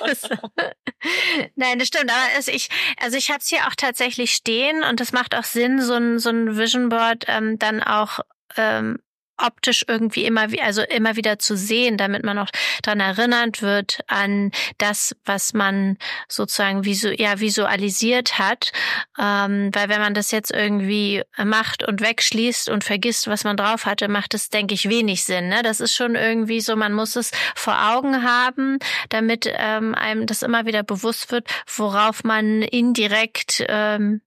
Nein, 1.54 1.78
das 1.78 1.88
stimmt. 1.88 2.10
Aber 2.10 2.34
also 2.34 2.50
ich, 2.50 2.68
also 3.00 3.16
ich 3.16 3.30
habe 3.30 3.38
es 3.40 3.48
hier 3.48 3.66
auch 3.68 3.74
tatsächlich 3.76 4.34
stehen 4.34 4.82
und 4.82 5.00
das 5.00 5.12
macht 5.12 5.34
auch 5.34 5.44
Sinn, 5.44 5.80
so 5.80 5.94
ein 5.94 6.18
so 6.18 6.30
ein 6.30 6.56
Vision 6.56 6.88
Board 6.88 7.24
ähm, 7.28 7.58
dann 7.58 7.82
auch 7.82 8.20
ähm, 8.56 8.98
optisch 9.36 9.84
irgendwie 9.88 10.24
immer 10.24 10.50
wie 10.50 10.60
also 10.60 10.82
immer 10.82 11.16
wieder 11.16 11.38
zu 11.38 11.56
sehen, 11.56 11.96
damit 11.96 12.24
man 12.24 12.38
auch 12.38 12.50
daran 12.82 13.00
erinnert 13.00 13.62
wird 13.62 14.00
an 14.06 14.50
das, 14.78 15.16
was 15.24 15.52
man 15.52 15.98
sozusagen 16.28 16.84
visu 16.84 17.08
ja 17.10 17.40
visualisiert 17.40 18.38
hat, 18.38 18.72
ähm, 19.18 19.70
weil 19.74 19.88
wenn 19.88 20.00
man 20.00 20.14
das 20.14 20.30
jetzt 20.30 20.52
irgendwie 20.52 21.22
macht 21.42 21.86
und 21.86 22.00
wegschließt 22.00 22.68
und 22.68 22.84
vergisst, 22.84 23.28
was 23.28 23.44
man 23.44 23.56
drauf 23.56 23.86
hatte, 23.86 24.08
macht 24.08 24.34
es 24.34 24.50
denke 24.50 24.74
ich 24.74 24.88
wenig 24.88 25.24
Sinn. 25.24 25.48
Ne? 25.48 25.62
Das 25.62 25.80
ist 25.80 25.94
schon 25.94 26.14
irgendwie 26.14 26.60
so, 26.60 26.76
man 26.76 26.92
muss 26.92 27.16
es 27.16 27.30
vor 27.54 27.92
Augen 27.94 28.22
haben, 28.22 28.78
damit 29.08 29.50
ähm, 29.52 29.94
einem 29.94 30.26
das 30.26 30.42
immer 30.42 30.66
wieder 30.66 30.82
bewusst 30.82 31.32
wird, 31.32 31.48
worauf 31.66 32.24
man 32.24 32.62
indirekt 32.62 33.64
ähm, 33.68 34.20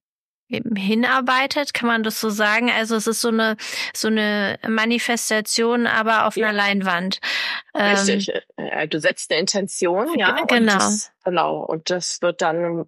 hinarbeitet, 0.50 1.74
kann 1.74 1.88
man 1.88 2.04
das 2.04 2.20
so 2.20 2.30
sagen? 2.30 2.72
Also 2.72 2.96
es 2.96 3.08
ist 3.08 3.22
so 3.22 3.30
eine 3.30 3.58
so 3.94 4.08
eine 4.08 4.60
Manifestation, 4.68 5.88
aber 5.88 6.26
auf 6.26 6.38
ja. 6.38 6.48
einer 6.48 6.58
Leinwand. 6.58 7.20
Richtig. 7.76 8.32
Ähm, 8.58 8.90
du 8.90 9.00
setzt 9.00 9.32
eine 9.32 9.40
Intention, 9.42 10.18
ja. 10.18 10.46
Genau. 10.48 10.58
Und 10.58 10.68
das, 10.68 11.12
genau. 11.24 11.60
Und 11.64 11.90
das 11.90 12.22
wird 12.22 12.42
dann 12.42 12.86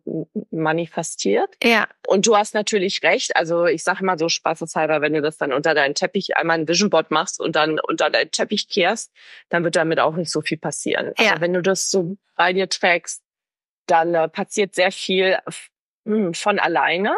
manifestiert. 0.51 1.49
Ja. 1.63 1.87
Und 2.07 2.25
du 2.25 2.35
hast 2.35 2.53
natürlich 2.53 3.03
recht. 3.03 3.35
Also 3.35 3.65
ich 3.65 3.83
sage 3.83 4.01
immer 4.01 4.17
so 4.17 4.29
spaßeshalber, 4.29 5.01
wenn 5.01 5.13
du 5.13 5.21
das 5.21 5.37
dann 5.37 5.53
unter 5.53 5.73
deinen 5.73 5.95
Teppich 5.95 6.37
einmal 6.37 6.59
ein 6.59 6.67
Vision 6.67 6.89
Board 6.89 7.11
machst 7.11 7.39
und 7.39 7.55
dann 7.55 7.79
unter 7.79 8.09
deinen 8.09 8.31
Teppich 8.31 8.69
kehrst, 8.69 9.11
dann 9.49 9.63
wird 9.63 9.75
damit 9.75 9.99
auch 9.99 10.15
nicht 10.15 10.31
so 10.31 10.41
viel 10.41 10.57
passieren. 10.57 11.13
Ja. 11.19 11.31
Aber 11.31 11.41
wenn 11.41 11.53
du 11.53 11.61
das 11.61 11.89
so 11.89 12.17
bei 12.35 12.53
dir 12.53 12.69
trägst, 12.69 13.21
dann 13.85 14.13
äh, 14.13 14.29
passiert 14.29 14.75
sehr 14.75 14.91
viel 14.91 15.37
von 16.33 16.59
alleine. 16.59 17.15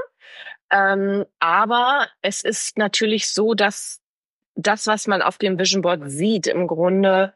Ähm, 0.71 1.25
aber 1.39 2.07
es 2.21 2.43
ist 2.43 2.77
natürlich 2.77 3.29
so, 3.29 3.53
dass 3.53 4.01
das, 4.55 4.87
was 4.87 5.07
man 5.07 5.21
auf 5.21 5.37
dem 5.37 5.59
Vision 5.59 5.81
Board 5.81 6.01
sieht, 6.05 6.47
im 6.47 6.67
Grunde 6.67 7.33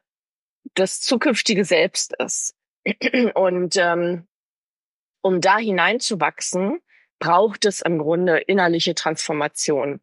das 0.74 1.02
zukünftige 1.02 1.66
Selbst 1.66 2.14
ist. 2.18 2.56
Und 3.34 3.76
ähm, 3.78 4.28
um 5.22 5.42
da 5.42 5.58
hineinzuwachsen, 5.58 6.80
braucht 7.20 7.66
es 7.66 7.82
im 7.82 7.98
Grunde 7.98 8.38
innerliche 8.38 8.96
Transformation. 8.96 10.02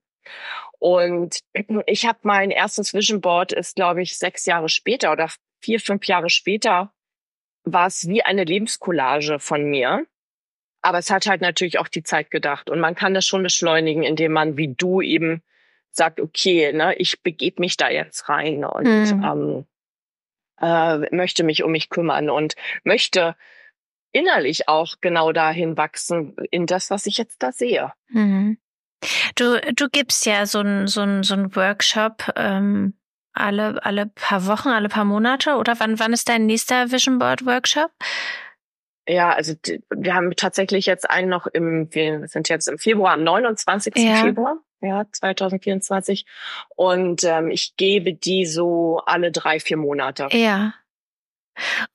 Und 0.78 1.40
ich 1.86 2.06
habe 2.06 2.18
mein 2.22 2.50
erstes 2.50 2.94
Vision 2.94 3.20
Board 3.20 3.52
ist, 3.52 3.76
glaube 3.76 4.02
ich, 4.02 4.18
sechs 4.18 4.46
Jahre 4.46 4.68
später 4.68 5.12
oder 5.12 5.30
vier, 5.60 5.80
fünf 5.80 6.06
Jahre 6.06 6.28
später 6.28 6.92
war 7.64 7.86
es 7.86 8.08
wie 8.08 8.22
eine 8.22 8.44
Lebenscollage 8.44 9.38
von 9.38 9.64
mir. 9.64 10.06
Aber 10.82 10.98
es 10.98 11.10
hat 11.10 11.26
halt 11.26 11.40
natürlich 11.40 11.78
auch 11.78 11.88
die 11.88 12.02
Zeit 12.02 12.30
gedacht. 12.30 12.68
Und 12.68 12.80
man 12.80 12.94
kann 12.94 13.14
das 13.14 13.24
schon 13.24 13.42
beschleunigen, 13.42 14.02
indem 14.02 14.32
man 14.32 14.56
wie 14.56 14.74
du 14.74 15.00
eben 15.00 15.42
sagt, 15.90 16.20
okay, 16.20 16.72
ne, 16.72 16.94
ich 16.96 17.22
begebe 17.22 17.60
mich 17.60 17.76
da 17.76 17.88
jetzt 17.88 18.28
rein 18.28 18.64
und 18.64 18.84
mhm. 18.84 19.24
ähm, 19.24 19.66
äh, 20.60 21.14
möchte 21.14 21.44
mich 21.44 21.62
um 21.62 21.72
mich 21.72 21.90
kümmern 21.90 22.30
und 22.30 22.54
möchte 22.82 23.36
innerlich 24.12 24.68
auch 24.68 24.96
genau 25.00 25.32
dahin 25.32 25.76
wachsen, 25.76 26.36
in 26.50 26.66
das, 26.66 26.90
was 26.90 27.06
ich 27.06 27.18
jetzt 27.18 27.42
da 27.42 27.52
sehe. 27.52 27.92
Mhm. 28.08 28.58
Du, 29.34 29.60
du 29.74 29.88
gibst 29.88 30.26
ja 30.26 30.46
so 30.46 30.60
ein, 30.60 30.86
so 30.86 31.02
ein, 31.02 31.22
so 31.22 31.34
ein 31.34 31.54
Workshop 31.56 32.32
ähm, 32.36 32.94
alle, 33.32 33.84
alle 33.84 34.06
paar 34.06 34.46
Wochen, 34.46 34.68
alle 34.68 34.88
paar 34.88 35.04
Monate 35.04 35.56
oder 35.56 35.78
wann, 35.80 35.98
wann 35.98 36.12
ist 36.12 36.28
dein 36.28 36.46
nächster 36.46 36.90
Vision 36.90 37.18
Board 37.18 37.46
Workshop? 37.46 37.90
Ja, 39.08 39.32
also 39.32 39.54
wir 39.90 40.14
haben 40.14 40.34
tatsächlich 40.36 40.86
jetzt 40.86 41.10
einen 41.10 41.28
noch 41.28 41.46
im, 41.46 41.92
wir 41.92 42.28
sind 42.28 42.48
jetzt 42.48 42.68
im 42.68 42.78
Februar, 42.78 43.14
am 43.14 43.24
29. 43.24 43.96
Ja. 43.96 44.22
Februar, 44.22 44.58
ja, 44.80 45.06
2024. 45.10 46.24
Und 46.76 47.24
ähm, 47.24 47.50
ich 47.50 47.76
gebe 47.76 48.14
die 48.14 48.46
so 48.46 49.00
alle 49.04 49.32
drei, 49.32 49.58
vier 49.58 49.76
Monate. 49.76 50.28
Ja. 50.30 50.74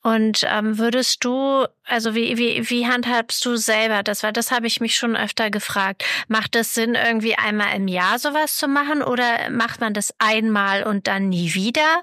Und 0.04 0.46
ähm, 0.48 0.78
würdest 0.78 1.24
du, 1.24 1.66
also 1.84 2.14
wie, 2.14 2.38
wie, 2.38 2.70
wie 2.70 2.86
handhabst 2.86 3.44
du 3.46 3.56
selber 3.56 4.04
das? 4.04 4.22
Weil 4.22 4.34
das 4.34 4.52
habe 4.52 4.68
ich 4.68 4.82
mich 4.82 4.96
schon 4.96 5.16
öfter 5.16 5.50
gefragt. 5.50 6.04
Macht 6.28 6.56
es 6.56 6.74
Sinn, 6.74 6.96
irgendwie 6.96 7.36
einmal 7.36 7.76
im 7.76 7.88
Jahr 7.88 8.20
sowas 8.20 8.58
zu 8.58 8.68
machen 8.68 9.02
oder 9.02 9.50
macht 9.50 9.82
man 9.82 9.94
das 9.94 10.14
einmal 10.20 10.84
und 10.84 11.08
dann 11.08 11.30
nie 11.30 11.54
wieder? 11.54 12.02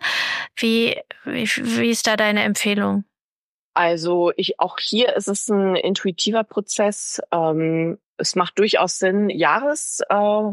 Wie, 0.56 1.00
wie, 1.24 1.46
wie 1.46 1.90
ist 1.90 2.06
da 2.06 2.16
deine 2.16 2.42
Empfehlung? 2.42 3.04
Also 3.74 4.32
ich 4.36 4.60
auch 4.60 4.78
hier 4.78 5.14
ist 5.14 5.28
es 5.28 5.48
ein 5.48 5.76
intuitiver 5.76 6.44
Prozess. 6.44 7.20
Ähm, 7.32 7.98
es 8.16 8.36
macht 8.36 8.58
durchaus 8.58 8.98
Sinn, 8.98 9.28
Jahres 9.30 10.00
äh, 10.08 10.52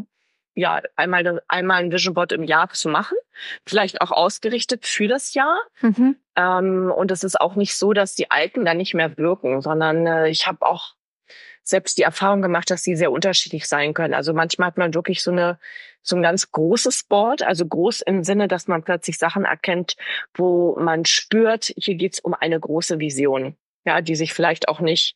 ja, 0.54 0.82
einmal, 0.96 1.42
einmal 1.48 1.82
ein 1.82 1.92
Vision 1.92 2.14
Board 2.14 2.32
im 2.32 2.44
Jahr 2.44 2.68
zu 2.70 2.88
machen. 2.88 3.16
Vielleicht 3.64 4.00
auch 4.00 4.10
ausgerichtet 4.10 4.86
für 4.86 5.08
das 5.08 5.34
Jahr. 5.34 5.58
Mhm. 5.80 6.16
Ähm, 6.36 6.92
und 6.94 7.10
es 7.10 7.24
ist 7.24 7.40
auch 7.40 7.54
nicht 7.54 7.76
so, 7.76 7.92
dass 7.92 8.14
die 8.14 8.30
alten 8.30 8.64
dann 8.64 8.76
nicht 8.76 8.94
mehr 8.94 9.16
wirken, 9.16 9.62
sondern 9.62 10.06
äh, 10.06 10.28
ich 10.28 10.46
habe 10.46 10.66
auch 10.66 10.94
selbst 11.62 11.98
die 11.98 12.02
Erfahrung 12.02 12.42
gemacht, 12.42 12.70
dass 12.70 12.82
sie 12.82 12.96
sehr 12.96 13.12
unterschiedlich 13.12 13.66
sein 13.66 13.94
können. 13.94 14.14
Also 14.14 14.32
manchmal 14.32 14.68
hat 14.68 14.78
man 14.78 14.94
wirklich 14.94 15.22
so 15.22 15.30
eine 15.30 15.58
so 16.02 16.16
ein 16.16 16.22
ganz 16.22 16.50
großes 16.50 17.04
Board, 17.04 17.42
also 17.42 17.64
groß 17.64 18.00
im 18.02 18.24
Sinne, 18.24 18.48
dass 18.48 18.66
man 18.66 18.82
plötzlich 18.82 19.18
Sachen 19.18 19.44
erkennt, 19.44 19.96
wo 20.34 20.76
man 20.78 21.04
spürt, 21.04 21.72
hier 21.76 21.94
geht's 21.94 22.18
um 22.18 22.34
eine 22.34 22.58
große 22.58 22.98
Vision, 22.98 23.56
ja, 23.84 24.00
die 24.00 24.16
sich 24.16 24.32
vielleicht 24.32 24.68
auch 24.68 24.80
nicht 24.80 25.14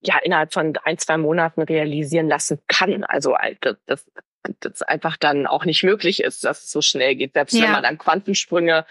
ja 0.00 0.16
innerhalb 0.18 0.52
von 0.52 0.74
ein 0.84 0.98
zwei 0.98 1.16
Monaten 1.16 1.62
realisieren 1.62 2.28
lassen 2.28 2.60
kann. 2.68 3.02
Also 3.02 3.34
das, 3.84 4.06
das 4.60 4.82
einfach 4.82 5.16
dann 5.16 5.48
auch 5.48 5.64
nicht 5.64 5.82
möglich 5.82 6.22
ist, 6.22 6.44
dass 6.44 6.64
es 6.64 6.70
so 6.70 6.80
schnell 6.80 7.16
geht. 7.16 7.34
Selbst 7.34 7.54
ja. 7.54 7.64
wenn 7.64 7.72
man 7.72 7.84
an 7.84 7.98
Quantensprünge 7.98 8.86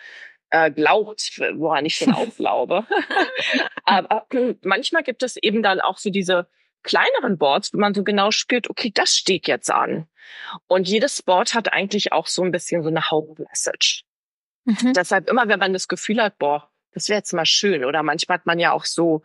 äh, 0.49 0.71
glaubt, 0.71 1.39
woran 1.55 1.85
ich 1.85 1.95
schon 1.95 2.13
auch 2.13 2.33
glaube. 2.35 2.85
Aber 3.83 4.25
manchmal 4.61 5.03
gibt 5.03 5.23
es 5.23 5.37
eben 5.37 5.63
dann 5.63 5.79
auch 5.81 5.97
so 5.97 6.09
diese 6.09 6.47
kleineren 6.83 7.37
Boards, 7.37 7.73
wo 7.73 7.79
man 7.79 7.93
so 7.93 8.03
genau 8.03 8.31
spürt, 8.31 8.69
okay, 8.69 8.91
das 8.93 9.15
steht 9.15 9.47
jetzt 9.47 9.71
an. 9.71 10.07
Und 10.67 10.87
jedes 10.87 11.21
Board 11.21 11.53
hat 11.53 11.73
eigentlich 11.73 12.11
auch 12.13 12.27
so 12.27 12.43
ein 12.43 12.51
bisschen 12.51 12.83
so 12.83 12.89
eine 12.89 13.09
Hauptmessage. 13.09 14.03
Mhm. 14.65 14.93
Deshalb 14.93 15.29
immer, 15.29 15.47
wenn 15.47 15.59
man 15.59 15.73
das 15.73 15.87
Gefühl 15.87 16.21
hat, 16.21 16.37
boah, 16.37 16.69
das 16.91 17.09
wäre 17.09 17.19
jetzt 17.19 17.33
mal 17.33 17.45
schön. 17.45 17.83
Oder 17.83 18.03
manchmal 18.03 18.37
hat 18.37 18.45
man 18.45 18.59
ja 18.59 18.71
auch 18.71 18.85
so 18.85 19.23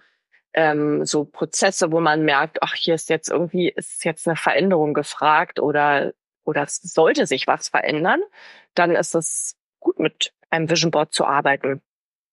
ähm, 0.55 1.05
so 1.05 1.25
Prozesse, 1.25 1.93
wo 1.93 2.01
man 2.01 2.25
merkt, 2.25 2.63
ach, 2.63 2.75
hier 2.75 2.95
ist 2.95 3.09
jetzt 3.09 3.31
irgendwie, 3.31 3.69
ist 3.69 4.05
jetzt 4.05 4.27
eine 4.27 4.37
Veränderung 4.37 4.95
gefragt 4.95 5.61
oder, 5.61 6.13
oder 6.45 6.67
sollte 6.69 7.27
sich 7.27 7.47
was 7.47 7.69
verändern, 7.69 8.21
dann 8.75 8.95
ist 8.95 9.15
es 9.15 9.57
gut, 9.81 9.99
mit 9.99 10.33
einem 10.53 10.71
Vision 10.71 10.91
Board 10.91 11.13
zu 11.13 11.25
arbeiten. 11.25 11.81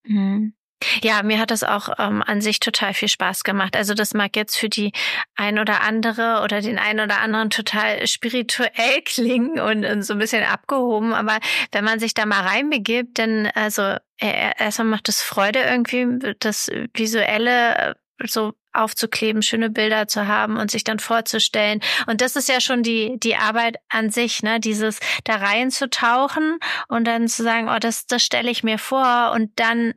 Mhm. 0.04 0.54
Ja, 1.02 1.24
mir 1.24 1.40
hat 1.40 1.52
das 1.52 1.64
auch 1.64 1.90
ähm, 2.00 2.24
an 2.26 2.40
sich 2.40 2.62
total 2.62 2.94
viel 2.94 3.10
Spaß 3.10 3.44
gemacht. 3.44 3.76
Also 3.76 3.94
das 3.94 4.14
mag 4.14 4.38
jetzt 4.38 4.56
für 4.58 4.70
die 4.70 4.94
ein 5.36 5.60
oder 5.60 5.82
andere 5.82 6.42
oder 6.44 6.62
den 6.62 6.80
einen 6.80 7.02
oder 7.02 7.20
anderen 7.20 7.50
total 7.50 8.08
spirituell 8.08 9.02
klingen 9.06 9.60
und, 9.60 9.84
und 9.84 10.04
so 10.04 10.14
ein 10.14 10.20
bisschen 10.20 10.44
abgehoben, 10.44 11.14
aber 11.14 11.40
wenn 11.74 11.84
man 11.84 12.00
sich 12.00 12.14
da 12.14 12.26
mal 12.26 12.42
reinbegibt, 12.42 13.20
dann 13.20 13.48
also 13.56 13.96
erstmal 14.18 14.88
macht 14.88 15.10
es 15.10 15.22
Freude 15.22 15.60
irgendwie, 15.60 16.34
das 16.40 16.72
visuelle 16.94 17.96
so 18.26 18.54
aufzukleben, 18.74 19.42
schöne 19.42 19.70
Bilder 19.70 20.08
zu 20.08 20.28
haben 20.28 20.58
und 20.58 20.72
sich 20.72 20.84
dann 20.84 21.00
vorzustellen. 21.00 21.82
Und 22.08 22.22
das 22.22 22.36
ist 22.36 22.50
ja 22.50 22.62
schon 22.62 22.84
die, 22.84 23.20
die 23.20 23.36
Arbeit 23.36 23.78
an 23.90 24.10
sich, 24.10 24.44
ne? 24.44 24.60
Dieses 24.60 25.00
da 25.24 25.36
reinzutauchen 25.36 26.60
und 26.88 27.06
dann 27.06 27.28
zu 27.28 27.44
sagen, 27.44 27.70
oh, 27.70 27.80
das, 27.80 28.06
das 28.06 28.24
stelle 28.24 28.52
ich 28.52 28.64
mir 28.64 28.78
vor 28.78 29.32
und 29.34 29.52
dann 29.60 29.94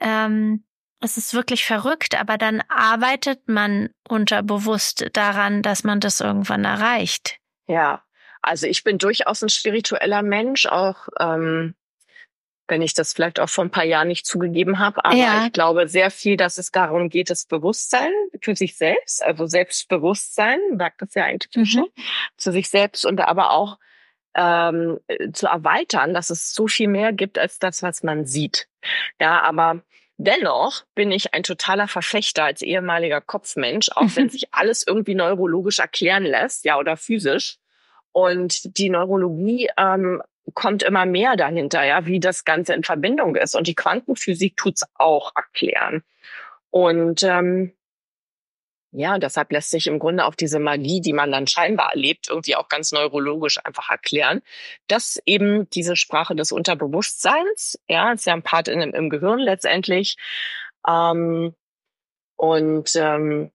ähm, 0.00 0.64
es 1.00 1.18
ist 1.18 1.34
wirklich 1.34 1.66
verrückt, 1.66 2.18
aber 2.18 2.38
dann 2.38 2.62
arbeitet 2.68 3.46
man 3.46 3.90
unterbewusst 4.08 5.06
daran, 5.12 5.60
dass 5.60 5.84
man 5.84 6.00
das 6.00 6.20
irgendwann 6.20 6.64
erreicht. 6.64 7.38
Ja, 7.66 8.02
also 8.40 8.66
ich 8.66 8.84
bin 8.84 8.98
durchaus 8.98 9.42
ein 9.42 9.50
spiritueller 9.50 10.22
Mensch, 10.22 10.66
auch 10.66 11.08
ähm, 11.20 11.74
wenn 12.68 12.82
ich 12.82 12.94
das 12.94 13.12
vielleicht 13.12 13.40
auch 13.40 13.48
vor 13.48 13.64
ein 13.64 13.70
paar 13.70 13.84
Jahren 13.84 14.08
nicht 14.08 14.26
zugegeben 14.26 14.78
habe. 14.78 15.04
Aber 15.04 15.16
ja. 15.16 15.46
ich 15.46 15.52
glaube 15.52 15.88
sehr 15.88 16.10
viel, 16.10 16.36
dass 16.36 16.58
es 16.58 16.70
darum 16.70 17.08
geht, 17.08 17.30
das 17.30 17.46
Bewusstsein 17.46 18.10
für 18.40 18.56
sich 18.56 18.76
selbst, 18.76 19.22
also 19.22 19.46
Selbstbewusstsein, 19.46 20.58
sagt 20.78 21.02
das 21.02 21.14
ja 21.14 21.24
eigentlich 21.24 21.54
mhm. 21.56 21.66
schon, 21.66 21.88
zu 22.36 22.52
sich 22.52 22.68
selbst 22.68 23.04
und 23.04 23.20
aber 23.20 23.50
auch 23.50 23.78
ähm, 24.34 24.98
zu 25.32 25.46
erweitern, 25.46 26.14
dass 26.14 26.30
es 26.30 26.52
so 26.52 26.66
viel 26.66 26.88
mehr 26.88 27.12
gibt 27.12 27.38
als 27.38 27.58
das, 27.58 27.82
was 27.82 28.02
man 28.02 28.24
sieht. 28.24 28.68
Ja, 29.20 29.42
aber 29.42 29.82
Dennoch 30.16 30.84
bin 30.94 31.10
ich 31.10 31.34
ein 31.34 31.42
totaler 31.42 31.88
Verfechter 31.88 32.44
als 32.44 32.62
ehemaliger 32.62 33.20
Kopfmensch, 33.20 33.90
auch 33.94 34.14
wenn 34.14 34.28
sich 34.30 34.54
alles 34.54 34.86
irgendwie 34.86 35.14
neurologisch 35.14 35.80
erklären 35.80 36.24
lässt, 36.24 36.64
ja, 36.64 36.78
oder 36.78 36.96
physisch. 36.96 37.58
Und 38.12 38.78
die 38.78 38.90
Neurologie 38.90 39.70
ähm, 39.76 40.22
kommt 40.52 40.82
immer 40.82 41.06
mehr 41.06 41.36
dahinter, 41.36 41.84
ja, 41.84 42.06
wie 42.06 42.20
das 42.20 42.44
Ganze 42.44 42.74
in 42.74 42.84
Verbindung 42.84 43.36
ist. 43.36 43.56
Und 43.56 43.66
die 43.66 43.74
Quantenphysik 43.74 44.56
tut's 44.56 44.84
auch 44.94 45.32
erklären. 45.34 46.02
Und 46.70 47.22
ähm, 47.22 47.72
ja, 48.96 49.18
deshalb 49.18 49.50
lässt 49.50 49.70
sich 49.70 49.88
im 49.88 49.98
Grunde 49.98 50.24
auch 50.24 50.36
diese 50.36 50.60
Magie, 50.60 51.00
die 51.00 51.12
man 51.12 51.32
dann 51.32 51.48
scheinbar 51.48 51.90
erlebt, 51.90 52.28
irgendwie 52.28 52.54
auch 52.54 52.68
ganz 52.68 52.92
neurologisch 52.92 53.58
einfach 53.64 53.90
erklären, 53.90 54.40
dass 54.86 55.20
eben 55.26 55.68
diese 55.70 55.96
Sprache 55.96 56.36
des 56.36 56.52
Unterbewusstseins, 56.52 57.78
ja, 57.88 58.12
ist 58.12 58.26
ja 58.26 58.34
ein 58.34 58.42
Part 58.42 58.68
in, 58.68 58.80
im 58.80 59.10
Gehirn 59.10 59.40
letztendlich, 59.40 60.16
ähm, 60.86 61.54
und 62.36 62.90
ähm, 62.96 63.50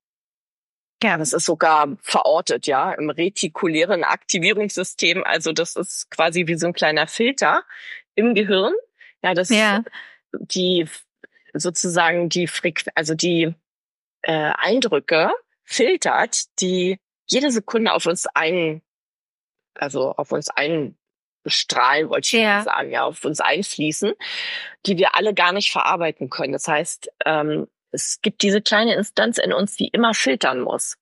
ja, 1.02 1.18
das 1.18 1.34
ist 1.34 1.46
sogar 1.46 1.98
verortet, 2.02 2.68
ja, 2.68 2.92
im 2.92 3.10
retikulären 3.10 4.04
Aktivierungssystem. 4.04 5.24
Also 5.24 5.54
das 5.54 5.76
ist 5.76 6.10
quasi 6.12 6.48
wie 6.48 6.56
so 6.56 6.68
ein 6.68 6.74
kleiner 6.74 7.08
Filter 7.08 7.64
im 8.16 8.36
Gehirn. 8.36 8.74
Ja, 9.24 9.34
das 9.34 9.50
ja. 9.50 9.84
die 10.34 10.88
sozusagen 11.54 12.30
die 12.30 12.48
Frequ 12.48 12.90
also 12.96 13.16
die 13.16 13.54
äh, 14.22 14.52
Eindrücke 14.58 15.32
filtert, 15.64 16.60
die 16.60 17.00
jede 17.28 17.52
Sekunde 17.52 17.94
auf 17.94 18.06
uns 18.06 18.26
ein, 18.34 18.82
also 19.76 20.12
auf 20.12 20.32
uns 20.32 20.50
einstrahlen, 20.50 22.10
wollte 22.10 22.26
ich 22.26 22.44
ja. 22.44 22.62
sagen, 22.64 22.92
ja, 22.92 23.04
auf 23.04 23.24
uns 23.24 23.40
einfließen, 23.40 24.14
die 24.86 24.98
wir 24.98 25.16
alle 25.16 25.34
gar 25.34 25.54
nicht 25.54 25.72
verarbeiten 25.72 26.30
können. 26.30 26.54
Das 26.54 26.68
heißt, 26.68 27.10
ähm, 27.26 27.68
es 27.92 28.20
gibt 28.22 28.42
diese 28.42 28.62
kleine 28.62 28.96
Instanz 28.96 29.38
in 29.38 29.54
uns, 29.54 29.76
die 29.76 29.88
immer 29.88 30.14
filtern 30.14 30.62
muss. 30.62 30.98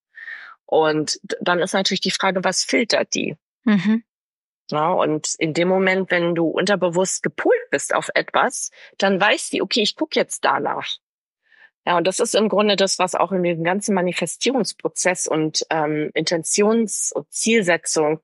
Und 0.66 1.20
dann 1.40 1.60
ist 1.60 1.74
natürlich 1.74 2.02
die 2.02 2.12
Frage, 2.12 2.44
was 2.44 2.64
filtert 2.64 3.14
die? 3.14 3.38
Mhm. 3.64 4.04
Ja, 4.70 4.92
und 4.92 5.36
in 5.40 5.54
dem 5.54 5.70
Moment, 5.70 6.12
wenn 6.12 6.36
du 6.36 6.48
unterbewusst 6.48 7.24
gepolt 7.24 7.70
bist 7.72 7.96
auf 7.96 8.10
etwas, 8.14 8.72
dann 8.98 9.20
weiß 9.20 9.50
die, 9.50 9.62
okay, 9.62 9.82
ich 9.82 9.96
gucke 9.96 10.20
jetzt 10.20 10.44
danach. 10.44 10.98
Ja, 11.86 11.96
und 11.96 12.06
das 12.06 12.20
ist 12.20 12.36
im 12.36 12.50
Grunde 12.50 12.76
das, 12.76 13.00
was 13.00 13.16
auch 13.16 13.32
in 13.32 13.44
diesem 13.44 13.64
ganzen 13.64 13.96
Manifestierungsprozess 13.96 15.26
und 15.26 15.66
ähm, 15.70 16.12
Intentions- 16.14 17.14
und 17.14 17.32
Zielsetzung 17.32 18.20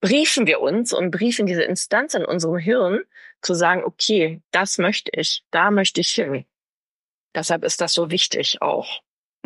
briefen 0.00 0.48
wir 0.48 0.60
uns 0.60 0.92
und 0.92 1.12
briefen 1.12 1.46
diese 1.46 1.62
Instanz 1.62 2.14
in 2.14 2.24
unserem 2.24 2.58
Hirn, 2.58 3.02
zu 3.42 3.54
sagen, 3.54 3.84
okay, 3.84 4.42
das 4.50 4.78
möchte 4.78 5.12
ich, 5.14 5.44
da 5.52 5.70
möchte 5.70 6.00
ich 6.00 6.10
hin. 6.10 6.46
Deshalb 7.36 7.64
ist 7.64 7.80
das 7.80 7.92
so 7.92 8.10
wichtig 8.10 8.62
auch. 8.62 9.02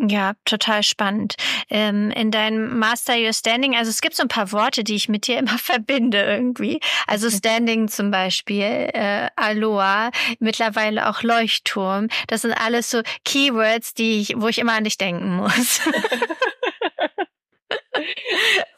Ja, 0.09 0.33
total 0.45 0.81
spannend. 0.81 1.35
Ähm, 1.69 2.09
in 2.11 2.31
deinem 2.31 2.79
Master 2.79 3.15
Your 3.17 3.33
Standing, 3.33 3.75
also 3.75 3.89
es 3.89 4.01
gibt 4.01 4.15
so 4.15 4.23
ein 4.23 4.29
paar 4.29 4.51
Worte, 4.51 4.83
die 4.83 4.95
ich 4.95 5.09
mit 5.09 5.27
dir 5.27 5.37
immer 5.39 5.59
verbinde 5.59 6.23
irgendwie. 6.23 6.79
Also 7.05 7.29
Standing 7.29 7.87
zum 7.87 8.09
Beispiel, 8.09 8.89
äh, 8.93 9.29
Aloha, 9.35 10.09
mittlerweile 10.39 11.07
auch 11.09 11.21
Leuchtturm. 11.21 12.07
Das 12.27 12.41
sind 12.41 12.53
alles 12.53 12.89
so 12.89 13.01
Keywords, 13.25 13.93
die 13.93 14.21
ich, 14.21 14.33
wo 14.37 14.47
ich 14.47 14.57
immer 14.57 14.73
an 14.73 14.85
dich 14.85 14.97
denken 14.97 15.35
muss. 15.35 15.81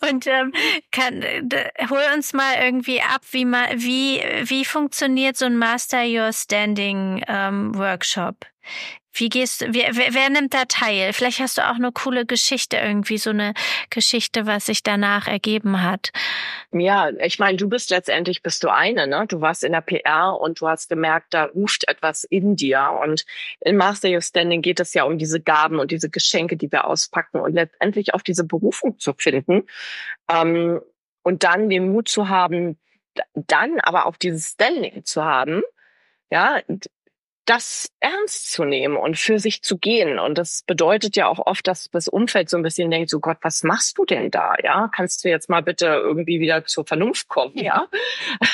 Und 0.01 0.27
ähm, 0.27 0.51
kann, 0.91 1.23
hol 1.89 2.01
uns 2.13 2.33
mal 2.33 2.55
irgendwie 2.61 3.01
ab, 3.01 3.21
wie 3.31 3.45
ma, 3.45 3.67
wie 3.75 4.21
wie 4.43 4.65
funktioniert 4.65 5.37
so 5.37 5.45
ein 5.45 5.55
Master 5.57 6.03
Your 6.03 6.33
Standing 6.33 7.23
ähm, 7.27 7.73
Workshop? 7.77 8.45
Wie 9.13 9.29
gehst 9.29 9.61
du, 9.61 9.73
wer, 9.73 9.95
wer, 9.95 10.29
nimmt 10.29 10.53
da 10.53 10.65
teil? 10.65 11.13
Vielleicht 11.13 11.39
hast 11.39 11.57
du 11.57 11.69
auch 11.69 11.75
eine 11.75 11.91
coole 11.91 12.25
Geschichte, 12.25 12.77
irgendwie 12.77 13.17
so 13.17 13.29
eine 13.29 13.53
Geschichte, 13.89 14.45
was 14.47 14.65
sich 14.65 14.81
danach 14.81 15.27
ergeben 15.27 15.83
hat. 15.83 16.11
Ja, 16.71 17.09
ich 17.09 17.37
meine, 17.37 17.57
du 17.57 17.69
bist 17.69 17.91
letztendlich 17.91 18.41
bist 18.41 18.63
du 18.63 18.69
eine, 18.69 19.05
ne? 19.05 19.25
Du 19.27 19.41
warst 19.41 19.63
in 19.63 19.73
der 19.73 19.81
PR 19.81 20.39
und 20.39 20.59
du 20.59 20.67
hast 20.67 20.89
gemerkt, 20.89 21.33
da 21.33 21.45
ruft 21.45 21.87
etwas 21.87 22.23
in 22.23 22.55
dir. 22.55 22.99
Und 23.03 23.25
in 23.61 23.77
Master 23.77 24.09
Your 24.09 24.21
Standing 24.21 24.61
geht 24.61 24.79
es 24.79 24.93
ja 24.93 25.03
um 25.03 25.17
diese 25.17 25.39
Gaben 25.39 25.79
und 25.79 25.91
diese 25.91 26.09
Geschenke, 26.09 26.57
die 26.57 26.71
wir 26.71 26.87
auspacken 26.87 27.39
und 27.39 27.53
letztendlich 27.53 28.13
auf 28.13 28.23
diese 28.23 28.43
Berufung 28.43 28.97
zu 28.97 29.13
finden. 29.13 29.67
Ähm, 30.29 30.81
und 31.21 31.43
dann 31.43 31.69
den 31.69 31.91
Mut 31.91 32.09
zu 32.09 32.29
haben, 32.29 32.79
dann 33.35 33.79
aber 33.79 34.07
auch 34.07 34.17
dieses 34.17 34.49
Standing 34.49 35.05
zu 35.05 35.23
haben, 35.23 35.61
ja, 36.31 36.61
das 37.45 37.91
ernst 37.99 38.51
zu 38.51 38.63
nehmen 38.63 38.95
und 38.95 39.17
für 39.17 39.37
sich 39.37 39.63
zu 39.63 39.77
gehen. 39.77 40.17
Und 40.17 40.37
das 40.37 40.63
bedeutet 40.65 41.17
ja 41.17 41.27
auch 41.27 41.45
oft, 41.45 41.67
dass 41.67 41.89
das 41.91 42.07
Umfeld 42.07 42.49
so 42.49 42.55
ein 42.55 42.63
bisschen 42.63 42.89
denkt, 42.89 43.09
so 43.09 43.19
Gott, 43.19 43.37
was 43.41 43.63
machst 43.63 43.97
du 43.97 44.05
denn 44.05 44.31
da? 44.31 44.55
Ja, 44.63 44.89
kannst 44.93 45.23
du 45.23 45.29
jetzt 45.29 45.49
mal 45.49 45.61
bitte 45.61 45.87
irgendwie 45.87 46.39
wieder 46.39 46.65
zur 46.65 46.85
Vernunft 46.85 47.27
kommen? 47.27 47.57
Ja. 47.57 47.87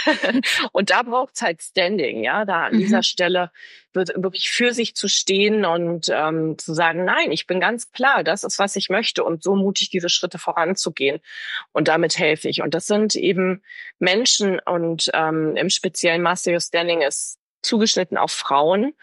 und 0.71 0.89
da 0.89 1.03
braucht 1.03 1.35
es 1.35 1.41
halt 1.41 1.61
Standing, 1.61 2.23
ja, 2.23 2.45
da 2.45 2.65
an 2.65 2.75
mhm. 2.75 2.79
dieser 2.79 3.03
Stelle 3.03 3.51
wird 3.93 4.09
wirklich 4.15 4.49
für 4.49 4.73
sich 4.73 4.95
zu 4.95 5.07
stehen 5.07 5.65
und 5.65 6.07
ähm, 6.09 6.57
zu 6.57 6.73
sagen, 6.73 7.05
nein, 7.05 7.31
ich 7.31 7.47
bin 7.47 7.59
ganz 7.59 7.91
klar, 7.91 8.23
das 8.23 8.43
ist, 8.43 8.59
was 8.59 8.75
ich 8.75 8.89
möchte 8.89 9.23
und 9.23 9.43
so 9.43 9.55
mutig 9.55 9.89
diese 9.89 10.09
Schritte 10.09 10.37
voranzugehen 10.37 11.19
und 11.71 11.87
damit 11.87 12.17
helfe 12.17 12.49
ich. 12.49 12.61
Und 12.61 12.73
das 12.73 12.87
sind 12.87 13.15
eben 13.15 13.63
Menschen 13.99 14.59
und 14.59 15.09
ähm, 15.13 15.55
im 15.55 15.69
speziellen 15.69 16.21
Master 16.21 16.53
Your 16.53 16.61
Standing 16.61 17.01
ist 17.01 17.39
zugeschnitten 17.61 18.17
auf 18.17 18.31
Frauen, 18.31 18.93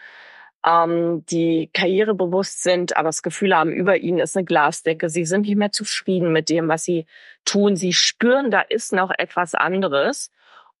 ähm, 0.65 1.25
die 1.29 1.69
karrierebewusst 1.73 2.63
sind, 2.63 2.97
aber 2.97 3.09
das 3.09 3.23
Gefühl 3.23 3.55
haben, 3.55 3.71
über 3.71 3.97
ihnen 3.97 4.19
ist 4.19 4.35
eine 4.35 4.45
Glasdecke. 4.45 5.09
Sie 5.09 5.25
sind 5.25 5.41
nicht 5.41 5.55
mehr 5.55 5.71
zufrieden 5.71 6.31
mit 6.31 6.49
dem, 6.49 6.67
was 6.67 6.83
sie 6.83 7.05
tun. 7.45 7.75
Sie 7.75 7.93
spüren, 7.93 8.51
da 8.51 8.61
ist 8.61 8.91
noch 8.91 9.11
etwas 9.17 9.55
anderes. 9.55 10.31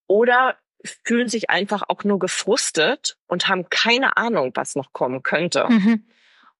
Oder 0.07 0.57
fühlen 0.83 1.27
sich 1.27 1.49
einfach 1.49 1.83
auch 1.87 2.03
nur 2.03 2.19
gefrustet 2.19 3.17
und 3.27 3.47
haben 3.47 3.69
keine 3.69 4.17
Ahnung, 4.17 4.51
was 4.55 4.75
noch 4.75 4.93
kommen 4.93 5.23
könnte. 5.23 5.65
Mhm. 5.67 6.05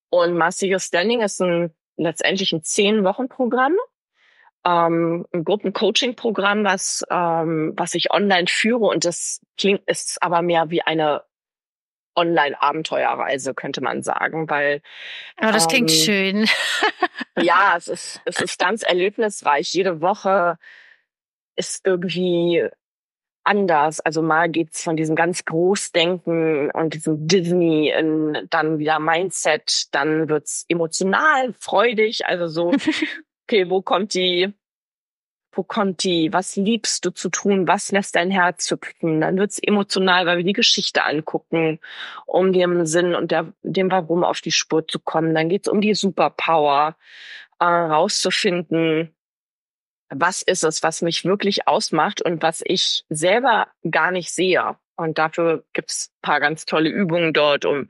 Und 0.09 0.35
Master 0.35 0.79
Standing 0.79 1.21
ist 1.21 1.41
ein, 1.41 1.73
letztendlich 1.97 2.53
ein 2.53 2.63
Zehn-Wochen-Programm, 2.63 3.75
ähm, 4.67 5.25
ein 5.31 5.45
Gruppencoaching-Programm, 5.45 6.65
was, 6.65 7.03
ähm, 7.09 7.73
was 7.77 7.93
ich 7.93 8.11
online 8.11 8.47
führe 8.47 8.85
und 8.85 9.05
das 9.05 9.39
klingt, 9.57 9.81
ist 9.87 10.21
aber 10.21 10.41
mehr 10.41 10.69
wie 10.69 10.81
eine 10.81 11.23
Online-Abenteuerreise, 12.15 13.53
könnte 13.53 13.81
man 13.81 14.01
sagen, 14.01 14.49
weil. 14.49 14.81
Oh, 15.39 15.51
das 15.51 15.67
klingt 15.67 15.91
ähm, 15.91 15.95
schön. 15.95 16.49
ja, 17.39 17.75
es 17.77 17.87
ist, 17.87 18.21
es 18.25 18.41
ist 18.41 18.59
ganz 18.59 18.83
erlebnisreich. 18.83 19.71
Jede 19.73 20.01
Woche 20.01 20.57
ist 21.55 21.85
irgendwie 21.85 22.67
anders. 23.43 23.99
Also 24.01 24.21
mal 24.21 24.49
geht's 24.49 24.83
von 24.83 24.97
diesem 24.97 25.15
ganz 25.15 25.45
Großdenken 25.45 26.71
und 26.71 26.93
diesem 26.95 27.27
Disney 27.27 27.93
in 27.97 28.47
dann 28.49 28.79
wieder 28.79 28.99
Mindset, 28.99 29.93
dann 29.93 30.27
wird's 30.27 30.65
emotional, 30.67 31.53
freudig, 31.53 32.25
also 32.25 32.47
so 32.47 32.73
okay, 33.47 33.69
wo 33.69 33.81
kommt 33.81 34.13
die, 34.13 34.53
wo 35.53 35.63
kommt 35.63 36.03
die, 36.03 36.33
was 36.33 36.57
liebst 36.57 37.05
du 37.05 37.11
zu 37.11 37.29
tun, 37.29 37.67
was 37.67 37.91
lässt 37.91 38.15
dein 38.15 38.29
Herz 38.29 38.69
hüpfen? 38.69 39.21
Dann 39.21 39.37
wird's 39.37 39.57
emotional, 39.59 40.25
weil 40.25 40.37
wir 40.37 40.43
die 40.43 40.53
Geschichte 40.53 41.05
angucken, 41.05 41.79
um 42.25 42.51
dem 42.51 42.85
Sinn 42.85 43.15
und 43.15 43.31
der, 43.31 43.53
dem 43.63 43.89
Warum 43.89 44.23
auf 44.25 44.41
die 44.41 44.51
Spur 44.51 44.85
zu 44.87 44.99
kommen. 44.99 45.33
Dann 45.33 45.49
geht's 45.49 45.69
um 45.69 45.79
die 45.79 45.95
Superpower, 45.95 46.97
äh, 47.59 47.65
rauszufinden, 47.65 49.15
was 50.09 50.41
ist 50.41 50.63
es, 50.63 50.83
was 50.83 51.01
mich 51.01 51.25
wirklich 51.25 51.67
ausmacht 51.67 52.21
und 52.21 52.43
was 52.43 52.61
ich 52.65 53.05
selber 53.09 53.67
gar 53.89 54.11
nicht 54.11 54.31
sehe. 54.31 54.77
Und 54.97 55.17
dafür 55.17 55.63
gibt's 55.73 56.11
paar 56.21 56.39
ganz 56.39 56.65
tolle 56.65 56.89
Übungen 56.89 57.33
dort, 57.33 57.65
um 57.65 57.89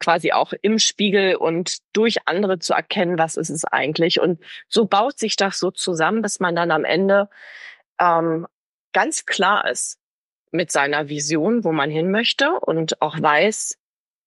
quasi 0.00 0.32
auch 0.32 0.52
im 0.60 0.78
Spiegel 0.78 1.36
und 1.36 1.78
durch 1.92 2.26
andere 2.26 2.58
zu 2.58 2.74
erkennen, 2.74 3.18
was 3.18 3.36
ist 3.36 3.50
es 3.50 3.64
eigentlich. 3.64 4.20
Und 4.20 4.40
so 4.68 4.86
baut 4.86 5.18
sich 5.18 5.36
das 5.36 5.58
so 5.58 5.70
zusammen, 5.70 6.22
dass 6.22 6.40
man 6.40 6.56
dann 6.56 6.70
am 6.70 6.84
Ende 6.84 7.28
ähm, 7.98 8.46
ganz 8.92 9.26
klar 9.26 9.68
ist 9.68 9.98
mit 10.50 10.70
seiner 10.70 11.08
Vision, 11.08 11.64
wo 11.64 11.72
man 11.72 11.90
hin 11.90 12.10
möchte 12.10 12.52
und 12.60 13.00
auch 13.02 13.20
weiß, 13.20 13.78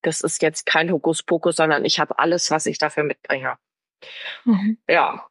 das 0.01 0.21
ist 0.21 0.41
jetzt 0.41 0.65
kein 0.65 0.91
Hokuspokus, 0.91 1.55
sondern 1.55 1.85
ich 1.85 1.99
habe 1.99 2.19
alles, 2.19 2.51
was 2.51 2.65
ich 2.65 2.77
dafür 2.77 3.03
mitbringe. 3.03 3.57
Mhm. 4.45 4.77
Ja. 4.87 5.25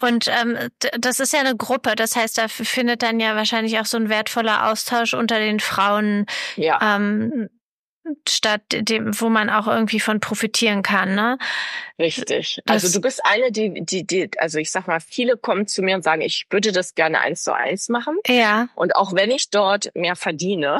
Und 0.00 0.28
ähm, 0.28 0.56
das 0.98 1.20
ist 1.20 1.34
ja 1.34 1.40
eine 1.40 1.56
Gruppe, 1.56 1.94
das 1.94 2.16
heißt, 2.16 2.38
da 2.38 2.48
findet 2.48 3.02
dann 3.02 3.20
ja 3.20 3.36
wahrscheinlich 3.36 3.78
auch 3.78 3.84
so 3.84 3.98
ein 3.98 4.08
wertvoller 4.08 4.70
Austausch 4.70 5.12
unter 5.12 5.38
den 5.38 5.60
Frauen 5.60 6.24
ja. 6.56 6.96
ähm, 6.96 7.50
statt 8.28 8.62
dem, 8.70 9.18
wo 9.20 9.28
man 9.28 9.50
auch 9.50 9.66
irgendwie 9.66 10.00
von 10.00 10.20
profitieren 10.20 10.82
kann, 10.82 11.14
ne? 11.14 11.38
Richtig. 11.98 12.60
Das 12.64 12.84
also 12.84 12.98
du 12.98 13.02
bist 13.02 13.20
eine, 13.24 13.50
die, 13.52 13.84
die, 13.84 14.06
die, 14.06 14.30
also 14.38 14.58
ich 14.58 14.70
sag 14.70 14.86
mal, 14.86 15.00
viele 15.00 15.36
kommen 15.36 15.66
zu 15.66 15.82
mir 15.82 15.96
und 15.96 16.02
sagen, 16.02 16.22
ich 16.22 16.46
würde 16.50 16.72
das 16.72 16.94
gerne 16.94 17.20
eins 17.20 17.42
zu 17.42 17.54
eins 17.54 17.88
machen. 17.88 18.16
Ja. 18.26 18.68
Und 18.74 18.96
auch 18.96 19.14
wenn 19.14 19.30
ich 19.30 19.50
dort 19.50 19.94
mehr 19.94 20.16
verdiene, 20.16 20.78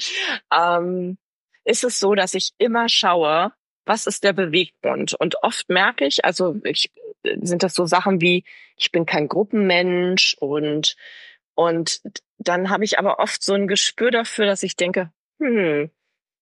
ähm, 0.52 1.18
ist 1.64 1.84
es 1.84 1.98
so, 1.98 2.14
dass 2.14 2.34
ich 2.34 2.52
immer 2.58 2.88
schaue, 2.88 3.52
was 3.84 4.06
ist 4.06 4.24
der 4.24 4.32
Beweggrund? 4.32 5.14
Und 5.14 5.42
oft 5.42 5.68
merke 5.68 6.06
ich, 6.06 6.24
also 6.24 6.56
ich, 6.64 6.90
sind 7.24 7.62
das 7.62 7.74
so 7.74 7.86
Sachen 7.86 8.20
wie, 8.20 8.44
ich 8.76 8.92
bin 8.92 9.06
kein 9.06 9.28
Gruppenmensch 9.28 10.36
und 10.38 10.96
und 11.54 12.00
dann 12.38 12.70
habe 12.70 12.84
ich 12.84 12.98
aber 12.98 13.18
oft 13.18 13.42
so 13.42 13.52
ein 13.52 13.68
Gespür 13.68 14.10
dafür, 14.10 14.46
dass 14.46 14.62
ich 14.62 14.76
denke, 14.76 15.12
hm, 15.38 15.90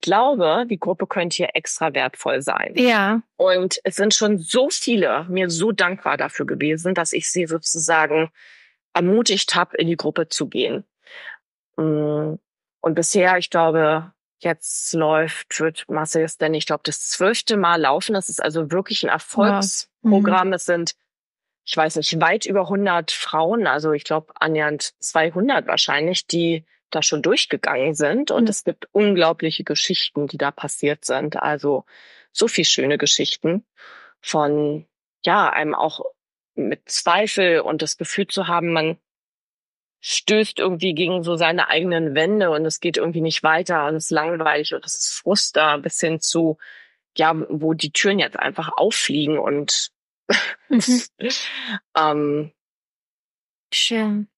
glaube, 0.01 0.66
die 0.68 0.78
Gruppe 0.78 1.07
könnte 1.07 1.36
hier 1.36 1.51
extra 1.55 1.94
wertvoll 1.94 2.42
sein. 2.42 2.74
Ja. 2.76 3.22
Und 3.36 3.80
es 3.84 3.96
sind 3.96 4.14
schon 4.14 4.38
so 4.38 4.68
viele 4.70 5.26
mir 5.28 5.51
so 5.51 5.72
dankbar 5.72 6.16
dafür 6.16 6.46
gewesen, 6.46 6.94
dass 6.94 7.12
ich 7.12 7.30
sie 7.30 7.46
sozusagen 7.46 8.30
ermutigt 8.94 9.55
habe, 9.55 9.76
in 9.76 9.86
die 9.86 9.96
Gruppe 9.96 10.28
zu 10.28 10.48
gehen. 10.48 10.84
Mm. 11.76 12.34
Und 12.82 12.94
bisher, 12.94 13.36
ich 13.36 13.51
glaube, 13.51 14.12
jetzt 14.38 14.94
läuft, 14.94 15.61
wird 15.61 15.84
Marcel 15.88 16.24
ist 16.24 16.40
denn, 16.40 16.55
ich 16.55 16.66
glaube, 16.66 16.82
das 16.84 17.09
zwölfte 17.09 17.57
Mal 17.57 17.80
laufen. 17.80 18.14
Das 18.14 18.28
ist 18.28 18.42
also 18.42 18.70
wirklich 18.70 19.03
ein 19.03 19.11
Erfolgsprogramm. 19.11 20.34
Ja. 20.34 20.44
Mhm. 20.44 20.53
Es 20.55 20.64
sind, 20.64 20.94
ich 21.64 21.76
weiß 21.76 21.96
nicht, 21.96 22.20
weit 22.20 22.46
über 22.46 22.62
100 22.62 23.11
Frauen, 23.11 23.66
also 23.66 23.92
ich 23.92 24.05
glaube 24.05 24.32
annähernd 24.40 24.94
200 25.01 25.66
wahrscheinlich, 25.66 26.26
die 26.26 26.64
da 26.91 27.03
schon 27.03 27.22
durchgegangen 27.22 27.95
sind. 27.95 28.30
Und 28.30 28.45
mhm. 28.45 28.51
es 28.51 28.64
gibt 28.64 28.88
unglaubliche 28.93 29.64
Geschichten, 29.64 30.26
die 30.26 30.38
da 30.38 30.51
passiert 30.51 31.05
sind. 31.05 31.36
Also 31.36 31.84
so 32.32 32.49
viel 32.49 32.64
schöne 32.64 32.99
Geschichten 32.99 33.64
von, 34.20 34.86
ja, 35.24 35.51
einem 35.51 35.74
auch 35.74 36.01
mit 36.55 36.88
Zweifel 36.88 37.61
und 37.61 37.82
das 37.82 37.97
Gefühl 37.97 38.26
zu 38.26 38.49
haben, 38.49 38.72
man 38.72 38.99
stößt 40.03 40.59
irgendwie 40.59 40.95
gegen 40.95 41.22
so 41.22 41.36
seine 41.36 41.68
eigenen 41.68 42.14
Wände 42.14 42.51
und 42.51 42.64
es 42.64 42.80
geht 42.80 42.97
irgendwie 42.97 43.20
nicht 43.20 43.43
weiter 43.43 43.86
und 43.86 43.97
es 43.97 44.07
ist 44.07 44.11
langweilig 44.11 44.74
und 44.74 44.84
es 44.84 44.95
ist 44.95 45.12
Frust 45.12 45.57
da 45.57 45.76
bis 45.76 46.01
hin 46.01 46.20
zu, 46.20 46.57
ja, 47.16 47.34
wo 47.51 47.74
die 47.74 47.93
Türen 47.93 48.18
jetzt 48.18 48.38
einfach 48.38 48.70
auffliegen 48.76 49.38
und 49.38 49.91
mhm. 50.68 51.03
ähm, 51.97 52.53
Schön. 53.72 54.28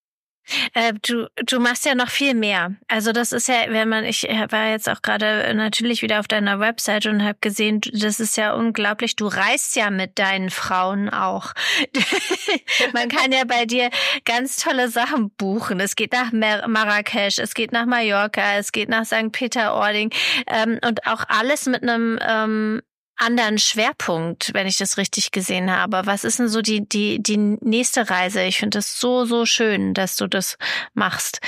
Äh, 0.75 0.95
du, 1.03 1.29
du 1.47 1.61
machst 1.61 1.85
ja 1.85 1.95
noch 1.95 2.09
viel 2.09 2.35
mehr. 2.35 2.75
Also 2.89 3.13
das 3.13 3.33
ist 3.33 3.49
ja, 3.49 3.65
wenn 3.69 3.89
man, 3.89 4.05
ich 4.05 4.23
war 4.23 4.69
jetzt 4.69 4.89
auch 4.89 5.03
gerade 5.03 5.53
natürlich 5.55 6.03
wieder 6.03 6.21
auf 6.21 6.29
deiner 6.29 6.61
Website 6.61 7.07
und 7.07 7.23
habe 7.23 7.39
gesehen, 7.41 7.81
das 7.93 8.21
ist 8.21 8.37
ja 8.37 8.53
unglaublich. 8.53 9.17
Du 9.17 9.27
reist 9.27 9.77
ja 9.77 9.91
mit 9.91 10.19
deinen 10.19 10.51
Frauen 10.51 11.09
auch. 11.09 11.53
man 12.93 13.09
kann 13.09 13.33
ja 13.33 13.45
bei 13.45 13.67
dir 13.67 13.91
ganz 14.25 14.57
tolle 14.57 14.89
Sachen 14.89 15.31
buchen. 15.31 15.81
Es 15.81 15.97
geht 15.97 16.13
nach 16.13 16.33
Mar 16.33 16.67
Marrakesch, 16.69 17.39
es 17.39 17.55
geht 17.55 17.73
nach 17.73 17.87
Mallorca, 17.87 18.57
es 18.59 18.73
geht 18.73 18.89
nach 18.89 19.05
St. 19.05 19.33
Peter-Ording 19.33 20.11
ähm, 20.47 20.79
und 20.87 21.07
auch 21.07 21.25
alles 21.29 21.67
mit 21.67 21.83
einem 21.83 22.19
ähm, 22.27 22.83
anderen 23.25 23.59
Schwerpunkt, 23.59 24.53
wenn 24.55 24.67
ich 24.67 24.79
das 24.79 24.99
richtig 24.99 25.31
gesehen 25.31 25.71
habe. 25.71 26.03
Was 26.05 26.25
ist 26.25 26.39
denn 26.39 26.49
so 26.49 26.63
die, 26.63 26.87
die, 26.87 27.23
die 27.23 27.37
nächste 27.37 28.11
Reise? 28.11 28.43
Ich 28.43 28.59
finde 28.59 28.79
es 28.79 28.99
so, 28.99 29.25
so 29.25 29.47
schön, 29.47 29.95
dass 29.95 30.17
du 30.17 30.27
das 30.27 30.59
machst. 30.95 31.41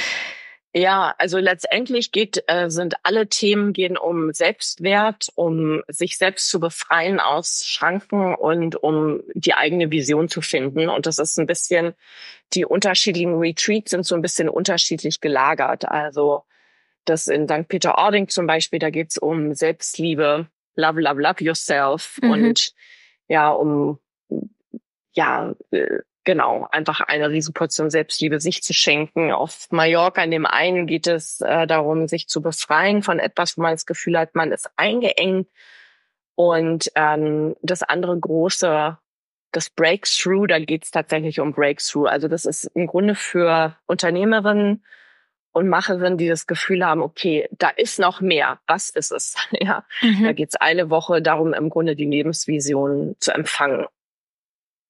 Ja, 0.76 1.14
also 1.18 1.38
letztendlich 1.38 2.10
geht, 2.10 2.42
äh, 2.48 2.68
sind 2.68 2.96
alle 3.04 3.28
Themen 3.28 3.72
gehen 3.72 3.96
um 3.96 4.32
Selbstwert, 4.32 5.28
um 5.36 5.82
sich 5.86 6.18
selbst 6.18 6.48
zu 6.50 6.58
befreien 6.58 7.20
aus 7.20 7.64
Schranken 7.64 8.34
und 8.34 8.74
um 8.82 9.22
die 9.34 9.54
eigene 9.54 9.92
Vision 9.92 10.28
zu 10.28 10.40
finden. 10.40 10.88
Und 10.88 11.06
das 11.06 11.18
ist 11.20 11.38
ein 11.38 11.46
bisschen, 11.46 11.94
die 12.54 12.64
unterschiedlichen 12.64 13.34
Retreats 13.34 13.92
sind 13.92 14.04
so 14.04 14.16
ein 14.16 14.22
bisschen 14.22 14.48
unterschiedlich 14.48 15.20
gelagert. 15.20 15.84
Also 15.84 16.42
das 17.04 17.28
in 17.28 17.46
St. 17.46 17.68
Peter-Ording 17.68 18.28
zum 18.28 18.48
Beispiel, 18.48 18.80
da 18.80 18.90
geht's 18.90 19.16
um 19.16 19.54
Selbstliebe, 19.54 20.48
Love, 20.76 21.00
Love, 21.00 21.20
Love 21.20 21.44
Yourself 21.44 22.18
mhm. 22.22 22.30
und 22.30 22.72
ja, 23.28 23.50
um 23.50 23.98
ja, 25.14 25.54
äh, 25.70 26.00
genau, 26.24 26.66
einfach 26.70 27.00
eine 27.00 27.30
Riesenportion 27.30 27.90
Selbstliebe 27.90 28.40
sich 28.40 28.62
zu 28.62 28.74
schenken. 28.74 29.32
Auf 29.32 29.68
Mallorca 29.70 30.22
in 30.22 30.30
dem 30.30 30.46
einen 30.46 30.86
geht 30.86 31.06
es 31.06 31.40
äh, 31.40 31.66
darum, 31.66 32.08
sich 32.08 32.28
zu 32.28 32.42
befreien 32.42 33.02
von 33.02 33.18
etwas, 33.18 33.56
wo 33.56 33.62
man 33.62 33.72
das 33.72 33.86
Gefühl 33.86 34.18
hat, 34.18 34.34
man 34.34 34.52
ist 34.52 34.70
eingeengt. 34.76 35.48
Und 36.34 36.90
ähm, 36.96 37.54
das 37.62 37.82
andere 37.82 38.18
große, 38.18 38.98
das 39.52 39.70
Breakthrough, 39.70 40.48
da 40.48 40.58
geht 40.58 40.84
es 40.84 40.90
tatsächlich 40.90 41.38
um 41.38 41.52
Breakthrough. 41.52 42.08
Also 42.08 42.26
das 42.26 42.44
ist 42.44 42.64
im 42.74 42.88
Grunde 42.88 43.14
für 43.14 43.76
Unternehmerinnen 43.86 44.84
und 45.54 45.68
Macherinnen, 45.68 46.18
die 46.18 46.28
das 46.28 46.46
Gefühl 46.46 46.84
haben, 46.84 47.00
okay, 47.00 47.48
da 47.52 47.68
ist 47.68 48.00
noch 48.00 48.20
mehr. 48.20 48.58
Was 48.66 48.90
ist 48.90 49.12
es? 49.12 49.36
Ja, 49.52 49.86
mhm. 50.02 50.24
da 50.24 50.32
geht 50.32 50.48
es 50.48 50.56
eine 50.56 50.90
Woche 50.90 51.22
darum, 51.22 51.54
im 51.54 51.70
Grunde 51.70 51.94
die 51.94 52.06
Lebensvision 52.06 53.16
zu 53.20 53.32
empfangen. 53.32 53.86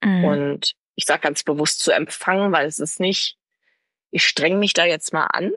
Mhm. 0.02 0.24
Und 0.24 0.72
ich 0.94 1.04
sage 1.04 1.20
ganz 1.20 1.42
bewusst 1.42 1.80
zu 1.80 1.92
empfangen, 1.92 2.50
weil 2.50 2.66
es 2.66 2.78
ist 2.78 2.98
nicht, 2.98 3.36
ich 4.10 4.26
streng 4.26 4.58
mich 4.58 4.72
da 4.72 4.84
jetzt 4.86 5.12
mal 5.12 5.26
an, 5.26 5.52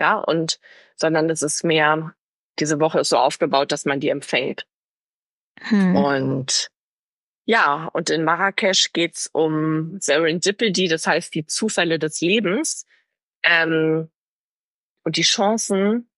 ja, 0.00 0.18
und 0.18 0.60
sondern 0.94 1.28
es 1.30 1.42
ist 1.42 1.64
mehr, 1.64 2.14
diese 2.60 2.78
Woche 2.78 3.00
ist 3.00 3.08
so 3.08 3.18
aufgebaut, 3.18 3.72
dass 3.72 3.84
man 3.84 3.98
die 3.98 4.08
empfängt. 4.08 4.66
Mhm. 5.68 5.96
Und 5.96 6.70
ja, 7.44 7.90
und 7.92 8.08
in 8.08 8.22
Marrakesch 8.22 8.92
geht's 8.92 9.28
um 9.32 9.98
Serendipity, 10.00 10.86
das 10.86 11.06
heißt 11.08 11.34
die 11.34 11.44
Zufälle 11.44 11.98
des 11.98 12.20
Lebens. 12.20 12.86
Ähm, 13.42 14.10
und 15.04 15.16
die 15.16 15.22
Chancen 15.22 16.08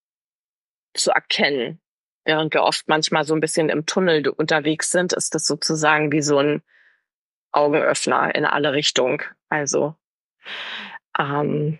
zu 0.94 1.10
erkennen. 1.10 1.80
Während 2.24 2.54
wir 2.54 2.62
oft 2.62 2.88
manchmal 2.88 3.24
so 3.24 3.34
ein 3.34 3.40
bisschen 3.40 3.68
im 3.68 3.86
Tunnel 3.86 4.28
unterwegs 4.28 4.90
sind, 4.90 5.12
ist 5.12 5.34
das 5.34 5.46
sozusagen 5.46 6.10
wie 6.10 6.22
so 6.22 6.38
ein 6.38 6.62
Augenöffner 7.52 8.34
in 8.34 8.44
alle 8.44 8.72
Richtungen. 8.72 9.22
Also 9.48 9.94
ähm, 11.18 11.78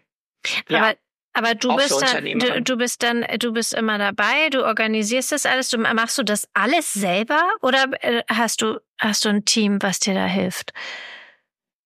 ja. 0.68 0.78
Aber 0.78 0.94
aber 1.36 1.54
du 1.54 1.76
bist 1.76 2.00
dann, 2.00 2.24
du, 2.24 2.62
du, 2.62 2.76
bist 2.78 3.02
dann, 3.02 3.26
du 3.38 3.52
bist 3.52 3.74
immer 3.74 3.98
dabei, 3.98 4.48
du 4.48 4.64
organisierst 4.64 5.32
das 5.32 5.44
alles, 5.44 5.68
du 5.68 5.76
machst 5.76 6.16
du 6.16 6.22
das 6.22 6.48
alles 6.54 6.94
selber 6.94 7.42
oder 7.60 7.88
äh, 8.00 8.22
hast 8.26 8.62
du, 8.62 8.80
hast 8.98 9.26
du 9.26 9.28
ein 9.28 9.44
Team, 9.44 9.82
was 9.82 9.98
dir 9.98 10.14
da 10.14 10.24
hilft? 10.24 10.72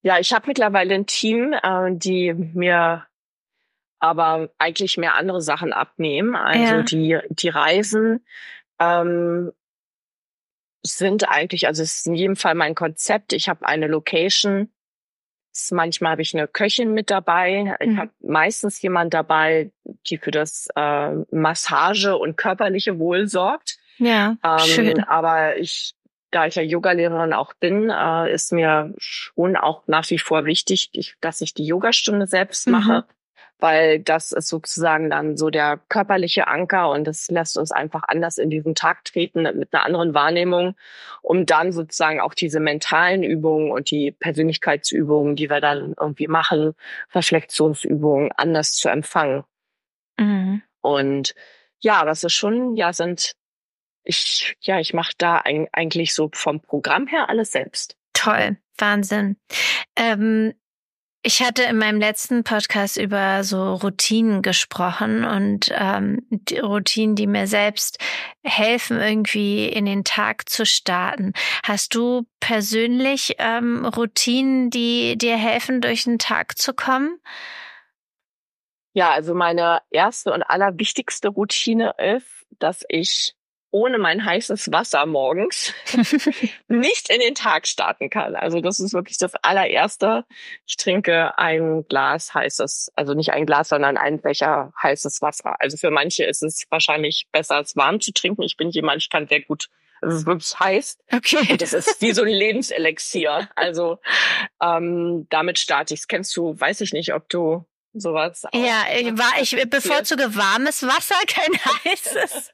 Ja, 0.03 0.21
ich 0.21 0.33
habe 0.33 0.47
mittlerweile 0.47 0.95
ein 0.95 1.07
Team, 1.07 1.53
äh, 1.53 1.91
die 1.91 2.33
mir 2.33 3.07
aber 4.01 4.49
eigentlich 4.59 4.97
mehr 4.97 5.15
andere 5.15 5.43
Sachen 5.43 5.73
abnehmen. 5.73 6.35
Also 6.35 6.75
ja. 6.75 6.83
die, 6.83 7.19
die 7.29 7.49
Reisen 7.51 8.25
ähm, 8.81 9.53
sind 10.83 11.29
eigentlich, 11.29 11.67
also 11.67 11.83
es 11.83 11.99
ist 11.99 12.07
in 12.07 12.15
jedem 12.15 12.37
Fall 12.37 12.55
mein 12.55 12.75
Konzept. 12.75 13.33
Ich 13.33 13.49
habe 13.49 13.67
eine 13.67 13.87
Location. 13.87 14.71
Manchmal 15.71 16.13
habe 16.13 16.23
ich 16.23 16.35
eine 16.35 16.49
Köchin 16.49 16.95
mit 16.95 17.11
dabei. 17.11 17.77
Ich 17.81 17.89
mhm. 17.89 17.99
habe 17.99 18.11
meistens 18.21 18.81
jemand 18.81 19.13
dabei, 19.13 19.71
die 20.07 20.17
für 20.17 20.31
das 20.31 20.69
äh, 20.77 21.11
Massage 21.31 22.17
und 22.17 22.37
körperliche 22.37 22.99
Wohl 22.99 23.27
sorgt. 23.27 23.79
Ja, 23.99 24.37
ähm, 24.43 24.59
schön. 24.61 25.05
Aber 25.05 25.59
ich, 25.59 25.95
da 26.31 26.47
ich 26.47 26.55
ja 26.55 26.63
Yogalehrerin 26.63 27.35
auch 27.35 27.53
bin, 27.55 27.91
äh, 27.91 28.33
ist 28.33 28.53
mir 28.53 28.95
schon 28.97 29.57
auch 29.57 29.83
nach 29.87 30.09
wie 30.09 30.19
vor 30.19 30.47
wichtig, 30.47 30.89
ich, 30.93 31.17
dass 31.21 31.43
ich 31.43 31.53
die 31.53 31.67
Yogastunde 31.67 32.27
selbst 32.27 32.67
mhm. 32.67 33.03
Weil 33.61 34.01
das 34.01 34.33
ist 34.33 34.49
sozusagen 34.49 35.11
dann 35.11 35.37
so 35.37 35.51
der 35.51 35.79
körperliche 35.89 36.47
Anker 36.47 36.91
und 36.91 37.05
das 37.05 37.29
lässt 37.29 37.57
uns 37.57 37.73
einfach 37.73 38.03
anders 38.07 38.39
in 38.39 38.51
diesen 38.51 38.75
Tag 38.75 39.05
treten 39.05 39.43
mit 39.43 39.73
einer 39.73 39.85
anderen 39.85 40.15
Wahrnehmung, 40.15 40.75
um 41.23 41.47
dann 41.47 41.73
sozusagen 41.73 42.21
auch 42.21 42.35
diese 42.35 42.61
mentalen 42.61 43.23
Übungen 43.23 43.71
und 43.71 43.91
die 43.91 44.13
Persönlichkeitsübungen, 44.13 45.37
die 45.37 45.51
wir 45.51 45.61
dann 45.61 45.95
irgendwie 45.99 46.29
machen, 46.29 46.75
Reflexionsübungen 47.15 48.33
anders 48.33 48.73
zu 48.73 48.89
empfangen. 48.89 49.45
Mhm. 50.19 50.63
Und 50.81 51.35
ja, 51.81 52.05
das 52.05 52.25
ist 52.25 52.35
schon, 52.35 52.77
ja, 52.77 52.93
sind 52.93 53.35
ich, 54.03 54.57
ja, 54.61 54.81
ich 54.81 54.95
mache 54.95 55.13
da 55.19 55.43
eigentlich 55.45 56.15
so 56.15 56.31
vom 56.33 56.61
Programm 56.61 57.07
her 57.07 57.29
alles 57.29 57.53
selbst. 57.53 57.97
Toll, 58.13 58.57
Wahnsinn. 58.79 59.37
Ähm, 59.97 60.55
ich 61.23 61.43
hatte 61.43 61.65
in 61.65 61.77
meinem 61.77 62.01
letzten 62.01 62.45
Podcast 62.45 62.97
über 62.97 63.45
so 63.45 63.75
Routinen 63.75 64.41
gesprochen 64.41 65.25
und 65.25 65.71
ähm, 65.75 66.27
die 66.31 66.59
Routinen, 66.59 67.15
die 67.15 67.27
mir 67.27 67.47
selbst 67.47 67.99
helfen, 68.43 68.99
irgendwie 68.99 69.69
in 69.69 69.85
den 69.85 70.03
Tag 70.03 70.49
zu 70.49 70.65
starten. 70.65 71.35
Hast 71.63 71.95
du 71.95 72.27
persönlich 72.41 73.37
ähm, 73.39 73.85
Routinen, 73.85 74.71
die 74.71 75.19
dir 75.19 75.37
helfen, 75.37 75.83
durch 75.83 76.05
den 76.05 76.19
Tag 76.19 76.57
zu 76.57 76.73
kommen? 76.73 77.19
Ja, 78.95 79.11
also 79.11 79.35
meine 79.35 79.83
erste 79.91 80.33
und 80.33 80.43
allerwichtigste 80.43 81.29
Routine 81.29 81.95
ist, 81.99 82.47
dass 82.59 82.83
ich 82.89 83.35
ohne 83.71 83.99
mein 83.99 84.25
heißes 84.25 84.73
Wasser 84.73 85.07
morgens 85.07 85.73
nicht 86.69 87.11
in 87.11 87.21
den 87.21 87.35
Tag 87.35 87.67
starten 87.67 88.11
kann. 88.11 88.35
Also 88.35 88.61
das 88.61 88.81
ist 88.81 88.93
wirklich 88.93 89.19
das 89.19 89.35
allererste. 89.37 90.25
Ich 90.67 90.77
trinke 90.77 91.39
ein 91.39 91.87
Glas 91.89 92.35
heißes, 92.35 92.93
also 92.97 93.15
nicht 93.15 93.33
ein 93.33 93.47
Glas, 93.47 93.69
sondern 93.69 93.97
ein 93.97 94.21
Becher 94.21 94.73
heißes 94.83 95.23
Wasser. 95.23 95.61
Also 95.61 95.77
für 95.77 95.91
manche 95.91 96.25
ist 96.25 96.43
es 96.43 96.65
wahrscheinlich 96.71 97.27
besser 97.33 97.57
als 97.57 97.77
warm 97.77 98.01
zu 98.01 98.13
trinken. 98.13 98.43
Ich 98.43 98.57
bin 98.57 98.71
jemand, 98.71 99.03
ich 99.03 99.11
kann 99.11 99.29
sehr 99.29 99.43
gut 99.43 99.69
es 100.03 100.15
ist 100.15 100.27
wirklich 100.27 100.59
heiß. 100.59 100.99
Okay. 101.13 101.57
Das 101.59 101.73
ist 101.73 102.01
wie 102.01 102.13
so 102.13 102.23
ein 102.23 102.29
Lebenselixier. 102.29 103.49
Also 103.55 103.99
ähm, 104.63 105.27
damit 105.29 105.59
starte 105.59 105.95
ich. 105.95 106.09
Kennst 106.09 106.35
du, 106.37 106.59
weiß 106.59 106.81
ich 106.81 106.93
nicht, 106.93 107.13
ob 107.13 107.29
du 107.29 107.67
sowas. 107.93 108.45
Ja, 108.53 108.85
ich, 108.97 109.19
war, 109.19 109.41
ich 109.41 109.57
bevorzuge 109.69 110.35
warmes 110.37 110.83
Wasser, 110.83 111.17
kein 111.27 111.53
heißes. 111.85 112.51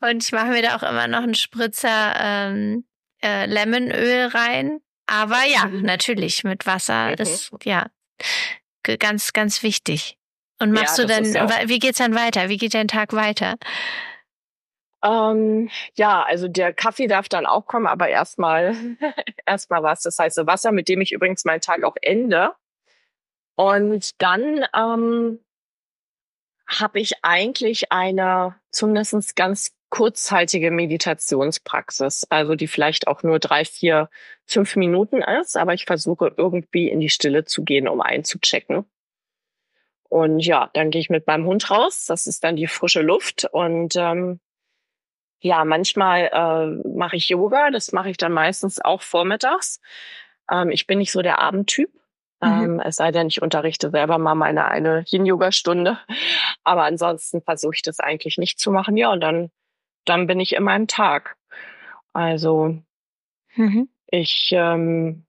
und 0.00 0.24
ich 0.24 0.32
mache 0.32 0.48
mir 0.48 0.62
da 0.62 0.76
auch 0.76 0.82
immer 0.82 1.08
noch 1.08 1.22
einen 1.22 1.34
Spritzer 1.34 2.14
ähm, 2.18 2.84
äh, 3.22 3.46
Lemonöl 3.46 4.26
rein. 4.28 4.80
Aber 5.06 5.44
ja, 5.44 5.66
mhm. 5.66 5.82
natürlich 5.82 6.44
mit 6.44 6.66
Wasser 6.66 7.08
mhm. 7.08 7.14
ist 7.14 7.52
ja 7.64 7.86
ganz, 8.98 9.32
ganz 9.32 9.62
wichtig. 9.62 10.18
Und 10.60 10.72
machst 10.72 10.98
ja, 10.98 11.04
du 11.04 11.08
dann, 11.08 11.32
ja 11.32 11.68
wie 11.68 11.78
geht's 11.78 11.98
dann 11.98 12.14
weiter? 12.14 12.48
Wie 12.48 12.56
geht 12.56 12.74
dein 12.74 12.88
Tag 12.88 13.12
weiter? 13.12 13.56
Ähm, 15.04 15.68
ja, 15.96 16.22
also 16.22 16.48
der 16.48 16.72
Kaffee 16.72 17.06
darf 17.06 17.28
dann 17.28 17.44
auch 17.44 17.66
kommen, 17.66 17.86
aber 17.86 18.08
erstmal 18.08 18.74
erstmal 19.46 19.82
was. 19.82 20.02
Das 20.02 20.18
heißt 20.18 20.46
Wasser, 20.46 20.72
mit 20.72 20.88
dem 20.88 21.00
ich 21.00 21.12
übrigens 21.12 21.44
meinen 21.44 21.60
Tag 21.60 21.84
auch 21.84 21.96
ende. 22.00 22.52
Und 23.56 24.20
dann 24.20 24.64
ähm, 24.74 25.40
habe 26.66 27.00
ich 27.00 27.12
eigentlich 27.22 27.92
eine 27.92 28.56
zumindest 28.70 29.36
ganz 29.36 29.74
kurzhaltige 29.90 30.72
Meditationspraxis, 30.72 32.26
also 32.30 32.56
die 32.56 32.66
vielleicht 32.66 33.06
auch 33.06 33.22
nur 33.22 33.38
drei, 33.38 33.64
vier, 33.64 34.10
fünf 34.44 34.74
Minuten 34.74 35.22
ist, 35.22 35.56
aber 35.56 35.72
ich 35.74 35.84
versuche 35.84 36.34
irgendwie 36.36 36.88
in 36.88 36.98
die 36.98 37.10
Stille 37.10 37.44
zu 37.44 37.62
gehen, 37.62 37.86
um 37.86 38.00
einzuchecken. 38.00 38.86
Und 40.14 40.40
ja, 40.40 40.70
dann 40.74 40.90
gehe 40.90 41.00
ich 41.00 41.10
mit 41.10 41.26
meinem 41.26 41.46
Hund 41.46 41.70
raus. 41.70 42.06
Das 42.06 42.26
ist 42.26 42.44
dann 42.44 42.56
die 42.56 42.68
frische 42.68 43.02
Luft. 43.02 43.48
Und 43.50 43.96
ähm, 43.96 44.38
ja, 45.40 45.64
manchmal 45.64 46.30
äh, 46.32 46.88
mache 46.88 47.16
ich 47.16 47.28
Yoga. 47.28 47.70
Das 47.70 47.90
mache 47.90 48.10
ich 48.10 48.16
dann 48.16 48.32
meistens 48.32 48.80
auch 48.80 49.02
vormittags. 49.02 49.80
Ähm, 50.50 50.70
ich 50.70 50.86
bin 50.86 50.98
nicht 50.98 51.10
so 51.10 51.20
der 51.20 51.40
Abendtyp. 51.40 51.90
Mhm. 52.40 52.64
Ähm, 52.64 52.80
es 52.80 52.96
sei 52.96 53.10
denn, 53.10 53.28
ich 53.28 53.42
unterrichte 53.42 53.90
selber 53.90 54.18
mal 54.18 54.34
meine 54.34 54.66
eine 54.66 55.04
Yin-Yoga-Stunde. 55.06 55.98
Aber 56.64 56.84
ansonsten 56.84 57.42
versuche 57.42 57.74
ich 57.74 57.82
das 57.82 58.00
eigentlich 58.00 58.38
nicht 58.38 58.58
zu 58.58 58.70
machen. 58.70 58.96
Ja, 58.96 59.10
und 59.12 59.20
dann, 59.20 59.50
dann 60.04 60.26
bin 60.26 60.40
ich 60.40 60.54
in 60.54 60.64
meinem 60.64 60.86
Tag. 60.86 61.36
Also 62.12 62.78
mhm. 63.54 63.88
ich, 64.06 64.50
ähm, 64.52 65.26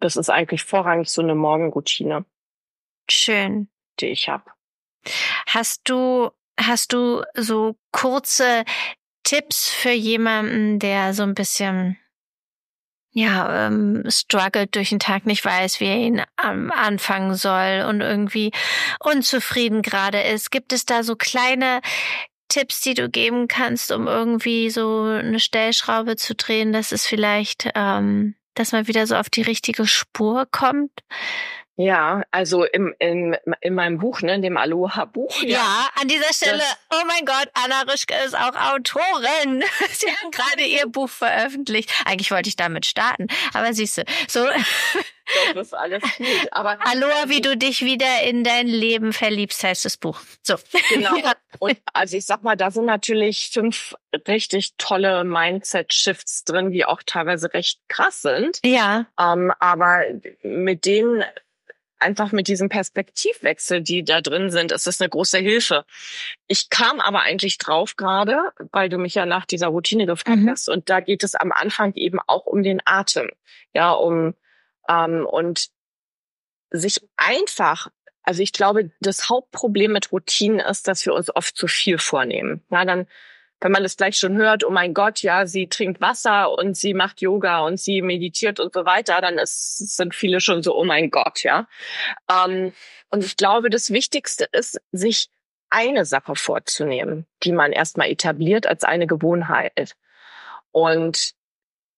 das 0.00 0.16
ist 0.16 0.30
eigentlich 0.30 0.64
vorrangig 0.64 1.08
so 1.08 1.22
eine 1.22 1.34
Morgenroutine. 1.34 2.24
Schön. 3.10 3.68
Die 4.00 4.06
ich 4.06 4.28
habe. 4.28 4.50
Hast 5.46 5.88
du, 5.88 6.30
hast 6.58 6.92
du 6.92 7.22
so 7.34 7.76
kurze 7.92 8.64
Tipps 9.22 9.70
für 9.70 9.90
jemanden, 9.90 10.78
der 10.78 11.14
so 11.14 11.22
ein 11.22 11.34
bisschen 11.34 11.98
ja, 13.14 13.68
ähm, 13.68 14.02
struggelt 14.08 14.74
durch 14.74 14.90
den 14.90 14.98
Tag, 14.98 15.24
nicht 15.24 15.44
weiß, 15.44 15.78
wie 15.78 15.86
er 15.86 15.96
ihn 15.96 16.22
ähm, 16.44 16.72
anfangen 16.72 17.34
soll 17.36 17.86
und 17.88 18.00
irgendwie 18.00 18.50
unzufrieden 18.98 19.82
gerade 19.82 20.20
ist. 20.20 20.50
Gibt 20.50 20.72
es 20.72 20.84
da 20.84 21.04
so 21.04 21.14
kleine 21.14 21.80
Tipps, 22.48 22.80
die 22.80 22.94
du 22.94 23.08
geben 23.08 23.46
kannst, 23.46 23.92
um 23.92 24.08
irgendwie 24.08 24.68
so 24.68 25.02
eine 25.02 25.38
Stellschraube 25.38 26.16
zu 26.16 26.34
drehen, 26.34 26.72
dass 26.72 26.90
es 26.90 27.06
vielleicht, 27.06 27.70
ähm, 27.76 28.34
dass 28.54 28.72
man 28.72 28.88
wieder 28.88 29.06
so 29.06 29.14
auf 29.14 29.30
die 29.30 29.42
richtige 29.42 29.86
Spur 29.86 30.46
kommt? 30.50 30.90
Ja, 31.76 32.22
also 32.30 32.64
im, 32.64 32.94
im, 33.00 33.36
in 33.60 33.74
meinem 33.74 33.98
Buch, 33.98 34.22
ne, 34.22 34.36
in 34.36 34.42
dem 34.42 34.56
Aloha-Buch. 34.56 35.42
Ja. 35.42 35.58
ja, 35.58 35.88
an 36.00 36.06
dieser 36.06 36.32
Stelle, 36.32 36.58
das, 36.58 36.78
oh 36.92 37.04
mein 37.06 37.24
Gott, 37.24 37.48
Anna 37.54 37.82
Rischke 37.90 38.14
ist 38.24 38.36
auch 38.36 38.54
Autorin. 38.54 39.64
Sie 39.90 40.06
haben 40.06 40.30
gerade 40.30 40.62
ihr 40.62 40.86
Buch 40.86 41.08
veröffentlicht. 41.08 41.90
Eigentlich 42.04 42.30
wollte 42.30 42.48
ich 42.48 42.56
damit 42.56 42.86
starten, 42.86 43.26
aber 43.52 43.72
siehst 43.74 43.98
du, 43.98 44.04
so. 44.28 44.46
Das 45.54 45.68
ist 45.68 45.72
alles 45.72 46.02
gut. 46.18 46.26
Aber 46.50 46.76
Aloha, 46.86 47.28
wie 47.28 47.40
du 47.40 47.56
dich 47.56 47.80
wieder 47.80 48.22
in 48.24 48.44
dein 48.44 48.66
Leben 48.66 49.12
verliebst, 49.14 49.64
heißt 49.64 49.86
das 49.86 49.96
Buch. 49.96 50.20
So. 50.42 50.56
Genau. 50.90 51.14
Und 51.60 51.78
also 51.94 52.18
ich 52.18 52.26
sag 52.26 52.42
mal, 52.42 52.56
da 52.56 52.70
sind 52.70 52.84
natürlich 52.84 53.50
fünf 53.50 53.94
richtig 54.28 54.76
tolle 54.76 55.24
Mindset-Shifts 55.24 56.44
drin, 56.44 56.72
die 56.72 56.84
auch 56.84 57.02
teilweise 57.04 57.54
recht 57.54 57.80
krass 57.88 58.20
sind. 58.20 58.60
Ja. 58.64 59.06
Ähm, 59.18 59.50
aber 59.60 60.02
mit 60.42 60.84
denen 60.84 61.24
einfach 62.04 62.30
mit 62.32 62.46
diesem 62.46 62.68
Perspektivwechsel, 62.68 63.80
die 63.80 64.04
da 64.04 64.20
drin 64.20 64.50
sind, 64.50 64.70
ist 64.70 64.86
das 64.86 65.00
eine 65.00 65.08
große 65.08 65.38
Hilfe. 65.38 65.84
Ich 66.46 66.70
kam 66.70 67.00
aber 67.00 67.22
eigentlich 67.22 67.58
drauf 67.58 67.96
gerade, 67.96 68.38
weil 68.70 68.88
du 68.88 68.98
mich 68.98 69.14
ja 69.14 69.26
nach 69.26 69.46
dieser 69.46 69.68
Routine 69.68 70.06
gefragt 70.06 70.42
mhm. 70.42 70.50
hast. 70.50 70.68
Und 70.68 70.90
da 70.90 71.00
geht 71.00 71.24
es 71.24 71.34
am 71.34 71.50
Anfang 71.50 71.94
eben 71.94 72.20
auch 72.26 72.46
um 72.46 72.62
den 72.62 72.80
Atem. 72.84 73.30
Ja, 73.72 73.92
um 73.92 74.34
ähm, 74.88 75.26
und 75.26 75.68
sich 76.70 77.00
einfach 77.16 77.88
also 78.24 78.42
ich 78.42 78.52
glaube, 78.52 78.90
das 79.00 79.28
Hauptproblem 79.28 79.92
mit 79.92 80.10
Routinen 80.10 80.58
ist, 80.58 80.88
dass 80.88 81.04
wir 81.04 81.12
uns 81.12 81.34
oft 81.34 81.56
zu 81.56 81.68
viel 81.68 81.98
vornehmen. 81.98 82.64
Ja, 82.70 82.86
dann 82.86 83.06
wenn 83.64 83.72
man 83.72 83.82
es 83.82 83.96
gleich 83.96 84.18
schon 84.18 84.36
hört, 84.36 84.62
oh 84.62 84.70
mein 84.70 84.92
Gott, 84.92 85.22
ja, 85.22 85.46
sie 85.46 85.68
trinkt 85.68 86.02
Wasser 86.02 86.52
und 86.52 86.76
sie 86.76 86.92
macht 86.92 87.22
Yoga 87.22 87.60
und 87.60 87.80
sie 87.80 88.02
meditiert 88.02 88.60
und 88.60 88.74
so 88.74 88.84
weiter, 88.84 89.22
dann 89.22 89.38
ist, 89.38 89.96
sind 89.96 90.14
viele 90.14 90.42
schon 90.42 90.62
so, 90.62 90.76
oh 90.76 90.84
mein 90.84 91.10
Gott, 91.10 91.42
ja. 91.44 91.66
Ähm, 92.30 92.74
und 93.08 93.24
ich 93.24 93.38
glaube, 93.38 93.70
das 93.70 93.90
Wichtigste 93.90 94.46
ist, 94.52 94.82
sich 94.92 95.28
eine 95.70 96.04
Sache 96.04 96.36
vorzunehmen, 96.36 97.26
die 97.42 97.52
man 97.52 97.72
erstmal 97.72 98.10
etabliert 98.10 98.66
als 98.66 98.84
eine 98.84 99.06
Gewohnheit. 99.06 99.96
Und 100.70 101.32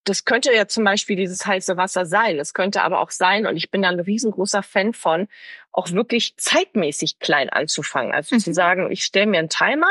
das 0.04 0.24
könnte 0.24 0.54
ja 0.54 0.68
zum 0.68 0.84
Beispiel 0.84 1.16
dieses 1.16 1.44
heiße 1.46 1.76
Wasser 1.76 2.06
sein. 2.06 2.38
Es 2.38 2.54
könnte 2.54 2.82
aber 2.82 3.00
auch 3.00 3.10
sein, 3.10 3.44
und 3.44 3.56
ich 3.56 3.72
bin 3.72 3.82
da 3.82 3.88
ein 3.88 3.98
riesengroßer 3.98 4.62
Fan 4.62 4.92
von, 4.92 5.26
auch 5.72 5.90
wirklich 5.90 6.36
zeitmäßig 6.36 7.18
klein 7.18 7.50
anzufangen. 7.50 8.14
Also 8.14 8.36
mhm. 8.36 8.40
zu 8.40 8.54
sagen, 8.54 8.92
ich 8.92 9.02
stelle 9.02 9.26
mir 9.26 9.40
einen 9.40 9.48
Timer 9.48 9.90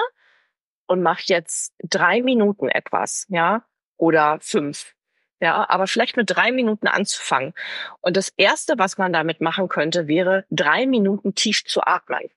und 0.88 1.02
mache 1.02 1.24
jetzt 1.26 1.74
drei 1.84 2.22
Minuten 2.22 2.70
etwas, 2.70 3.26
ja, 3.30 3.66
oder 3.98 4.38
fünf. 4.42 4.94
Ja, 5.42 5.70
aber 5.70 5.86
vielleicht 5.88 6.16
mit 6.18 6.30
drei 6.30 6.52
Minuten 6.52 6.88
anzufangen. 6.88 7.54
Und 8.02 8.16
das 8.16 8.30
erste, 8.38 8.78
was 8.78 8.98
man 8.98 9.12
damit 9.12 9.42
machen 9.42 9.68
könnte, 9.68 10.08
wäre 10.08 10.46
drei 10.50 10.86
Minuten 10.86 11.36
tief 11.36 11.66
zu 11.66 11.82
atmen. 11.82 12.30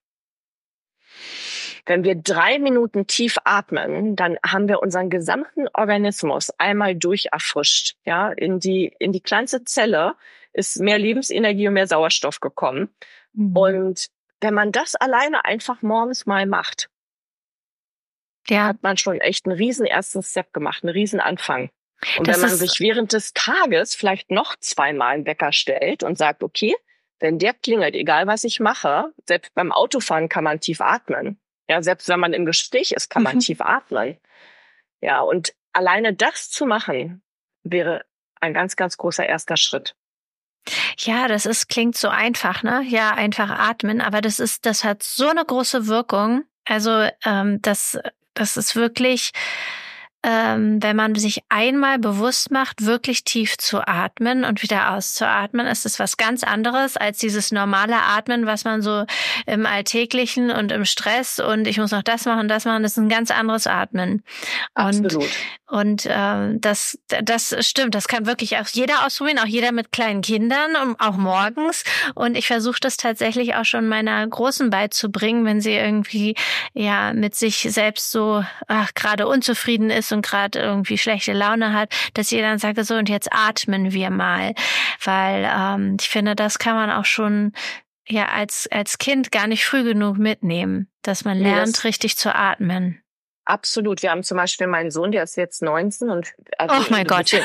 Wenn 1.87 2.05
wir 2.05 2.17
drei 2.17 2.59
Minuten 2.59 3.07
tief 3.07 3.39
atmen, 3.45 4.15
dann 4.15 4.37
haben 4.45 4.69
wir 4.69 4.83
unseren 4.83 5.09
gesamten 5.09 5.69
Organismus 5.73 6.51
einmal 6.59 6.97
durcherfrischt. 6.97 7.97
Ja, 8.05 8.31
in 8.31 8.61
die, 8.61 8.95
in 8.99 9.13
die 9.13 9.23
kleinste 9.23 9.65
Zelle 9.65 10.15
ist 10.53 10.81
mehr 10.81 10.99
Lebensenergie 10.99 11.69
und 11.69 11.75
mehr 11.75 11.87
Sauerstoff 11.87 12.41
gekommen. 12.41 12.91
Mhm. 13.33 13.57
Und 13.57 14.09
wenn 14.41 14.55
man 14.55 14.73
das 14.73 14.97
alleine 14.97 15.45
einfach 15.45 15.83
morgens 15.83 16.27
mal 16.27 16.47
macht, 16.47 16.91
ja. 18.51 18.67
hat 18.67 18.83
man 18.83 18.97
schon 18.97 19.21
echt 19.21 19.47
einen 19.47 19.57
riesen 19.57 19.87
ersten 19.87 20.23
Step 20.23 20.53
gemacht, 20.53 20.83
einen 20.83 20.93
riesen 20.93 21.21
Anfang. 21.21 21.71
Und 22.17 22.29
das 22.29 22.37
wenn 22.37 22.49
man 22.49 22.59
sich 22.59 22.81
während 22.81 23.13
des 23.13 23.33
Tages 23.33 23.95
vielleicht 23.95 24.31
noch 24.31 24.57
zweimal 24.61 25.15
einen 25.15 25.27
Wecker 25.27 25.53
stellt 25.53 26.03
und 26.03 26.17
sagt, 26.17 26.43
okay, 26.43 26.75
wenn 27.19 27.39
der 27.39 27.55
klingelt, 27.55 27.95
egal 27.95 28.27
was 28.27 28.45
ich 28.45 28.61
mache, 28.61 29.13
selbst 29.27 29.53
beim 29.55 29.73
Autofahren 29.73 30.29
kann 30.29 30.45
man 30.45 30.61
tief 30.61 30.81
atmen. 30.81 31.41
Ja, 31.69 31.83
selbst 31.83 32.09
wenn 32.09 32.21
man 32.21 32.33
im 32.33 32.47
Gespräch 32.47 32.93
ist, 32.93 33.11
kann 33.11 33.25
man 33.25 33.37
mhm. 33.37 33.41
tief 33.41 33.61
atmen. 33.61 34.17
Ja, 35.01 35.21
und 35.21 35.55
alleine 35.73 36.15
das 36.15 36.51
zu 36.51 36.67
machen, 36.67 37.23
wäre 37.63 38.05
ein 38.41 38.55
ganz, 38.55 38.77
ganz 38.77 38.97
großer 38.97 39.27
erster 39.27 39.57
Schritt. 39.57 39.95
Ja, 40.99 41.29
das 41.29 41.47
ist, 41.47 41.69
klingt 41.69 41.97
so 41.97 42.09
einfach, 42.09 42.63
ne? 42.63 42.83
Ja, 42.87 43.13
einfach 43.13 43.51
atmen, 43.51 44.01
aber 44.01 44.21
das 44.21 44.39
ist, 44.39 44.67
das 44.67 44.85
hat 44.85 45.03
so 45.03 45.29
eine 45.29 45.45
große 45.45 45.87
Wirkung. 45.87 46.45
Also, 46.65 47.09
ähm, 47.25 47.61
das 47.63 47.99
das 48.39 48.57
ist 48.57 48.77
wirklich, 48.77 49.33
ähm, 50.25 50.83
wenn 50.83 50.97
man 50.97 51.15
sich 51.15 51.43
einmal 51.49 51.99
bewusst 51.99 52.51
macht, 52.51 52.85
wirklich 52.85 53.23
tief 53.23 53.57
zu 53.57 53.87
atmen 53.87 54.45
und 54.45 54.63
wieder 54.63 54.93
auszuatmen, 54.95 55.67
ist 55.67 55.87
es 55.87 56.01
was 56.01 56.17
ganz 56.17 56.43
anderes 56.43 56.97
als 56.97 57.19
dieses 57.19 57.53
normale 57.53 57.97
Atmen, 57.97 58.45
was 58.45 58.65
man 58.65 58.83
so 58.83 59.05
im 59.47 59.65
Alltäglichen 59.65 60.51
und 60.51 60.73
im 60.73 60.85
Stress 60.85 61.39
und 61.39 61.69
ich 61.69 61.79
muss 61.79 61.93
noch 61.93 62.03
das 62.03 62.25
machen, 62.25 62.49
das 62.49 62.65
machen, 62.65 62.83
das 62.83 62.93
ist 62.93 62.99
ein 62.99 63.09
ganz 63.09 63.31
anderes 63.31 63.69
Atmen. 63.69 64.25
Absolut. 64.75 65.15
Und, 65.67 66.07
und 66.07 66.07
äh, 66.07 66.59
das, 66.59 66.99
das 67.23 67.55
stimmt, 67.61 67.95
das 67.95 68.09
kann 68.09 68.27
wirklich 68.27 68.57
auch 68.59 68.67
jeder 68.69 69.07
ausprobieren, 69.07 69.39
auch 69.39 69.47
jeder 69.47 69.71
mit 69.71 69.93
kleinen 69.93 70.23
Kindern, 70.23 70.77
und 70.83 71.01
auch 71.01 71.17
morgens. 71.17 71.85
Und 72.15 72.37
ich 72.37 72.47
versuche 72.47 72.81
das 72.81 72.97
tatsächlich 72.97 73.55
auch 73.55 73.65
schon 73.65 73.87
meiner 73.87 74.27
Großen 74.27 74.71
beizubringen, 74.71 75.45
wenn 75.45 75.61
sie 75.61 75.75
irgendwie 75.75 76.35
ja 76.75 77.13
mit 77.13 77.35
sich 77.35 77.69
selbst 77.71 78.11
so 78.11 78.45
gerade 78.95 79.29
unzufrieden 79.29 79.91
ist 79.91 80.08
und 80.13 80.25
gerade 80.25 80.59
irgendwie 80.59 80.99
schlechte 80.99 81.33
Laune 81.33 81.73
hat, 81.73 81.93
dass 82.15 82.33
ihr 82.33 82.43
dann 82.43 82.59
sagt, 82.59 82.85
so 82.85 82.95
und 82.95 83.09
jetzt 83.09 83.33
atmen 83.33 83.93
wir 83.93 84.11
mal. 84.11 84.55
Weil 85.03 85.51
ähm, 85.53 85.97
ich 86.01 86.09
finde, 86.09 86.35
das 86.35 86.59
kann 86.59 86.75
man 86.75 86.91
auch 86.91 87.05
schon 87.05 87.53
ja 88.07 88.27
als, 88.27 88.69
als 88.71 88.99
Kind 88.99 89.31
gar 89.31 89.47
nicht 89.47 89.65
früh 89.65 89.85
genug 89.85 90.19
mitnehmen, 90.19 90.89
dass 91.03 91.25
man 91.25 91.39
lernt, 91.39 91.77
yes. 91.77 91.85
richtig 91.85 92.17
zu 92.17 92.35
atmen. 92.35 93.03
Absolut. 93.45 94.03
Wir 94.03 94.11
haben 94.11 94.23
zum 94.23 94.37
Beispiel 94.37 94.67
meinen 94.67 94.91
Sohn, 94.91 95.11
der 95.11 95.23
ist 95.23 95.37
jetzt 95.37 95.63
19 95.63 96.11
und 96.11 96.35
also 96.59 96.75
oh 96.77 96.85
mein 96.91 97.07
Gott. 97.07 97.33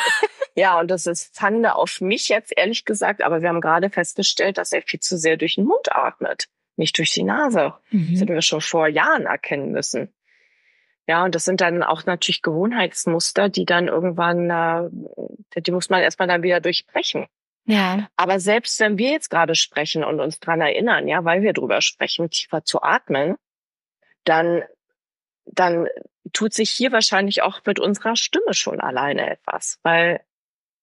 Ja, 0.55 0.79
und 0.79 0.89
das 0.91 1.07
ist 1.07 1.35
Pfande 1.35 1.75
auf 1.75 1.99
mich 1.99 2.29
jetzt 2.29 2.53
ehrlich 2.55 2.85
gesagt, 2.85 3.23
aber 3.23 3.41
wir 3.41 3.49
haben 3.49 3.61
gerade 3.61 3.89
festgestellt, 3.89 4.57
dass 4.57 4.71
er 4.71 4.81
viel 4.83 4.99
zu 4.99 5.17
sehr 5.17 5.37
durch 5.37 5.55
den 5.55 5.65
Mund 5.65 5.91
atmet, 5.91 6.47
nicht 6.75 6.97
durch 6.97 7.11
die 7.11 7.23
Nase. 7.23 7.73
Mhm. 7.89 8.09
Das 8.11 8.21
hätten 8.21 8.33
wir 8.33 8.41
schon 8.41 8.61
vor 8.61 8.87
Jahren 8.87 9.25
erkennen 9.25 9.71
müssen. 9.71 10.13
Ja, 11.07 11.25
und 11.25 11.35
das 11.35 11.43
sind 11.43 11.59
dann 11.59 11.83
auch 11.83 12.05
natürlich 12.05 12.41
Gewohnheitsmuster, 12.41 13.49
die 13.49 13.65
dann 13.65 13.87
irgendwann, 13.87 14.49
äh, 14.49 15.61
die 15.61 15.71
muss 15.71 15.89
man 15.89 16.01
erstmal 16.01 16.27
dann 16.27 16.43
wieder 16.43 16.61
durchbrechen. 16.61 17.27
Ja. 17.65 18.09
Aber 18.15 18.39
selbst 18.39 18.79
wenn 18.79 18.97
wir 18.97 19.11
jetzt 19.11 19.29
gerade 19.29 19.55
sprechen 19.55 20.03
und 20.03 20.19
uns 20.19 20.39
dran 20.39 20.61
erinnern, 20.61 21.07
ja, 21.07 21.23
weil 21.23 21.41
wir 21.41 21.53
drüber 21.53 21.81
sprechen, 21.81 22.29
tiefer 22.29 22.63
zu 22.63 22.81
atmen, 22.81 23.35
dann, 24.23 24.63
dann 25.45 25.87
tut 26.31 26.53
sich 26.53 26.71
hier 26.71 26.91
wahrscheinlich 26.91 27.41
auch 27.41 27.61
mit 27.65 27.79
unserer 27.79 28.15
Stimme 28.15 28.53
schon 28.53 28.79
alleine 28.79 29.29
etwas, 29.29 29.79
weil 29.83 30.21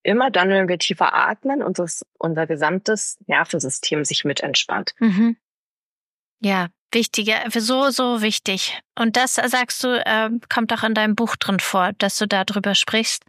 immer 0.03 0.31
dann, 0.31 0.49
wenn 0.51 0.69
wir 0.69 0.79
tiefer 0.79 1.15
atmen, 1.15 1.63
unser, 1.63 1.87
unser 2.19 2.47
gesamtes 2.47 3.19
Nervensystem 3.27 4.05
sich 4.05 4.25
mit 4.25 4.43
entspannt. 4.43 4.95
Mhm. 4.99 5.37
Ja, 6.41 6.69
wichtiger, 6.93 7.37
so, 7.51 7.91
so 7.91 8.23
wichtig. 8.23 8.81
Und 8.99 9.17
das, 9.17 9.35
sagst 9.35 9.85
du, 9.85 9.89
äh, 10.05 10.31
kommt 10.53 10.73
auch 10.73 10.83
in 10.83 10.95
deinem 10.95 11.15
Buch 11.15 11.37
drin 11.37 11.61
vor, 11.61 11.93
dass 11.99 12.19
du 12.19 12.27
darüber 12.27 12.75
sprichst. 12.75 13.25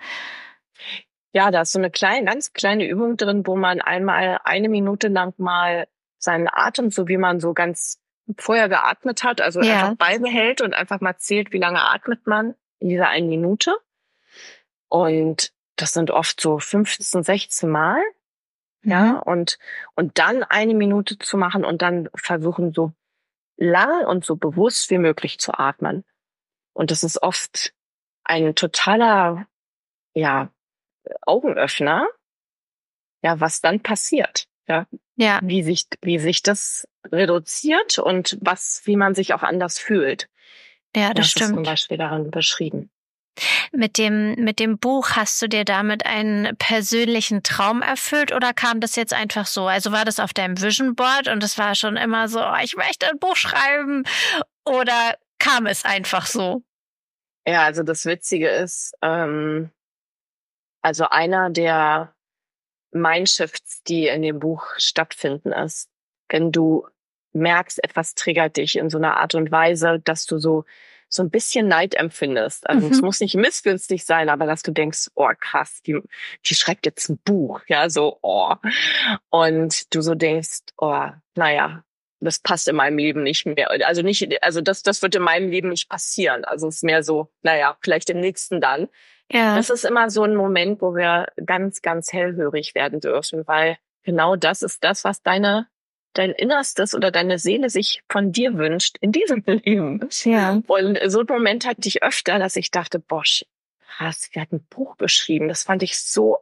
Ja, 1.33 1.51
da 1.51 1.61
ist 1.61 1.71
so 1.71 1.79
eine 1.79 1.91
kleine, 1.91 2.25
ganz 2.25 2.53
kleine 2.53 2.87
Übung 2.87 3.17
drin, 3.17 3.47
wo 3.47 3.55
man 3.55 3.81
einmal 3.81 4.39
eine 4.43 4.69
Minute 4.69 5.07
lang 5.07 5.33
mal 5.37 5.87
seinen 6.17 6.47
Atem, 6.51 6.91
so 6.91 7.07
wie 7.07 7.17
man 7.17 7.39
so 7.39 7.53
ganz 7.53 7.99
vorher 8.37 8.69
geatmet 8.69 9.23
hat, 9.23 9.41
also 9.41 9.61
ja. 9.61 9.73
einfach 9.73 9.95
beibehält 9.95 10.61
und 10.61 10.73
einfach 10.73 11.01
mal 11.01 11.17
zählt, 11.17 11.51
wie 11.51 11.57
lange 11.57 11.81
atmet 11.81 12.27
man 12.27 12.55
in 12.79 12.89
dieser 12.89 13.07
einen 13.07 13.29
Minute. 13.29 13.75
Und 14.89 15.53
das 15.77 15.93
sind 15.93 16.11
oft 16.11 16.39
so 16.39 16.59
15, 16.59 17.23
16 17.23 17.69
Mal. 17.69 18.01
Ja, 18.83 19.03
mhm. 19.03 19.19
und, 19.19 19.59
und 19.95 20.17
dann 20.17 20.43
eine 20.43 20.73
Minute 20.73 21.19
zu 21.19 21.37
machen 21.37 21.63
und 21.63 21.83
dann 21.83 22.09
versuchen, 22.15 22.73
so 22.73 22.93
lang 23.61 24.05
und 24.05 24.25
so 24.25 24.35
bewusst 24.35 24.89
wie 24.89 24.97
möglich 24.97 25.39
zu 25.39 25.53
atmen. 25.53 26.03
Und 26.73 26.91
das 26.91 27.03
ist 27.03 27.21
oft 27.21 27.73
ein 28.23 28.55
totaler, 28.55 29.47
ja, 30.13 30.51
Augenöffner, 31.21 32.07
ja, 33.23 33.39
was 33.39 33.61
dann 33.61 33.81
passiert, 33.81 34.47
ja, 34.67 34.87
ja. 35.15 35.39
wie 35.43 35.63
sich, 35.63 35.85
wie 36.01 36.19
sich 36.19 36.41
das 36.43 36.87
reduziert 37.05 37.99
und 37.99 38.37
was, 38.41 38.81
wie 38.85 38.95
man 38.95 39.15
sich 39.15 39.33
auch 39.33 39.43
anders 39.43 39.79
fühlt. 39.79 40.27
Ja, 40.95 41.13
das, 41.13 41.25
das 41.25 41.31
stimmt. 41.31 41.49
Ist 41.49 41.55
zum 41.55 41.63
Beispiel 41.63 41.97
daran 41.97 42.31
beschrieben. 42.31 42.89
Mit 43.71 43.97
dem, 43.97 44.33
mit 44.35 44.59
dem 44.59 44.77
Buch 44.77 45.11
hast 45.11 45.41
du 45.41 45.47
dir 45.47 45.63
damit 45.63 46.05
einen 46.05 46.55
persönlichen 46.57 47.43
Traum 47.43 47.81
erfüllt 47.81 48.33
oder 48.33 48.53
kam 48.53 48.81
das 48.81 48.95
jetzt 48.95 49.13
einfach 49.13 49.45
so? 49.45 49.67
Also 49.67 49.91
war 49.91 50.05
das 50.05 50.19
auf 50.19 50.33
deinem 50.33 50.61
Vision 50.61 50.95
Board 50.95 51.27
und 51.27 51.43
es 51.43 51.57
war 51.57 51.75
schon 51.75 51.95
immer 51.95 52.27
so, 52.27 52.41
oh, 52.41 52.57
ich 52.61 52.75
möchte 52.75 53.07
ein 53.09 53.19
Buch 53.19 53.37
schreiben 53.37 54.03
oder 54.65 55.15
kam 55.39 55.65
es 55.65 55.85
einfach 55.85 56.25
so? 56.25 56.63
Ja, 57.47 57.63
also 57.63 57.83
das 57.83 58.05
Witzige 58.05 58.49
ist, 58.49 58.93
ähm, 59.01 59.71
also 60.81 61.07
einer 61.09 61.49
der 61.49 62.13
Mindshifts, 62.91 63.83
die 63.83 64.07
in 64.07 64.21
dem 64.21 64.39
Buch 64.39 64.67
stattfinden, 64.77 65.51
ist, 65.51 65.89
wenn 66.29 66.51
du 66.51 66.87
merkst, 67.33 67.83
etwas 67.83 68.15
triggert 68.15 68.57
dich 68.57 68.77
in 68.77 68.89
so 68.89 68.97
einer 68.97 69.17
Art 69.17 69.35
und 69.35 69.51
Weise, 69.51 69.99
dass 70.03 70.25
du 70.25 70.37
so 70.37 70.65
so 71.13 71.21
ein 71.21 71.29
bisschen 71.29 71.67
Neid 71.67 71.93
empfindest. 71.93 72.67
Also 72.69 72.87
mhm. 72.87 72.93
es 72.93 73.01
muss 73.01 73.19
nicht 73.19 73.35
missgünstig 73.35 74.05
sein, 74.05 74.29
aber 74.29 74.45
dass 74.45 74.63
du 74.63 74.71
denkst, 74.71 75.09
oh 75.15 75.29
krass, 75.39 75.81
die, 75.85 75.99
die 76.45 76.55
schreibt 76.55 76.85
jetzt 76.85 77.09
ein 77.09 77.19
Buch, 77.23 77.59
ja, 77.67 77.89
so, 77.89 78.17
oh. 78.21 78.55
Und 79.29 79.93
du 79.93 80.01
so 80.01 80.15
denkst, 80.15 80.61
oh, 80.77 81.07
naja, 81.35 81.83
das 82.21 82.39
passt 82.39 82.67
in 82.67 82.75
meinem 82.75 82.97
Leben 82.97 83.23
nicht 83.23 83.45
mehr. 83.45 83.69
Also 83.85 84.03
nicht, 84.03 84.41
also 84.41 84.61
das, 84.61 84.83
das 84.83 85.01
wird 85.01 85.15
in 85.15 85.23
meinem 85.23 85.49
Leben 85.49 85.69
nicht 85.69 85.89
passieren. 85.89 86.45
Also 86.45 86.67
es 86.67 86.77
ist 86.77 86.83
mehr 86.83 87.03
so, 87.03 87.29
naja, 87.41 87.77
vielleicht 87.81 88.09
im 88.09 88.19
nächsten 88.19 88.61
dann. 88.61 88.87
Ja. 89.31 89.55
Das 89.55 89.69
ist 89.69 89.83
immer 89.83 90.09
so 90.09 90.23
ein 90.23 90.35
Moment, 90.35 90.81
wo 90.81 90.95
wir 90.95 91.27
ganz, 91.45 91.81
ganz 91.81 92.13
hellhörig 92.13 92.73
werden 92.75 92.99
dürfen, 92.99 93.47
weil 93.47 93.77
genau 94.03 94.35
das 94.35 94.61
ist 94.61 94.83
das, 94.83 95.03
was 95.03 95.23
deine 95.23 95.67
dein 96.13 96.31
Innerstes 96.31 96.93
oder 96.93 97.11
deine 97.11 97.39
Seele 97.39 97.69
sich 97.69 98.03
von 98.09 98.31
dir 98.31 98.57
wünscht 98.57 98.97
in 99.01 99.11
diesem 99.11 99.43
Leben. 99.45 100.07
Ja. 100.23 100.61
Und 100.67 100.99
so 101.07 101.21
ein 101.21 101.25
Moment 101.27 101.65
hatte 101.65 101.87
ich 101.87 102.03
öfter, 102.03 102.39
dass 102.39 102.55
ich 102.55 102.71
dachte, 102.71 102.99
bosch, 102.99 103.45
krass, 103.79 104.29
wir 104.31 104.41
hatten 104.41 104.57
ein 104.57 104.67
Buch 104.69 104.97
geschrieben. 104.97 105.47
Das 105.47 105.63
fand 105.63 105.83
ich 105.83 105.97
so 105.97 106.39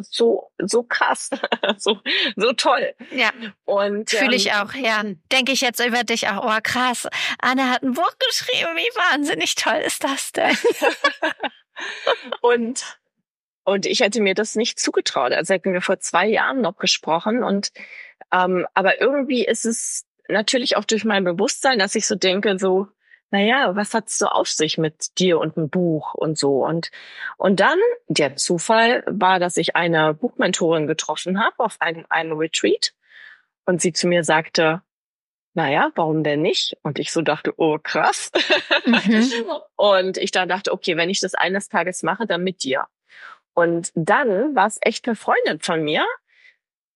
so 0.00 0.50
so 0.58 0.82
krass, 0.82 1.30
so 1.76 2.00
so 2.36 2.52
toll. 2.52 2.94
Ja. 3.10 3.30
Und 3.64 4.10
fühle 4.10 4.36
ich 4.36 4.46
ähm, 4.46 4.54
auch. 4.54 4.74
Ja, 4.74 5.02
denke 5.30 5.52
ich 5.52 5.60
jetzt 5.60 5.84
über 5.84 6.02
dich 6.04 6.28
auch. 6.28 6.44
Oh 6.44 6.60
krass, 6.62 7.08
Anne 7.38 7.70
hat 7.70 7.82
ein 7.82 7.92
Buch 7.92 8.12
geschrieben. 8.18 8.70
Wie 8.74 8.96
wahnsinnig 8.96 9.54
toll 9.54 9.80
ist 9.84 10.02
das 10.02 10.32
denn? 10.32 10.56
und 12.40 12.84
und 13.64 13.86
ich 13.86 14.00
hätte 14.00 14.20
mir 14.20 14.34
das 14.34 14.56
nicht 14.56 14.78
zugetraut. 14.78 15.32
Also 15.32 15.54
hätten 15.54 15.72
wir 15.72 15.82
vor 15.82 15.98
zwei 16.00 16.26
Jahren 16.26 16.60
noch 16.60 16.76
gesprochen 16.76 17.42
und 17.42 17.72
ähm, 18.32 18.66
aber 18.74 19.00
irgendwie 19.00 19.44
ist 19.44 19.64
es 19.64 20.06
natürlich 20.28 20.76
auch 20.76 20.84
durch 20.84 21.04
mein 21.04 21.24
Bewusstsein, 21.24 21.78
dass 21.78 21.94
ich 21.94 22.06
so 22.06 22.14
denke, 22.14 22.58
so, 22.58 22.88
naja, 23.30 23.74
was 23.74 23.94
hat's 23.94 24.18
so 24.18 24.26
auf 24.26 24.48
sich 24.48 24.78
mit 24.78 25.18
dir 25.18 25.38
und 25.38 25.56
einem 25.56 25.70
Buch 25.70 26.14
und 26.14 26.38
so? 26.38 26.64
Und, 26.64 26.90
und 27.38 27.60
dann, 27.60 27.78
der 28.08 28.36
Zufall 28.36 29.02
war, 29.06 29.38
dass 29.38 29.56
ich 29.56 29.74
eine 29.74 30.14
Buchmentorin 30.14 30.86
getroffen 30.86 31.40
habe 31.42 31.58
auf 31.58 31.80
einem, 31.80 32.04
einem 32.10 32.36
Retreat 32.36 32.92
und 33.64 33.80
sie 33.80 33.92
zu 33.92 34.06
mir 34.06 34.22
sagte, 34.22 34.82
naja, 35.54 35.90
warum 35.94 36.24
denn 36.24 36.40
nicht? 36.42 36.76
Und 36.82 36.98
ich 36.98 37.12
so 37.12 37.22
dachte, 37.22 37.52
oh 37.56 37.78
krass. 37.82 38.30
Mhm. 38.84 39.46
und 39.76 40.16
ich 40.16 40.32
dann 40.32 40.48
dachte, 40.48 40.72
okay, 40.72 40.96
wenn 40.96 41.08
ich 41.08 41.20
das 41.20 41.34
eines 41.34 41.68
Tages 41.68 42.02
mache, 42.02 42.26
dann 42.26 42.42
mit 42.42 42.64
dir. 42.64 42.86
Und 43.54 43.92
dann 43.94 44.54
war 44.54 44.66
es 44.66 44.78
echt 44.80 45.06
eine 45.06 45.16
Freundin 45.16 45.60
von 45.60 45.82
mir, 45.82 46.04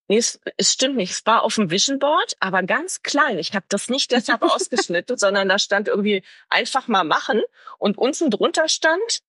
Nee, 0.08 0.18
es, 0.18 0.40
es 0.56 0.72
stimmt 0.72 0.96
nicht. 0.96 1.10
Es 1.10 1.26
war 1.26 1.42
auf 1.42 1.56
dem 1.56 1.70
Vision 1.70 1.98
Board, 1.98 2.36
aber 2.38 2.62
ganz 2.62 3.02
klein. 3.02 3.38
Ich 3.38 3.54
habe 3.54 3.66
das 3.68 3.88
nicht 3.88 4.12
deshalb 4.12 4.42
ausgeschnitten, 4.42 5.16
sondern 5.16 5.48
da 5.48 5.58
stand 5.58 5.88
irgendwie 5.88 6.22
einfach 6.48 6.86
mal 6.86 7.04
machen 7.04 7.42
und 7.78 7.98
unten 7.98 8.30
drunter 8.30 8.68
stand 8.68 9.20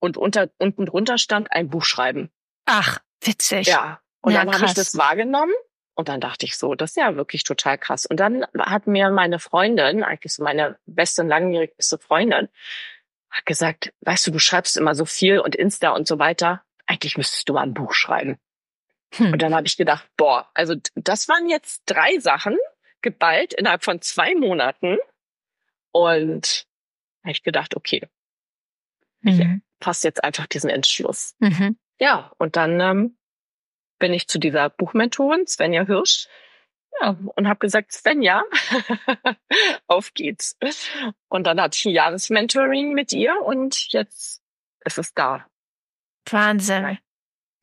und 0.00 0.16
unter, 0.16 0.48
unten 0.58 0.86
drunter 0.86 1.18
stand 1.18 1.52
ein 1.52 1.68
Buch 1.68 1.84
schreiben. 1.84 2.30
Ach, 2.64 2.98
witzig. 3.20 3.66
Ja. 3.66 4.00
Und 4.22 4.32
ja, 4.32 4.44
dann 4.44 4.54
habe 4.54 4.64
ich 4.64 4.74
das 4.74 4.96
wahrgenommen 4.96 5.52
und 5.94 6.08
dann 6.08 6.20
dachte 6.20 6.46
ich 6.46 6.56
so, 6.56 6.74
das 6.74 6.90
ist 6.90 6.96
ja 6.96 7.14
wirklich 7.16 7.44
total 7.44 7.76
krass. 7.76 8.06
Und 8.06 8.18
dann 8.18 8.46
hat 8.58 8.86
mir 8.86 9.10
meine 9.10 9.38
Freundin, 9.38 10.02
eigentlich 10.02 10.32
so 10.32 10.42
meine 10.42 10.78
beste 10.86 11.22
und 11.22 11.28
langjährigste 11.28 11.98
Freundin, 11.98 12.48
hat 13.34 13.46
gesagt, 13.46 13.92
weißt 14.02 14.28
du, 14.28 14.30
du 14.30 14.38
schreibst 14.38 14.76
immer 14.76 14.94
so 14.94 15.04
viel 15.04 15.40
und 15.40 15.56
Insta 15.56 15.90
und 15.90 16.06
so 16.06 16.20
weiter. 16.20 16.62
Eigentlich 16.86 17.16
müsstest 17.16 17.48
du 17.48 17.54
mal 17.54 17.62
ein 17.62 17.74
Buch 17.74 17.92
schreiben. 17.92 18.38
Hm. 19.14 19.32
Und 19.32 19.42
dann 19.42 19.54
habe 19.54 19.66
ich 19.66 19.76
gedacht, 19.76 20.08
boah, 20.16 20.48
also 20.54 20.76
das 20.94 21.28
waren 21.28 21.48
jetzt 21.48 21.82
drei 21.86 22.18
Sachen 22.20 22.56
geballt 23.02 23.52
innerhalb 23.52 23.82
von 23.82 24.00
zwei 24.00 24.36
Monaten. 24.36 24.98
Und 25.90 26.66
habe 27.22 27.32
ich 27.32 27.42
gedacht, 27.42 27.76
okay, 27.76 28.02
mhm. 29.22 29.62
ich 29.80 29.84
fasse 29.84 30.06
jetzt 30.08 30.22
einfach 30.22 30.46
diesen 30.46 30.70
Entschluss. 30.70 31.34
Mhm. 31.40 31.76
Ja, 31.98 32.32
und 32.38 32.56
dann 32.56 32.80
ähm, 32.80 33.16
bin 33.98 34.12
ich 34.12 34.28
zu 34.28 34.38
dieser 34.38 34.70
Buchmentorin, 34.70 35.46
Svenja 35.46 35.86
Hirsch, 35.86 36.28
ja, 37.00 37.16
und 37.36 37.48
habe 37.48 37.58
gesagt, 37.58 37.92
Svenja, 37.92 38.44
auf 39.86 40.14
geht's. 40.14 40.56
Und 41.28 41.46
dann 41.46 41.60
hatte 41.60 41.76
ich 41.76 41.84
ein 41.86 41.92
Jahresmentoring 41.92 42.92
mit 42.92 43.12
ihr 43.12 43.34
und 43.42 43.92
jetzt 43.92 44.42
ist 44.84 44.98
es 44.98 45.14
da. 45.14 45.46
Wahnsinn. 46.30 46.98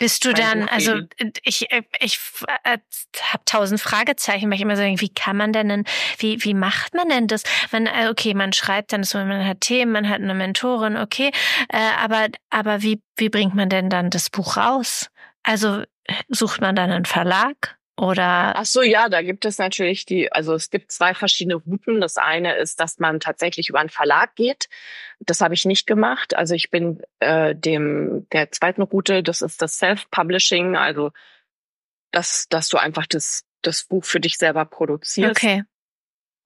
Bist 0.01 0.25
du 0.25 0.34
dann, 0.34 0.67
also 0.67 0.99
ich, 1.43 1.67
ich 1.99 2.19
äh, 2.47 2.79
habe 3.21 3.45
tausend 3.45 3.79
Fragezeichen, 3.79 4.49
weil 4.49 4.55
ich 4.55 4.61
immer 4.61 4.75
so 4.75 4.82
denke, 4.82 5.01
wie 5.01 5.13
kann 5.13 5.38
man 5.38 5.53
denn, 5.53 5.86
wie, 6.17 6.43
wie 6.43 6.55
macht 6.55 6.95
man 6.95 7.07
denn 7.07 7.27
das? 7.27 7.43
Man, 7.71 7.86
äh, 7.86 8.07
okay, 8.09 8.34
man 8.34 8.51
schreibt 8.51 8.93
dann, 8.93 9.05
man 9.13 9.45
hat 9.45 9.61
Themen, 9.61 9.91
man 9.91 10.09
hat 10.09 10.19
eine 10.19 10.34
Mentorin, 10.34 10.97
okay, 10.97 11.32
äh, 11.69 11.77
aber, 11.99 12.29
aber 12.49 12.82
wie, 12.82 13.03
wie 13.15 13.29
bringt 13.29 13.53
man 13.53 13.69
denn 13.69 13.91
dann 13.91 14.09
das 14.09 14.32
Buch 14.32 14.57
raus? 14.57 15.11
Also 15.43 15.84
sucht 16.29 16.61
man 16.61 16.75
dann 16.75 16.89
einen 16.89 17.05
Verlag? 17.05 17.77
Oder? 18.02 18.56
Ach 18.56 18.66
so, 18.66 18.82
ja, 18.82 19.10
da 19.10 19.22
gibt 19.22 19.45
es 19.45 19.60
natürlich 19.60 20.08
die, 20.08 20.32
also 20.32 20.56
es 20.56 20.72
gibt 20.72 20.91
zwei 20.91 21.14
verschiedene 21.14 21.54
Routen. 21.54 22.02
Das 22.02 22.18
eine 22.18 22.56
ist, 22.56 22.80
dass 22.80 22.97
man 22.97 23.20
tatsächlich 23.20 23.70
über 23.70 23.80
einen 23.80 23.89
Verlag 23.89 24.34
geht. 24.34 24.70
Das 25.20 25.39
habe 25.39 25.54
ich 25.54 25.66
nicht 25.66 25.86
gemacht. 25.86 26.36
Also 26.36 26.56
ich 26.56 26.72
bin 26.72 27.04
äh, 27.20 27.54
dem 27.54 28.28
der 28.32 28.52
zweiten 28.52 28.82
Route, 28.82 29.22
das 29.22 29.43
ist 29.43 29.62
das 29.62 29.78
Self-Publishing, 29.78 30.76
also 30.76 31.12
dass, 32.10 32.47
dass 32.49 32.70
du 32.70 32.78
einfach 32.78 33.06
das, 33.06 33.43
das 33.62 33.84
Buch 33.84 34.04
für 34.04 34.20
dich 34.20 34.39
selber 34.39 34.66
produzierst. 34.66 35.38
Okay. 35.38 35.64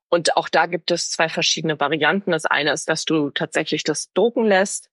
Und 0.10 0.36
auch 0.36 0.50
da 0.50 0.66
gibt 0.66 0.92
es 0.92 1.10
zwei 1.10 1.30
verschiedene 1.30 1.80
Varianten. 1.80 2.32
Das 2.32 2.46
eine 2.46 2.74
ist, 2.74 2.90
dass 2.90 3.06
du 3.06 3.30
tatsächlich 3.30 3.86
das 3.86 4.12
drucken 4.12 4.44
lässt 4.44 4.90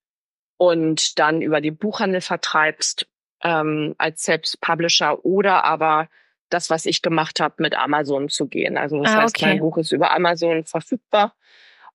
und 0.59 1.19
dann 1.19 1.43
über 1.43 1.61
den 1.61 1.77
Buchhandel 1.77 2.21
vertreibst 2.21 3.09
ähm, 3.43 3.97
als 3.99 4.23
Selbstpublisher 4.23 5.25
oder 5.25 5.65
aber 5.65 6.09
das, 6.53 6.71
was 6.71 6.87
ich 6.87 7.03
gemacht 7.03 7.41
habe, 7.41 7.55
mit 7.59 7.75
Amazon 7.75 8.29
zu 8.29 8.47
gehen. 8.47 8.77
Also 8.77 9.03
das 9.03 9.13
ah, 9.13 9.23
heißt, 9.23 9.37
okay. 9.37 9.47
mein 9.47 9.59
Buch 9.61 9.79
ist 9.79 9.93
über 9.93 10.13
Amazon 10.13 10.65
verfügbar. 10.65 11.35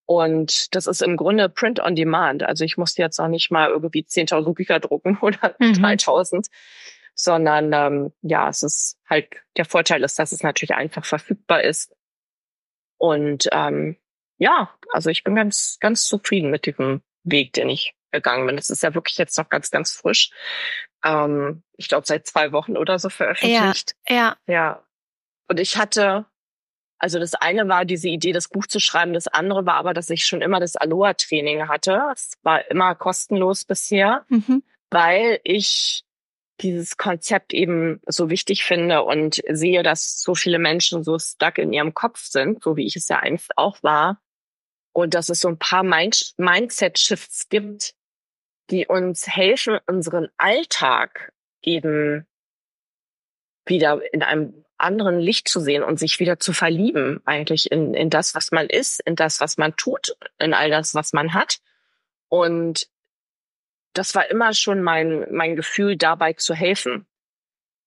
Und 0.06 0.74
das 0.74 0.88
ist 0.88 1.02
im 1.02 1.18
Grunde 1.18 1.50
Print 1.50 1.82
on 1.82 1.96
Demand. 1.96 2.42
Also 2.44 2.64
ich 2.64 2.78
musste 2.78 3.02
jetzt 3.02 3.20
auch 3.20 3.28
nicht 3.28 3.52
mal 3.52 3.70
irgendwie 3.70 4.04
10.000 4.04 4.54
Bücher 4.54 4.80
drucken 4.80 5.18
oder 5.22 5.56
mhm. 5.60 5.74
3.000, 5.74 6.48
sondern 7.14 7.74
ähm, 7.74 8.14
ja, 8.22 8.50
es 8.50 8.64
ist 8.64 8.98
halt, 9.10 9.28
der 9.58 9.66
Vorteil 9.66 10.04
ist, 10.04 10.18
dass 10.18 10.32
es 10.32 10.44
natürlich 10.44 10.74
einfach 10.74 11.06
verfügbar 11.06 11.64
ist. 11.64 11.94
Und 12.98 13.50
ähm, 13.52 13.98
ja, 14.38 14.72
also 14.94 15.10
ich 15.10 15.24
bin 15.24 15.36
ganz, 15.36 15.78
ganz 15.80 16.08
zufrieden 16.08 16.52
mit 16.52 16.66
diesem 16.66 17.02
Weg, 17.24 17.54
den 17.54 17.70
ich 17.70 17.94
gegangen 18.12 18.48
bin. 18.48 18.56
Das 18.56 18.70
ist 18.70 18.84
ja 18.84 18.94
wirklich 18.94 19.18
jetzt 19.18 19.38
noch 19.38 19.50
ganz, 19.50 19.72
ganz 19.72 19.92
frisch 19.92 20.32
ähm, 21.04 21.64
ich 21.78 21.88
glaube, 21.88 22.08
seit 22.08 22.28
zwei 22.28 22.52
Wochen 22.52 22.78
oder 22.78 23.00
so 23.00 23.10
veröffentlicht. 23.10 23.96
Ja, 24.08 24.16
ja. 24.16 24.38
Ja. 24.48 24.84
Und 25.48 25.60
ich 25.60 25.78
hatte, 25.78 26.26
also 27.00 27.20
das 27.20 27.36
eine 27.36 27.68
war 27.68 27.86
diese 27.86 28.10
Idee, 28.10 28.32
das 28.32 28.50
Buch 28.50 28.68
zu 28.68 28.80
schreiben, 28.80 29.14
das 29.14 29.28
andere 29.28 29.66
war 29.66 29.76
aber, 29.76 29.94
dass 29.94 30.10
ich 30.10 30.26
schon 30.26 30.42
immer 30.42 30.60
das 30.60 30.76
Aloha-Training 30.76 31.68
hatte. 31.68 32.02
Es 32.12 32.34
war 32.44 32.70
immer 32.70 32.96
kostenlos 32.96 33.66
bisher, 33.66 34.26
mhm. 34.30 34.64
weil 34.90 35.40
ich 35.44 36.04
dieses 36.62 36.98
Konzept 36.98 37.54
eben 37.54 38.02
so 38.08 38.30
wichtig 38.30 38.64
finde 38.64 39.04
und 39.04 39.42
sehe, 39.48 39.84
dass 39.84 40.20
so 40.20 40.34
viele 40.34 40.60
Menschen 40.60 41.04
so 41.04 41.20
stuck 41.20 41.60
in 41.60 41.72
ihrem 41.72 41.94
Kopf 41.94 42.26
sind, 42.26 42.64
so 42.64 42.76
wie 42.76 42.86
ich 42.86 42.96
es 42.96 43.08
ja 43.08 43.20
einst 43.20 43.58
auch 43.58 43.84
war. 43.84 44.20
Und 44.92 45.14
dass 45.14 45.30
es 45.30 45.42
so 45.42 45.48
ein 45.48 45.60
paar 45.60 45.84
Mind 45.84 46.34
Mindset-Shifts 46.38 47.50
gibt, 47.50 47.94
die 48.70 48.88
uns 48.88 49.28
helfen, 49.28 49.80
unseren 49.88 50.30
Alltag 50.38 51.34
eben 51.62 52.26
wieder 53.66 54.02
in 54.14 54.24
einem 54.24 54.66
anderen 54.78 55.20
Licht 55.20 55.48
zu 55.48 55.60
sehen 55.60 55.84
und 55.84 55.98
sich 55.98 56.20
wieder 56.20 56.40
zu 56.40 56.54
verlieben, 56.54 57.22
eigentlich 57.26 57.72
in, 57.72 57.94
in 57.94 58.10
das, 58.10 58.36
was 58.36 58.52
man 58.52 58.68
ist, 58.68 59.02
in 59.06 59.16
das, 59.16 59.40
was 59.42 59.58
man 59.58 59.76
tut, 59.76 60.16
in 60.38 60.54
all 60.54 60.70
das, 60.70 60.94
was 60.94 61.14
man 61.14 61.34
hat. 61.34 61.60
Und 62.30 62.88
das 63.94 64.14
war 64.14 64.30
immer 64.30 64.54
schon 64.54 64.84
mein, 64.84 65.26
mein 65.32 65.56
Gefühl, 65.56 65.98
dabei 65.98 66.34
zu 66.34 66.54
helfen, 66.54 67.08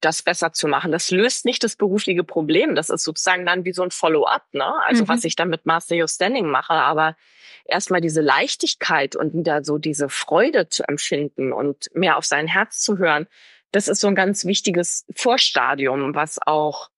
das 0.01 0.23
besser 0.23 0.53
zu 0.53 0.69
machen. 0.69 0.93
Das 0.93 1.11
löst 1.11 1.45
nicht 1.45 1.63
das 1.63 1.77
berufliche 1.77 2.25
Problem. 2.25 2.75
Das 2.75 2.91
ist 2.91 3.05
sozusagen 3.05 3.47
dann 3.47 3.65
wie 3.65 3.73
so 3.73 3.83
ein 3.83 3.91
Follow-up, 3.91 4.47
ne? 4.53 4.73
Also 4.85 5.05
mhm. 5.05 5.09
was 5.09 5.25
ich 5.25 5.37
dann 5.37 5.49
mit 5.49 5.67
Master 5.67 5.97
Your 5.97 6.09
Standing 6.09 6.47
mache. 6.47 6.73
Aber 6.73 7.17
erstmal 7.65 8.01
diese 8.01 8.21
Leichtigkeit 8.21 9.17
und 9.17 9.35
wieder 9.35 9.65
so 9.65 9.79
diese 9.79 10.09
Freude 10.09 10.69
zu 10.69 10.85
empfinden 10.89 11.53
und 11.53 11.91
mehr 11.95 12.17
auf 12.17 12.25
sein 12.25 12.47
Herz 12.47 12.81
zu 12.81 12.99
hören, 12.99 13.27
das 13.73 13.89
ist 13.89 14.01
so 14.01 14.09
ein 14.09 14.15
ganz 14.15 14.45
wichtiges 14.45 15.07
Vorstadium, 15.15 16.15
was 16.15 16.39
auch 16.45 16.91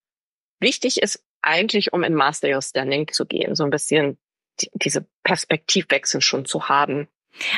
wichtig 0.58 1.02
ist, 1.02 1.22
eigentlich, 1.42 1.92
um 1.92 2.02
in 2.04 2.14
Master 2.14 2.48
Your 2.54 2.62
Standing 2.62 3.08
zu 3.08 3.26
gehen, 3.26 3.54
so 3.54 3.64
ein 3.64 3.70
bisschen 3.70 4.18
die, 4.60 4.70
diese 4.74 5.06
Perspektivwechsel 5.24 6.20
schon 6.20 6.44
zu 6.44 6.68
haben. 6.68 7.08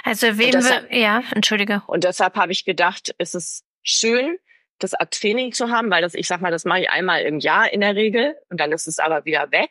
Also 0.05 0.39
wem 0.39 0.53
deshalb, 0.53 0.91
wir, 0.91 0.99
ja, 0.99 1.23
entschuldige. 1.35 1.83
Und 1.87 2.05
deshalb 2.05 2.37
habe 2.37 2.53
ich 2.53 2.65
gedacht, 2.65 3.15
es 3.19 3.35
ist 3.35 3.65
schön, 3.83 4.39
das 4.79 4.93
Training 5.11 5.53
zu 5.53 5.71
haben, 5.71 5.91
weil 5.91 6.03
das, 6.03 6.15
ich 6.15 6.27
sag 6.27 6.41
mal, 6.41 6.51
das 6.51 6.65
mache 6.65 6.81
ich 6.81 6.91
einmal 6.91 7.23
im 7.23 7.39
Jahr 7.39 7.73
in 7.73 7.81
der 7.81 7.95
Regel 7.95 8.37
und 8.49 8.59
dann 8.59 8.73
ist 8.73 8.87
es 8.87 8.99
aber 8.99 9.25
wieder 9.25 9.51
weg. 9.51 9.71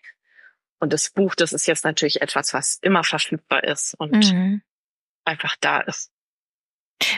Und 0.80 0.92
das 0.92 1.10
Buch, 1.12 1.36
das 1.36 1.54
ist 1.54 1.66
jetzt 1.68 1.86
natürlich 1.86 2.22
etwas, 2.22 2.54
was 2.54 2.78
immer 2.82 3.04
verfügbar 3.04 3.64
ist 3.64 3.96
und 4.00 4.34
mhm. 4.34 4.62
einfach 5.24 5.56
da 5.62 5.80
ist. 5.80 6.12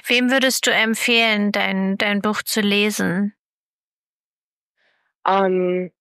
Wem 0.06 0.32
würdest 0.32 0.68
du 0.68 0.72
empfehlen, 0.72 1.52
dein, 1.52 1.98
dein 1.98 2.22
Buch 2.22 2.44
zu 2.44 2.62
lesen? 2.62 3.36
Ähm, 5.26 5.92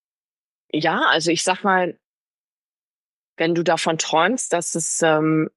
ja, 0.71 1.01
also 1.09 1.31
ich 1.31 1.43
sag 1.43 1.63
mal, 1.65 1.99
wenn 3.37 3.55
du 3.55 3.63
davon 3.63 3.99
träumst, 3.99 4.53
dass 4.53 4.75
es 4.75 5.03
ähm, 5.03 5.51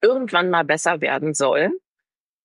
irgendwann 0.00 0.50
mal 0.50 0.64
besser 0.64 1.00
werden 1.00 1.34
soll, 1.34 1.70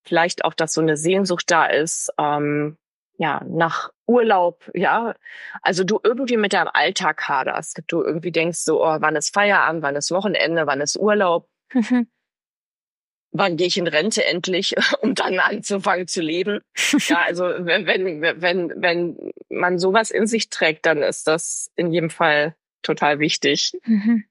vielleicht 0.06 0.44
auch, 0.44 0.54
dass 0.54 0.72
so 0.72 0.80
eine 0.80 0.96
Sehnsucht 0.96 1.50
da 1.50 1.66
ist, 1.66 2.12
ähm, 2.18 2.76
ja, 3.18 3.42
nach 3.46 3.90
Urlaub, 4.06 4.70
ja, 4.74 5.14
also 5.62 5.84
du 5.84 5.98
irgendwie 6.02 6.36
mit 6.36 6.52
deinem 6.52 6.70
Alltag 6.72 7.28
haderst, 7.28 7.82
du 7.88 8.02
irgendwie 8.02 8.30
denkst 8.30 8.58
so, 8.58 8.84
oh, 8.84 8.96
wann 9.00 9.16
ist 9.16 9.32
Feierabend, 9.32 9.82
wann 9.82 9.96
ist 9.96 10.10
Wochenende, 10.10 10.66
wann 10.66 10.80
ist 10.80 10.96
Urlaub, 10.96 11.48
mhm. 11.72 12.08
wann 13.32 13.56
gehe 13.56 13.66
ich 13.66 13.78
in 13.78 13.86
Rente 13.86 14.24
endlich, 14.24 14.74
um 15.00 15.14
dann 15.14 15.38
anzufangen 15.38 16.06
zu 16.06 16.20
leben. 16.20 16.60
ja, 17.08 17.22
also 17.26 17.44
wenn, 17.44 17.86
wenn, 17.86 18.22
wenn, 18.22 18.72
wenn 18.76 19.32
man 19.48 19.78
sowas 19.78 20.10
in 20.10 20.26
sich 20.26 20.50
trägt, 20.50 20.86
dann 20.86 21.02
ist 21.02 21.26
das 21.26 21.70
in 21.76 21.92
jedem 21.92 22.10
Fall 22.10 22.54
total 22.82 23.18
wichtig. 23.18 23.72
Mhm. 23.84 24.24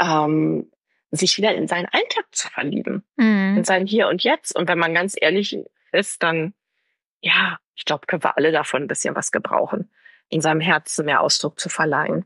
Ähm, 0.00 0.70
sich 1.16 1.36
wieder 1.36 1.54
in 1.54 1.68
seinen 1.68 1.86
Alltag 1.86 2.26
zu 2.32 2.48
verlieben, 2.48 3.04
mhm. 3.16 3.58
in 3.58 3.64
sein 3.64 3.86
Hier 3.86 4.08
und 4.08 4.22
Jetzt. 4.22 4.56
Und 4.56 4.68
wenn 4.68 4.78
man 4.78 4.94
ganz 4.94 5.14
ehrlich 5.20 5.56
ist, 5.92 6.22
dann, 6.22 6.54
ja, 7.20 7.58
ich 7.74 7.84
glaube, 7.84 8.06
können 8.06 8.22
wir 8.22 8.36
alle 8.36 8.52
davon 8.52 8.82
ein 8.82 8.88
bisschen 8.88 9.14
was 9.14 9.32
gebrauchen, 9.32 9.90
in 10.28 10.40
seinem 10.40 10.60
Herzen 10.60 11.06
mehr 11.06 11.20
Ausdruck 11.20 11.58
zu 11.58 11.68
verleihen. 11.68 12.24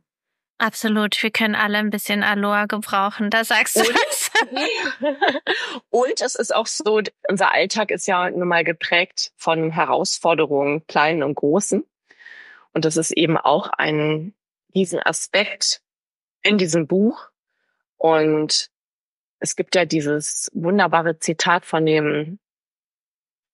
Absolut, 0.60 1.22
wir 1.22 1.30
können 1.30 1.54
alle 1.54 1.78
ein 1.78 1.90
bisschen 1.90 2.24
Aloha 2.24 2.66
gebrauchen, 2.66 3.30
da 3.30 3.44
sagst 3.44 3.76
du 3.76 3.82
es. 4.10 4.30
und 5.90 6.20
es 6.20 6.34
ist 6.34 6.52
auch 6.52 6.66
so, 6.66 7.00
unser 7.28 7.52
Alltag 7.52 7.92
ist 7.92 8.08
ja 8.08 8.28
nun 8.28 8.48
mal 8.48 8.64
geprägt 8.64 9.30
von 9.36 9.70
Herausforderungen, 9.70 10.84
kleinen 10.88 11.22
und 11.22 11.36
großen. 11.36 11.84
Und 12.72 12.84
das 12.84 12.96
ist 12.96 13.12
eben 13.12 13.36
auch 13.36 13.68
ein 13.68 14.34
diesen 14.74 15.00
Aspekt 15.00 15.80
in 16.42 16.58
diesem 16.58 16.86
Buch. 16.86 17.28
Und 17.96 18.70
es 19.40 19.56
gibt 19.56 19.74
ja 19.74 19.84
dieses 19.84 20.50
wunderbare 20.54 21.18
Zitat 21.18 21.64
von 21.64 21.86
dem 21.86 22.38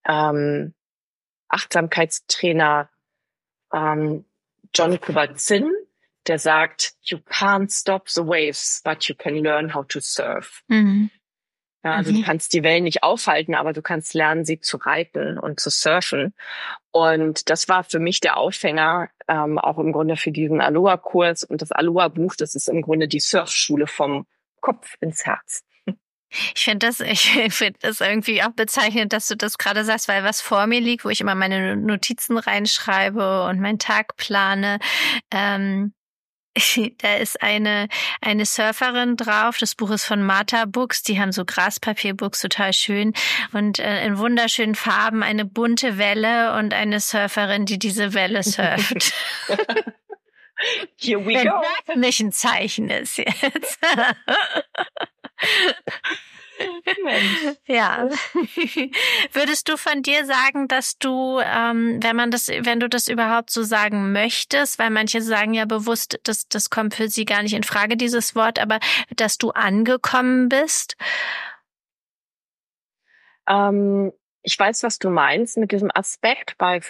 ähm, 0.07 0.75
Achtsamkeitstrainer 1.49 2.91
ähm, 3.73 4.25
John 4.75 5.01
Kabat-Zinn, 5.01 5.71
der 6.27 6.39
sagt, 6.39 6.95
you 7.03 7.19
can't 7.19 7.71
stop 7.71 8.09
the 8.09 8.23
waves, 8.23 8.81
but 8.85 9.05
you 9.05 9.15
can 9.15 9.37
learn 9.37 9.75
how 9.75 9.87
to 9.87 10.01
surf. 10.01 10.63
Mhm. 10.69 11.11
Ja, 11.85 11.97
also 11.97 12.13
mhm. 12.13 12.17
du 12.17 12.23
kannst 12.23 12.55
die 12.55 12.63
Wellen 12.63 12.85
nicht 12.85 13.03
aufhalten, 13.03 13.55
aber 13.55 13.75
du 13.75 13.83
kannst 13.83 14.15
lernen, 14.15 14.47
sie 14.47 14.59
zu 14.59 14.79
reiten 14.79 15.39
und 15.39 15.61
zu 15.61 15.69
surfen. 15.69 16.35
Und 16.91 17.51
das 17.51 17.69
war 17.69 17.85
für 17.85 17.99
mich 17.99 18.21
der 18.21 18.39
Aufhänger, 18.39 19.11
ähm, 19.29 19.59
auch 19.59 19.79
im 19.79 19.93
Grunde 19.93 20.17
für 20.17 20.33
diesen 20.33 20.63
Aloha-Kurs. 20.63 21.45
Und 21.45 21.61
das 21.61 21.73
Aloha-Buch, 21.73 22.37
das 22.37 22.55
ist 22.55 22.69
im 22.69 22.81
Grunde 22.81 23.07
die 23.07 23.21
Surfschule 23.21 23.87
vom 23.87 24.27
Kopf 24.61 24.97
ins 25.01 25.27
Herz. 25.27 25.63
Ich 26.55 26.65
finde 26.65 26.87
das, 26.87 27.01
ich 27.01 27.31
finde 27.55 27.79
das 27.81 28.01
irgendwie 28.01 28.43
auch 28.43 28.53
bezeichnend, 28.53 29.13
dass 29.13 29.29
du 29.29 29.37
das 29.37 29.59
gerade 29.59 29.85
sagst, 29.85 30.09
weil 30.09 30.25
was 30.25 30.41
vor 30.41 30.67
mir 30.67 30.81
liegt, 30.81 31.05
wo 31.05 31.09
ich 31.09 31.21
immer 31.21 31.35
meine 31.35 31.77
Notizen 31.77 32.39
reinschreibe 32.39 33.45
und 33.45 33.61
meinen 33.61 33.79
Tag 33.79 34.17
plane, 34.17 34.79
ähm, 35.31 35.95
da 36.99 37.15
ist 37.17 37.43
eine, 37.43 37.89
eine 38.21 38.47
Surferin 38.47 39.17
drauf. 39.17 39.59
Das 39.59 39.75
Buch 39.75 39.91
ist 39.91 40.05
von 40.05 40.23
Martha 40.23 40.65
Books. 40.67 41.03
Die 41.03 41.21
haben 41.21 41.33
so 41.33 41.45
Graspapierbooks, 41.45 42.41
total 42.41 42.73
schön. 42.73 43.13
Und 43.53 43.79
äh, 43.79 44.07
in 44.07 44.19
wunderschönen 44.19 44.75
Farben 44.75 45.23
eine 45.23 45.45
bunte 45.45 45.99
Welle 45.99 46.57
und 46.57 46.73
eine 46.75 47.01
Surferin, 47.01 47.67
die 47.67 47.79
diese 47.79 48.15
Welle 48.15 48.43
surft. 48.43 49.13
Here 50.97 51.21
we 51.21 51.35
Wenn 51.35 51.49
go. 51.49 51.63
das 51.87 51.97
nicht 51.97 52.21
ein 52.21 52.33
Zeichen 52.33 52.89
ist 52.89 53.19
jetzt. 53.19 53.79
Ja. 57.67 58.09
Würdest 59.33 59.69
du 59.69 59.77
von 59.77 60.03
dir 60.03 60.25
sagen, 60.25 60.69
dass 60.69 60.99
du, 60.99 61.41
ähm, 61.41 62.03
wenn 62.03 62.17
man 62.17 62.31
das, 62.31 62.49
wenn 62.49 62.81
du 62.81 62.89
das 62.89 63.09
überhaupt 63.09 63.51
so 63.51 63.63
sagen 63.63 64.13
möchtest, 64.13 64.79
weil 64.79 64.91
manche 64.91 65.21
sagen 65.21 65.55
ja 65.55 65.65
bewusst, 65.65 66.21
dass 66.25 66.49
das 66.49 66.71
kommt 66.71 66.95
für 66.95 67.09
sie 67.09 67.25
gar 67.25 67.43
nicht 67.43 67.55
in 67.55 67.65
Frage, 67.65 67.97
dieses 67.97 68.35
Wort, 68.35 68.59
aber 68.59 68.79
dass 69.17 69.39
du 69.39 69.51
angekommen 69.51 70.49
bist? 70.49 70.97
Ähm, 73.49 74.13
ich 74.43 74.59
weiß, 74.59 74.83
was 74.83 74.99
du 74.99 75.11
meinst 75.11 75.57
mit 75.57 75.73
diesem 75.73 75.91
Aspekt 75.93 76.57
bei 76.59 76.81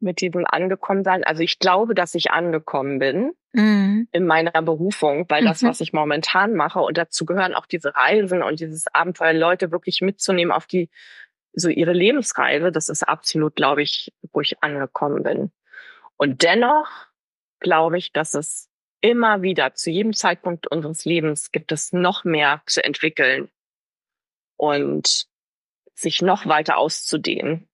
mit 0.00 0.20
diesem 0.20 0.44
angekommen 0.46 1.04
sein. 1.04 1.24
Also 1.24 1.42
ich 1.42 1.58
glaube, 1.58 1.94
dass 1.94 2.14
ich 2.14 2.30
angekommen 2.30 2.98
bin 2.98 3.32
mhm. 3.52 4.08
in 4.12 4.26
meiner 4.26 4.62
Berufung, 4.62 5.26
weil 5.28 5.44
das, 5.44 5.62
mhm. 5.62 5.68
was 5.68 5.80
ich 5.80 5.92
momentan 5.92 6.54
mache, 6.54 6.80
und 6.80 6.98
dazu 6.98 7.24
gehören 7.24 7.54
auch 7.54 7.66
diese 7.66 7.94
Reisen 7.94 8.42
und 8.42 8.60
dieses 8.60 8.86
Abenteuer, 8.92 9.32
Leute 9.32 9.72
wirklich 9.72 10.00
mitzunehmen 10.02 10.52
auf 10.52 10.66
die, 10.66 10.90
so 11.52 11.68
ihre 11.68 11.92
Lebensreise, 11.92 12.70
das 12.70 12.88
ist 12.88 13.02
absolut, 13.02 13.56
glaube 13.56 13.82
ich, 13.82 14.12
wo 14.32 14.40
ich 14.40 14.62
angekommen 14.62 15.22
bin. 15.22 15.52
Und 16.16 16.42
dennoch 16.42 16.88
glaube 17.60 17.96
ich, 17.98 18.12
dass 18.12 18.34
es 18.34 18.68
immer 19.00 19.42
wieder 19.42 19.74
zu 19.74 19.90
jedem 19.90 20.12
Zeitpunkt 20.12 20.66
unseres 20.66 21.04
Lebens 21.04 21.52
gibt 21.52 21.72
es 21.72 21.92
noch 21.92 22.24
mehr 22.24 22.62
zu 22.66 22.84
entwickeln 22.84 23.48
und 24.56 25.26
sich 25.94 26.22
noch 26.22 26.46
weiter 26.46 26.76
auszudehnen. 26.76 27.68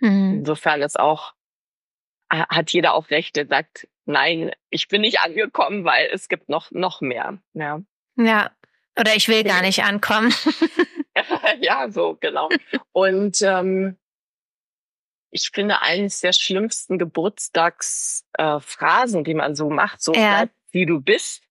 Mhm. 0.00 0.38
Insofern 0.38 0.82
ist 0.82 0.98
auch 0.98 1.34
hat 2.30 2.72
jeder 2.72 2.94
auch 2.94 3.10
Recht, 3.10 3.36
der 3.36 3.46
sagt, 3.46 3.88
nein, 4.04 4.52
ich 4.70 4.88
bin 4.88 5.02
nicht 5.02 5.20
angekommen, 5.20 5.84
weil 5.84 6.08
es 6.12 6.28
gibt 6.28 6.48
noch, 6.48 6.70
noch 6.70 7.00
mehr. 7.00 7.38
Ja. 7.54 7.80
Ja. 8.16 8.50
Oder 8.98 9.14
ich 9.14 9.28
will 9.28 9.44
gar 9.44 9.62
nicht 9.62 9.84
ankommen. 9.84 10.34
ja, 11.60 11.90
so, 11.90 12.16
genau. 12.20 12.48
Und 12.92 13.40
ähm, 13.42 13.96
ich 15.30 15.50
finde, 15.52 15.82
eines 15.82 16.20
der 16.20 16.32
schlimmsten 16.32 16.98
Geburtstagsphrasen, 16.98 19.20
äh, 19.20 19.24
die 19.24 19.34
man 19.34 19.54
so 19.54 19.68
macht, 19.70 20.02
so 20.02 20.12
ja. 20.14 20.38
bleib, 20.38 20.50
wie 20.70 20.86
du 20.86 21.00
bist, 21.00 21.42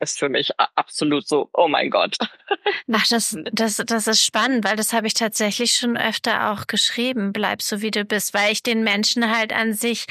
ist 0.00 0.18
für 0.18 0.28
mich 0.28 0.50
absolut 0.74 1.28
so, 1.28 1.48
oh 1.52 1.68
mein 1.68 1.90
Gott. 1.90 2.16
Ach, 2.92 3.06
das, 3.08 3.36
das, 3.52 3.76
das 3.76 4.06
ist 4.06 4.24
spannend, 4.24 4.64
weil 4.64 4.76
das 4.76 4.92
habe 4.92 5.06
ich 5.06 5.14
tatsächlich 5.14 5.72
schon 5.72 5.96
öfter 5.96 6.50
auch 6.50 6.66
geschrieben. 6.66 7.32
Bleib 7.32 7.62
so 7.62 7.82
wie 7.82 7.90
du 7.90 8.04
bist, 8.04 8.34
weil 8.34 8.52
ich 8.52 8.62
den 8.62 8.82
Menschen 8.82 9.30
halt 9.30 9.52
an 9.52 9.74
sich, 9.74 10.06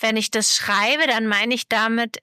wenn 0.00 0.16
ich 0.16 0.30
das 0.30 0.54
schreibe, 0.54 1.06
dann 1.06 1.26
meine 1.26 1.54
ich 1.54 1.68
damit, 1.68 2.18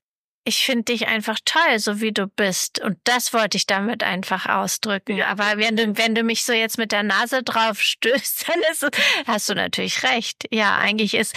ich 0.47 0.63
finde 0.63 0.83
dich 0.83 1.07
einfach 1.07 1.39
toll, 1.43 1.79
so 1.79 2.01
wie 2.01 2.11
du 2.11 2.27
bist. 2.27 2.79
Und 2.79 2.97
das 3.03 3.33
wollte 3.33 3.57
ich 3.57 3.65
damit 3.65 4.03
einfach 4.03 4.45
ausdrücken. 4.45 5.17
Ja. 5.17 5.27
Aber 5.27 5.57
wenn 5.57 5.75
du, 5.75 5.97
wenn 5.97 6.13
du 6.13 6.21
mich 6.21 6.45
so 6.45 6.53
jetzt 6.53 6.77
mit 6.77 6.91
der 6.91 7.01
Nase 7.01 7.41
drauf 7.41 7.81
stößt, 7.81 8.47
dann 8.47 8.59
ist, 8.71 8.87
hast 9.25 9.49
du 9.49 9.55
natürlich 9.55 10.03
recht. 10.03 10.47
Ja, 10.51 10.77
eigentlich 10.77 11.15
ist 11.15 11.35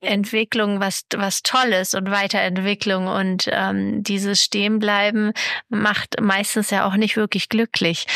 Entwicklung 0.00 0.80
was, 0.80 1.04
was 1.14 1.44
Tolles 1.44 1.94
und 1.94 2.10
Weiterentwicklung 2.10 3.06
und 3.06 3.48
ähm, 3.52 4.02
dieses 4.02 4.42
Stehenbleiben 4.42 5.32
macht 5.68 6.20
meistens 6.20 6.70
ja 6.70 6.86
auch 6.86 6.96
nicht 6.96 7.16
wirklich 7.16 7.48
glücklich. 7.48 8.06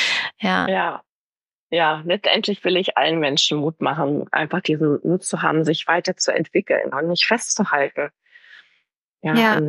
Ja. 0.41 0.66
Ja. 0.68 1.03
ja, 1.70 2.03
letztendlich 2.05 2.64
will 2.64 2.76
ich 2.76 2.97
allen 2.99 3.20
Menschen 3.20 3.59
Mut 3.59 3.80
machen, 3.80 4.26
einfach 4.32 4.62
diesen 4.62 4.99
Mut 5.05 5.22
zu 5.22 5.43
haben, 5.43 5.64
sich 5.64 5.87
weiterzuentwickeln 5.87 6.93
und 6.93 7.07
nicht 7.07 7.24
festzuhalten. 7.24 8.11
Ja, 9.22 9.35
ja. 9.35 9.61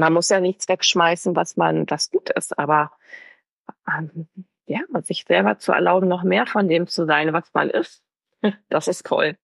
Man 0.00 0.12
muss 0.12 0.28
ja 0.28 0.40
nichts 0.40 0.68
wegschmeißen, 0.68 1.36
was 1.36 1.56
man, 1.56 1.88
was 1.88 2.10
gut 2.10 2.30
ist, 2.30 2.58
aber 2.58 2.92
ähm, 3.86 4.28
ja, 4.66 4.80
sich 5.02 5.24
selber 5.26 5.58
zu 5.58 5.72
erlauben, 5.72 6.08
noch 6.08 6.22
mehr 6.22 6.46
von 6.46 6.68
dem 6.68 6.86
zu 6.86 7.06
sein, 7.06 7.32
was 7.32 7.50
man 7.54 7.70
ist, 7.70 8.02
das 8.68 8.88
ist 8.88 9.06
toll. 9.06 9.36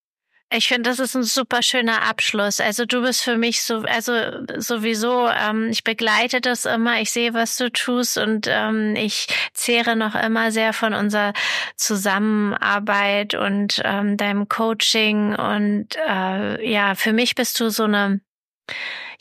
Ich 0.53 0.69
finde, 0.69 0.89
das 0.89 1.01
ist 1.01 1.17
ein 1.17 1.25
super 1.25 1.61
schöner 1.61 2.03
Abschluss. 2.03 2.61
Also 2.61 2.87
du 2.87 3.03
bist 3.03 3.25
für 3.25 3.37
mich 3.37 3.63
so, 3.63 3.79
also 3.79 4.13
sowieso, 4.59 5.29
ähm, 5.29 5.71
ich 5.71 5.83
begleite 5.83 6.41
das 6.41 6.67
immer, 6.67 7.01
ich 7.01 7.11
sehe, 7.11 7.35
was 7.35 7.57
du 7.57 7.69
tust 7.69 8.17
und 8.17 8.47
ähm, 8.49 8.95
ich 8.95 9.27
zehre 9.55 9.97
noch 9.97 10.15
immer 10.15 10.53
sehr 10.53 10.73
von 10.73 10.95
unserer 10.95 11.33
Zusammenarbeit 11.75 13.35
und 13.35 13.83
ähm, 13.85 14.17
deinem 14.17 14.49
Coaching 14.49 15.35
und 15.35 15.97
äh, 16.09 16.71
ja, 16.71 16.95
für 16.95 17.13
mich 17.13 17.35
bist 17.35 17.59
du 17.59 17.69
so 17.69 17.83
eine 17.85 18.21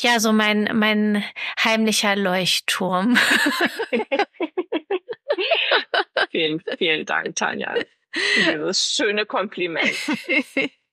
ja, 0.01 0.19
so 0.19 0.33
mein, 0.33 0.69
mein 0.73 1.23
heimlicher 1.63 2.15
Leuchtturm. 2.15 3.17
vielen, 6.31 6.61
vielen 6.77 7.05
Dank, 7.05 7.35
Tanja. 7.35 7.75
Dieses 8.37 8.95
schöne 8.95 9.25
Kompliment. 9.25 9.93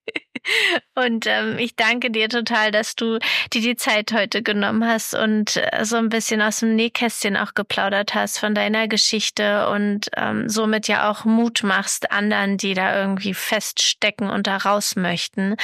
Und 0.95 1.27
ähm, 1.27 1.57
ich 1.59 1.77
danke 1.77 2.11
dir 2.11 2.29
total, 2.29 2.71
dass 2.71 2.97
du 2.97 3.19
dir 3.53 3.61
die 3.61 3.77
Zeit 3.77 4.13
heute 4.13 4.43
genommen 4.43 4.87
hast 4.87 5.15
und 5.15 5.57
äh, 5.57 5.85
so 5.85 5.97
ein 5.97 6.09
bisschen 6.09 6.43
aus 6.43 6.61
dem 6.61 6.75
Nähkästchen 6.75 7.37
auch 7.37 7.55
geplaudert 7.55 8.15
hast 8.15 8.39
von 8.39 8.55
deiner 8.55 8.89
Geschichte 8.89 9.69
und 9.69 10.11
ähm, 10.17 10.49
somit 10.49 10.89
ja 10.89 11.11
auch 11.11 11.25
Mut 11.25 11.63
machst 11.63 12.11
anderen, 12.11 12.57
die 12.57 12.75
da 12.75 12.99
irgendwie 12.99 13.35
feststecken 13.35 14.31
und 14.31 14.47
da 14.47 14.57
raus 14.59 14.97
möchten. 14.97 15.57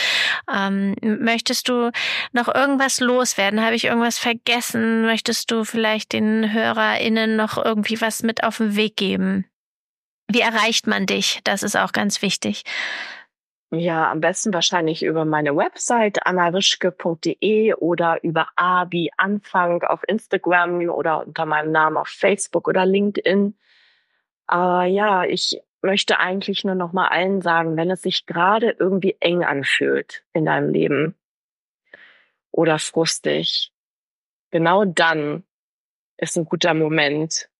Ähm, 0.53 0.95
möchtest 1.03 1.68
du 1.68 1.91
noch 2.33 2.53
irgendwas 2.53 3.01
loswerden? 3.01 3.62
Habe 3.62 3.74
ich 3.74 3.85
irgendwas 3.85 4.18
vergessen? 4.18 5.03
Möchtest 5.03 5.51
du 5.51 5.64
vielleicht 5.64 6.12
den 6.12 6.53
HörerInnen 6.53 7.37
noch 7.37 7.62
irgendwie 7.62 8.01
was 8.01 8.22
mit 8.22 8.45
auf 8.45 8.59
den 8.59 8.76
Weg 8.76 8.97
geben? 8.97 9.45
Wie 10.31 10.41
erreicht 10.41 10.87
man 10.87 11.07
dich? 11.07 11.41
Das 11.45 11.62
ist 11.62 11.76
auch 11.76 11.93
ganz 11.93 12.20
wichtig. 12.22 12.64
Ja, 13.71 14.11
am 14.11 14.21
besten 14.21 14.55
wahrscheinlich 14.55 15.03
über 15.03 15.27
meine 15.27 15.55
Website 15.55 16.25
annarischke.de 16.25 17.75
oder 17.75 18.25
über 18.25 18.49
A 18.57 18.87
wie 18.91 19.11
Anfang 19.19 19.83
auf 19.83 20.03
Instagram 20.09 20.89
oder 20.89 21.27
unter 21.27 21.45
meinem 21.45 21.71
Namen 21.71 21.99
auf 21.99 22.09
Facebook 22.09 22.66
oder 22.66 22.87
LinkedIn. 22.87 23.59
Aber 24.47 24.85
ja, 24.85 25.25
ich 25.25 25.61
möchte 25.83 26.19
eigentlich 26.19 26.64
nur 26.64 26.77
noch 26.77 26.95
mal 26.95 27.09
allen 27.09 27.43
sagen, 27.43 27.77
wenn 27.77 27.91
es 27.91 28.01
sich 28.01 28.25
gerade 28.25 28.75
irgendwie 28.79 29.16
eng 29.21 29.45
anfühlt 29.45 30.25
in 30.33 30.47
deinem 30.47 30.71
Leben 30.71 31.14
oder 32.51 32.79
frustig, 32.79 33.71
genau 34.51 34.87
dann 34.87 35.45
ist 36.16 36.39
ein 36.39 36.47
guter 36.47 36.73
Moment, 36.73 37.51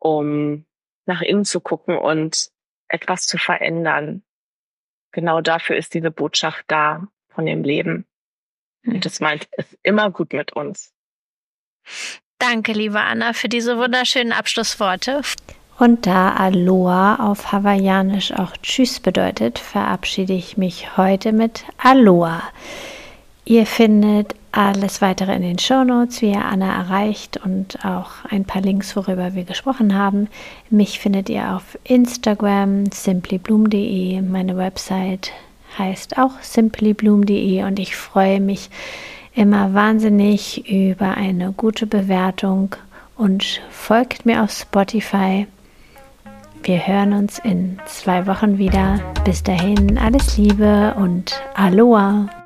um 0.00 0.66
nach 1.06 1.22
innen 1.22 1.44
zu 1.44 1.60
gucken 1.60 1.96
und 1.96 2.50
etwas 2.88 3.28
zu 3.28 3.38
verändern 3.38 4.24
genau 5.14 5.40
dafür 5.40 5.76
ist 5.76 5.94
diese 5.94 6.10
Botschaft 6.10 6.64
da 6.68 7.06
von 7.28 7.46
dem 7.46 7.62
Leben. 7.64 8.04
Und 8.84 8.94
hm. 8.94 9.00
das 9.00 9.20
meint 9.20 9.48
es 9.52 9.66
immer 9.82 10.10
gut 10.10 10.34
mit 10.34 10.52
uns. 10.52 10.92
Danke, 12.38 12.72
liebe 12.72 13.00
Anna, 13.00 13.32
für 13.32 13.48
diese 13.48 13.78
wunderschönen 13.78 14.32
Abschlussworte. 14.32 15.22
Und 15.78 16.06
da 16.06 16.34
Aloha 16.34 17.16
auf 17.16 17.52
Hawaiianisch 17.52 18.32
auch 18.32 18.56
Tschüss 18.58 19.00
bedeutet, 19.00 19.58
verabschiede 19.58 20.32
ich 20.32 20.56
mich 20.56 20.96
heute 20.96 21.32
mit 21.32 21.64
Aloha. 21.78 22.42
Ihr 23.44 23.66
findet 23.66 24.34
alles 24.56 25.02
weitere 25.02 25.34
in 25.34 25.42
den 25.42 25.58
Show 25.58 25.84
Notes, 25.84 26.22
wie 26.22 26.30
ihr 26.30 26.44
Anna 26.44 26.72
erreicht 26.72 27.40
und 27.44 27.84
auch 27.84 28.24
ein 28.30 28.44
paar 28.44 28.62
Links, 28.62 28.94
worüber 28.94 29.34
wir 29.34 29.44
gesprochen 29.44 29.94
haben. 29.94 30.28
Mich 30.70 31.00
findet 31.00 31.28
ihr 31.28 31.54
auf 31.54 31.78
Instagram 31.84 32.86
simplybloom.de. 32.92 34.20
Meine 34.22 34.56
Website 34.56 35.32
heißt 35.78 36.18
auch 36.18 36.40
simplybloom.de 36.40 37.64
und 37.64 37.78
ich 37.78 37.96
freue 37.96 38.40
mich 38.40 38.70
immer 39.34 39.74
wahnsinnig 39.74 40.70
über 40.70 41.16
eine 41.16 41.52
gute 41.52 41.86
Bewertung 41.86 42.76
und 43.16 43.60
folgt 43.70 44.24
mir 44.24 44.42
auf 44.42 44.52
Spotify. 44.52 45.46
Wir 46.62 46.86
hören 46.86 47.12
uns 47.12 47.38
in 47.40 47.78
zwei 47.86 48.26
Wochen 48.26 48.58
wieder. 48.58 49.00
Bis 49.24 49.42
dahin 49.42 49.98
alles 49.98 50.38
Liebe 50.38 50.94
und 50.96 51.42
Aloha! 51.54 52.43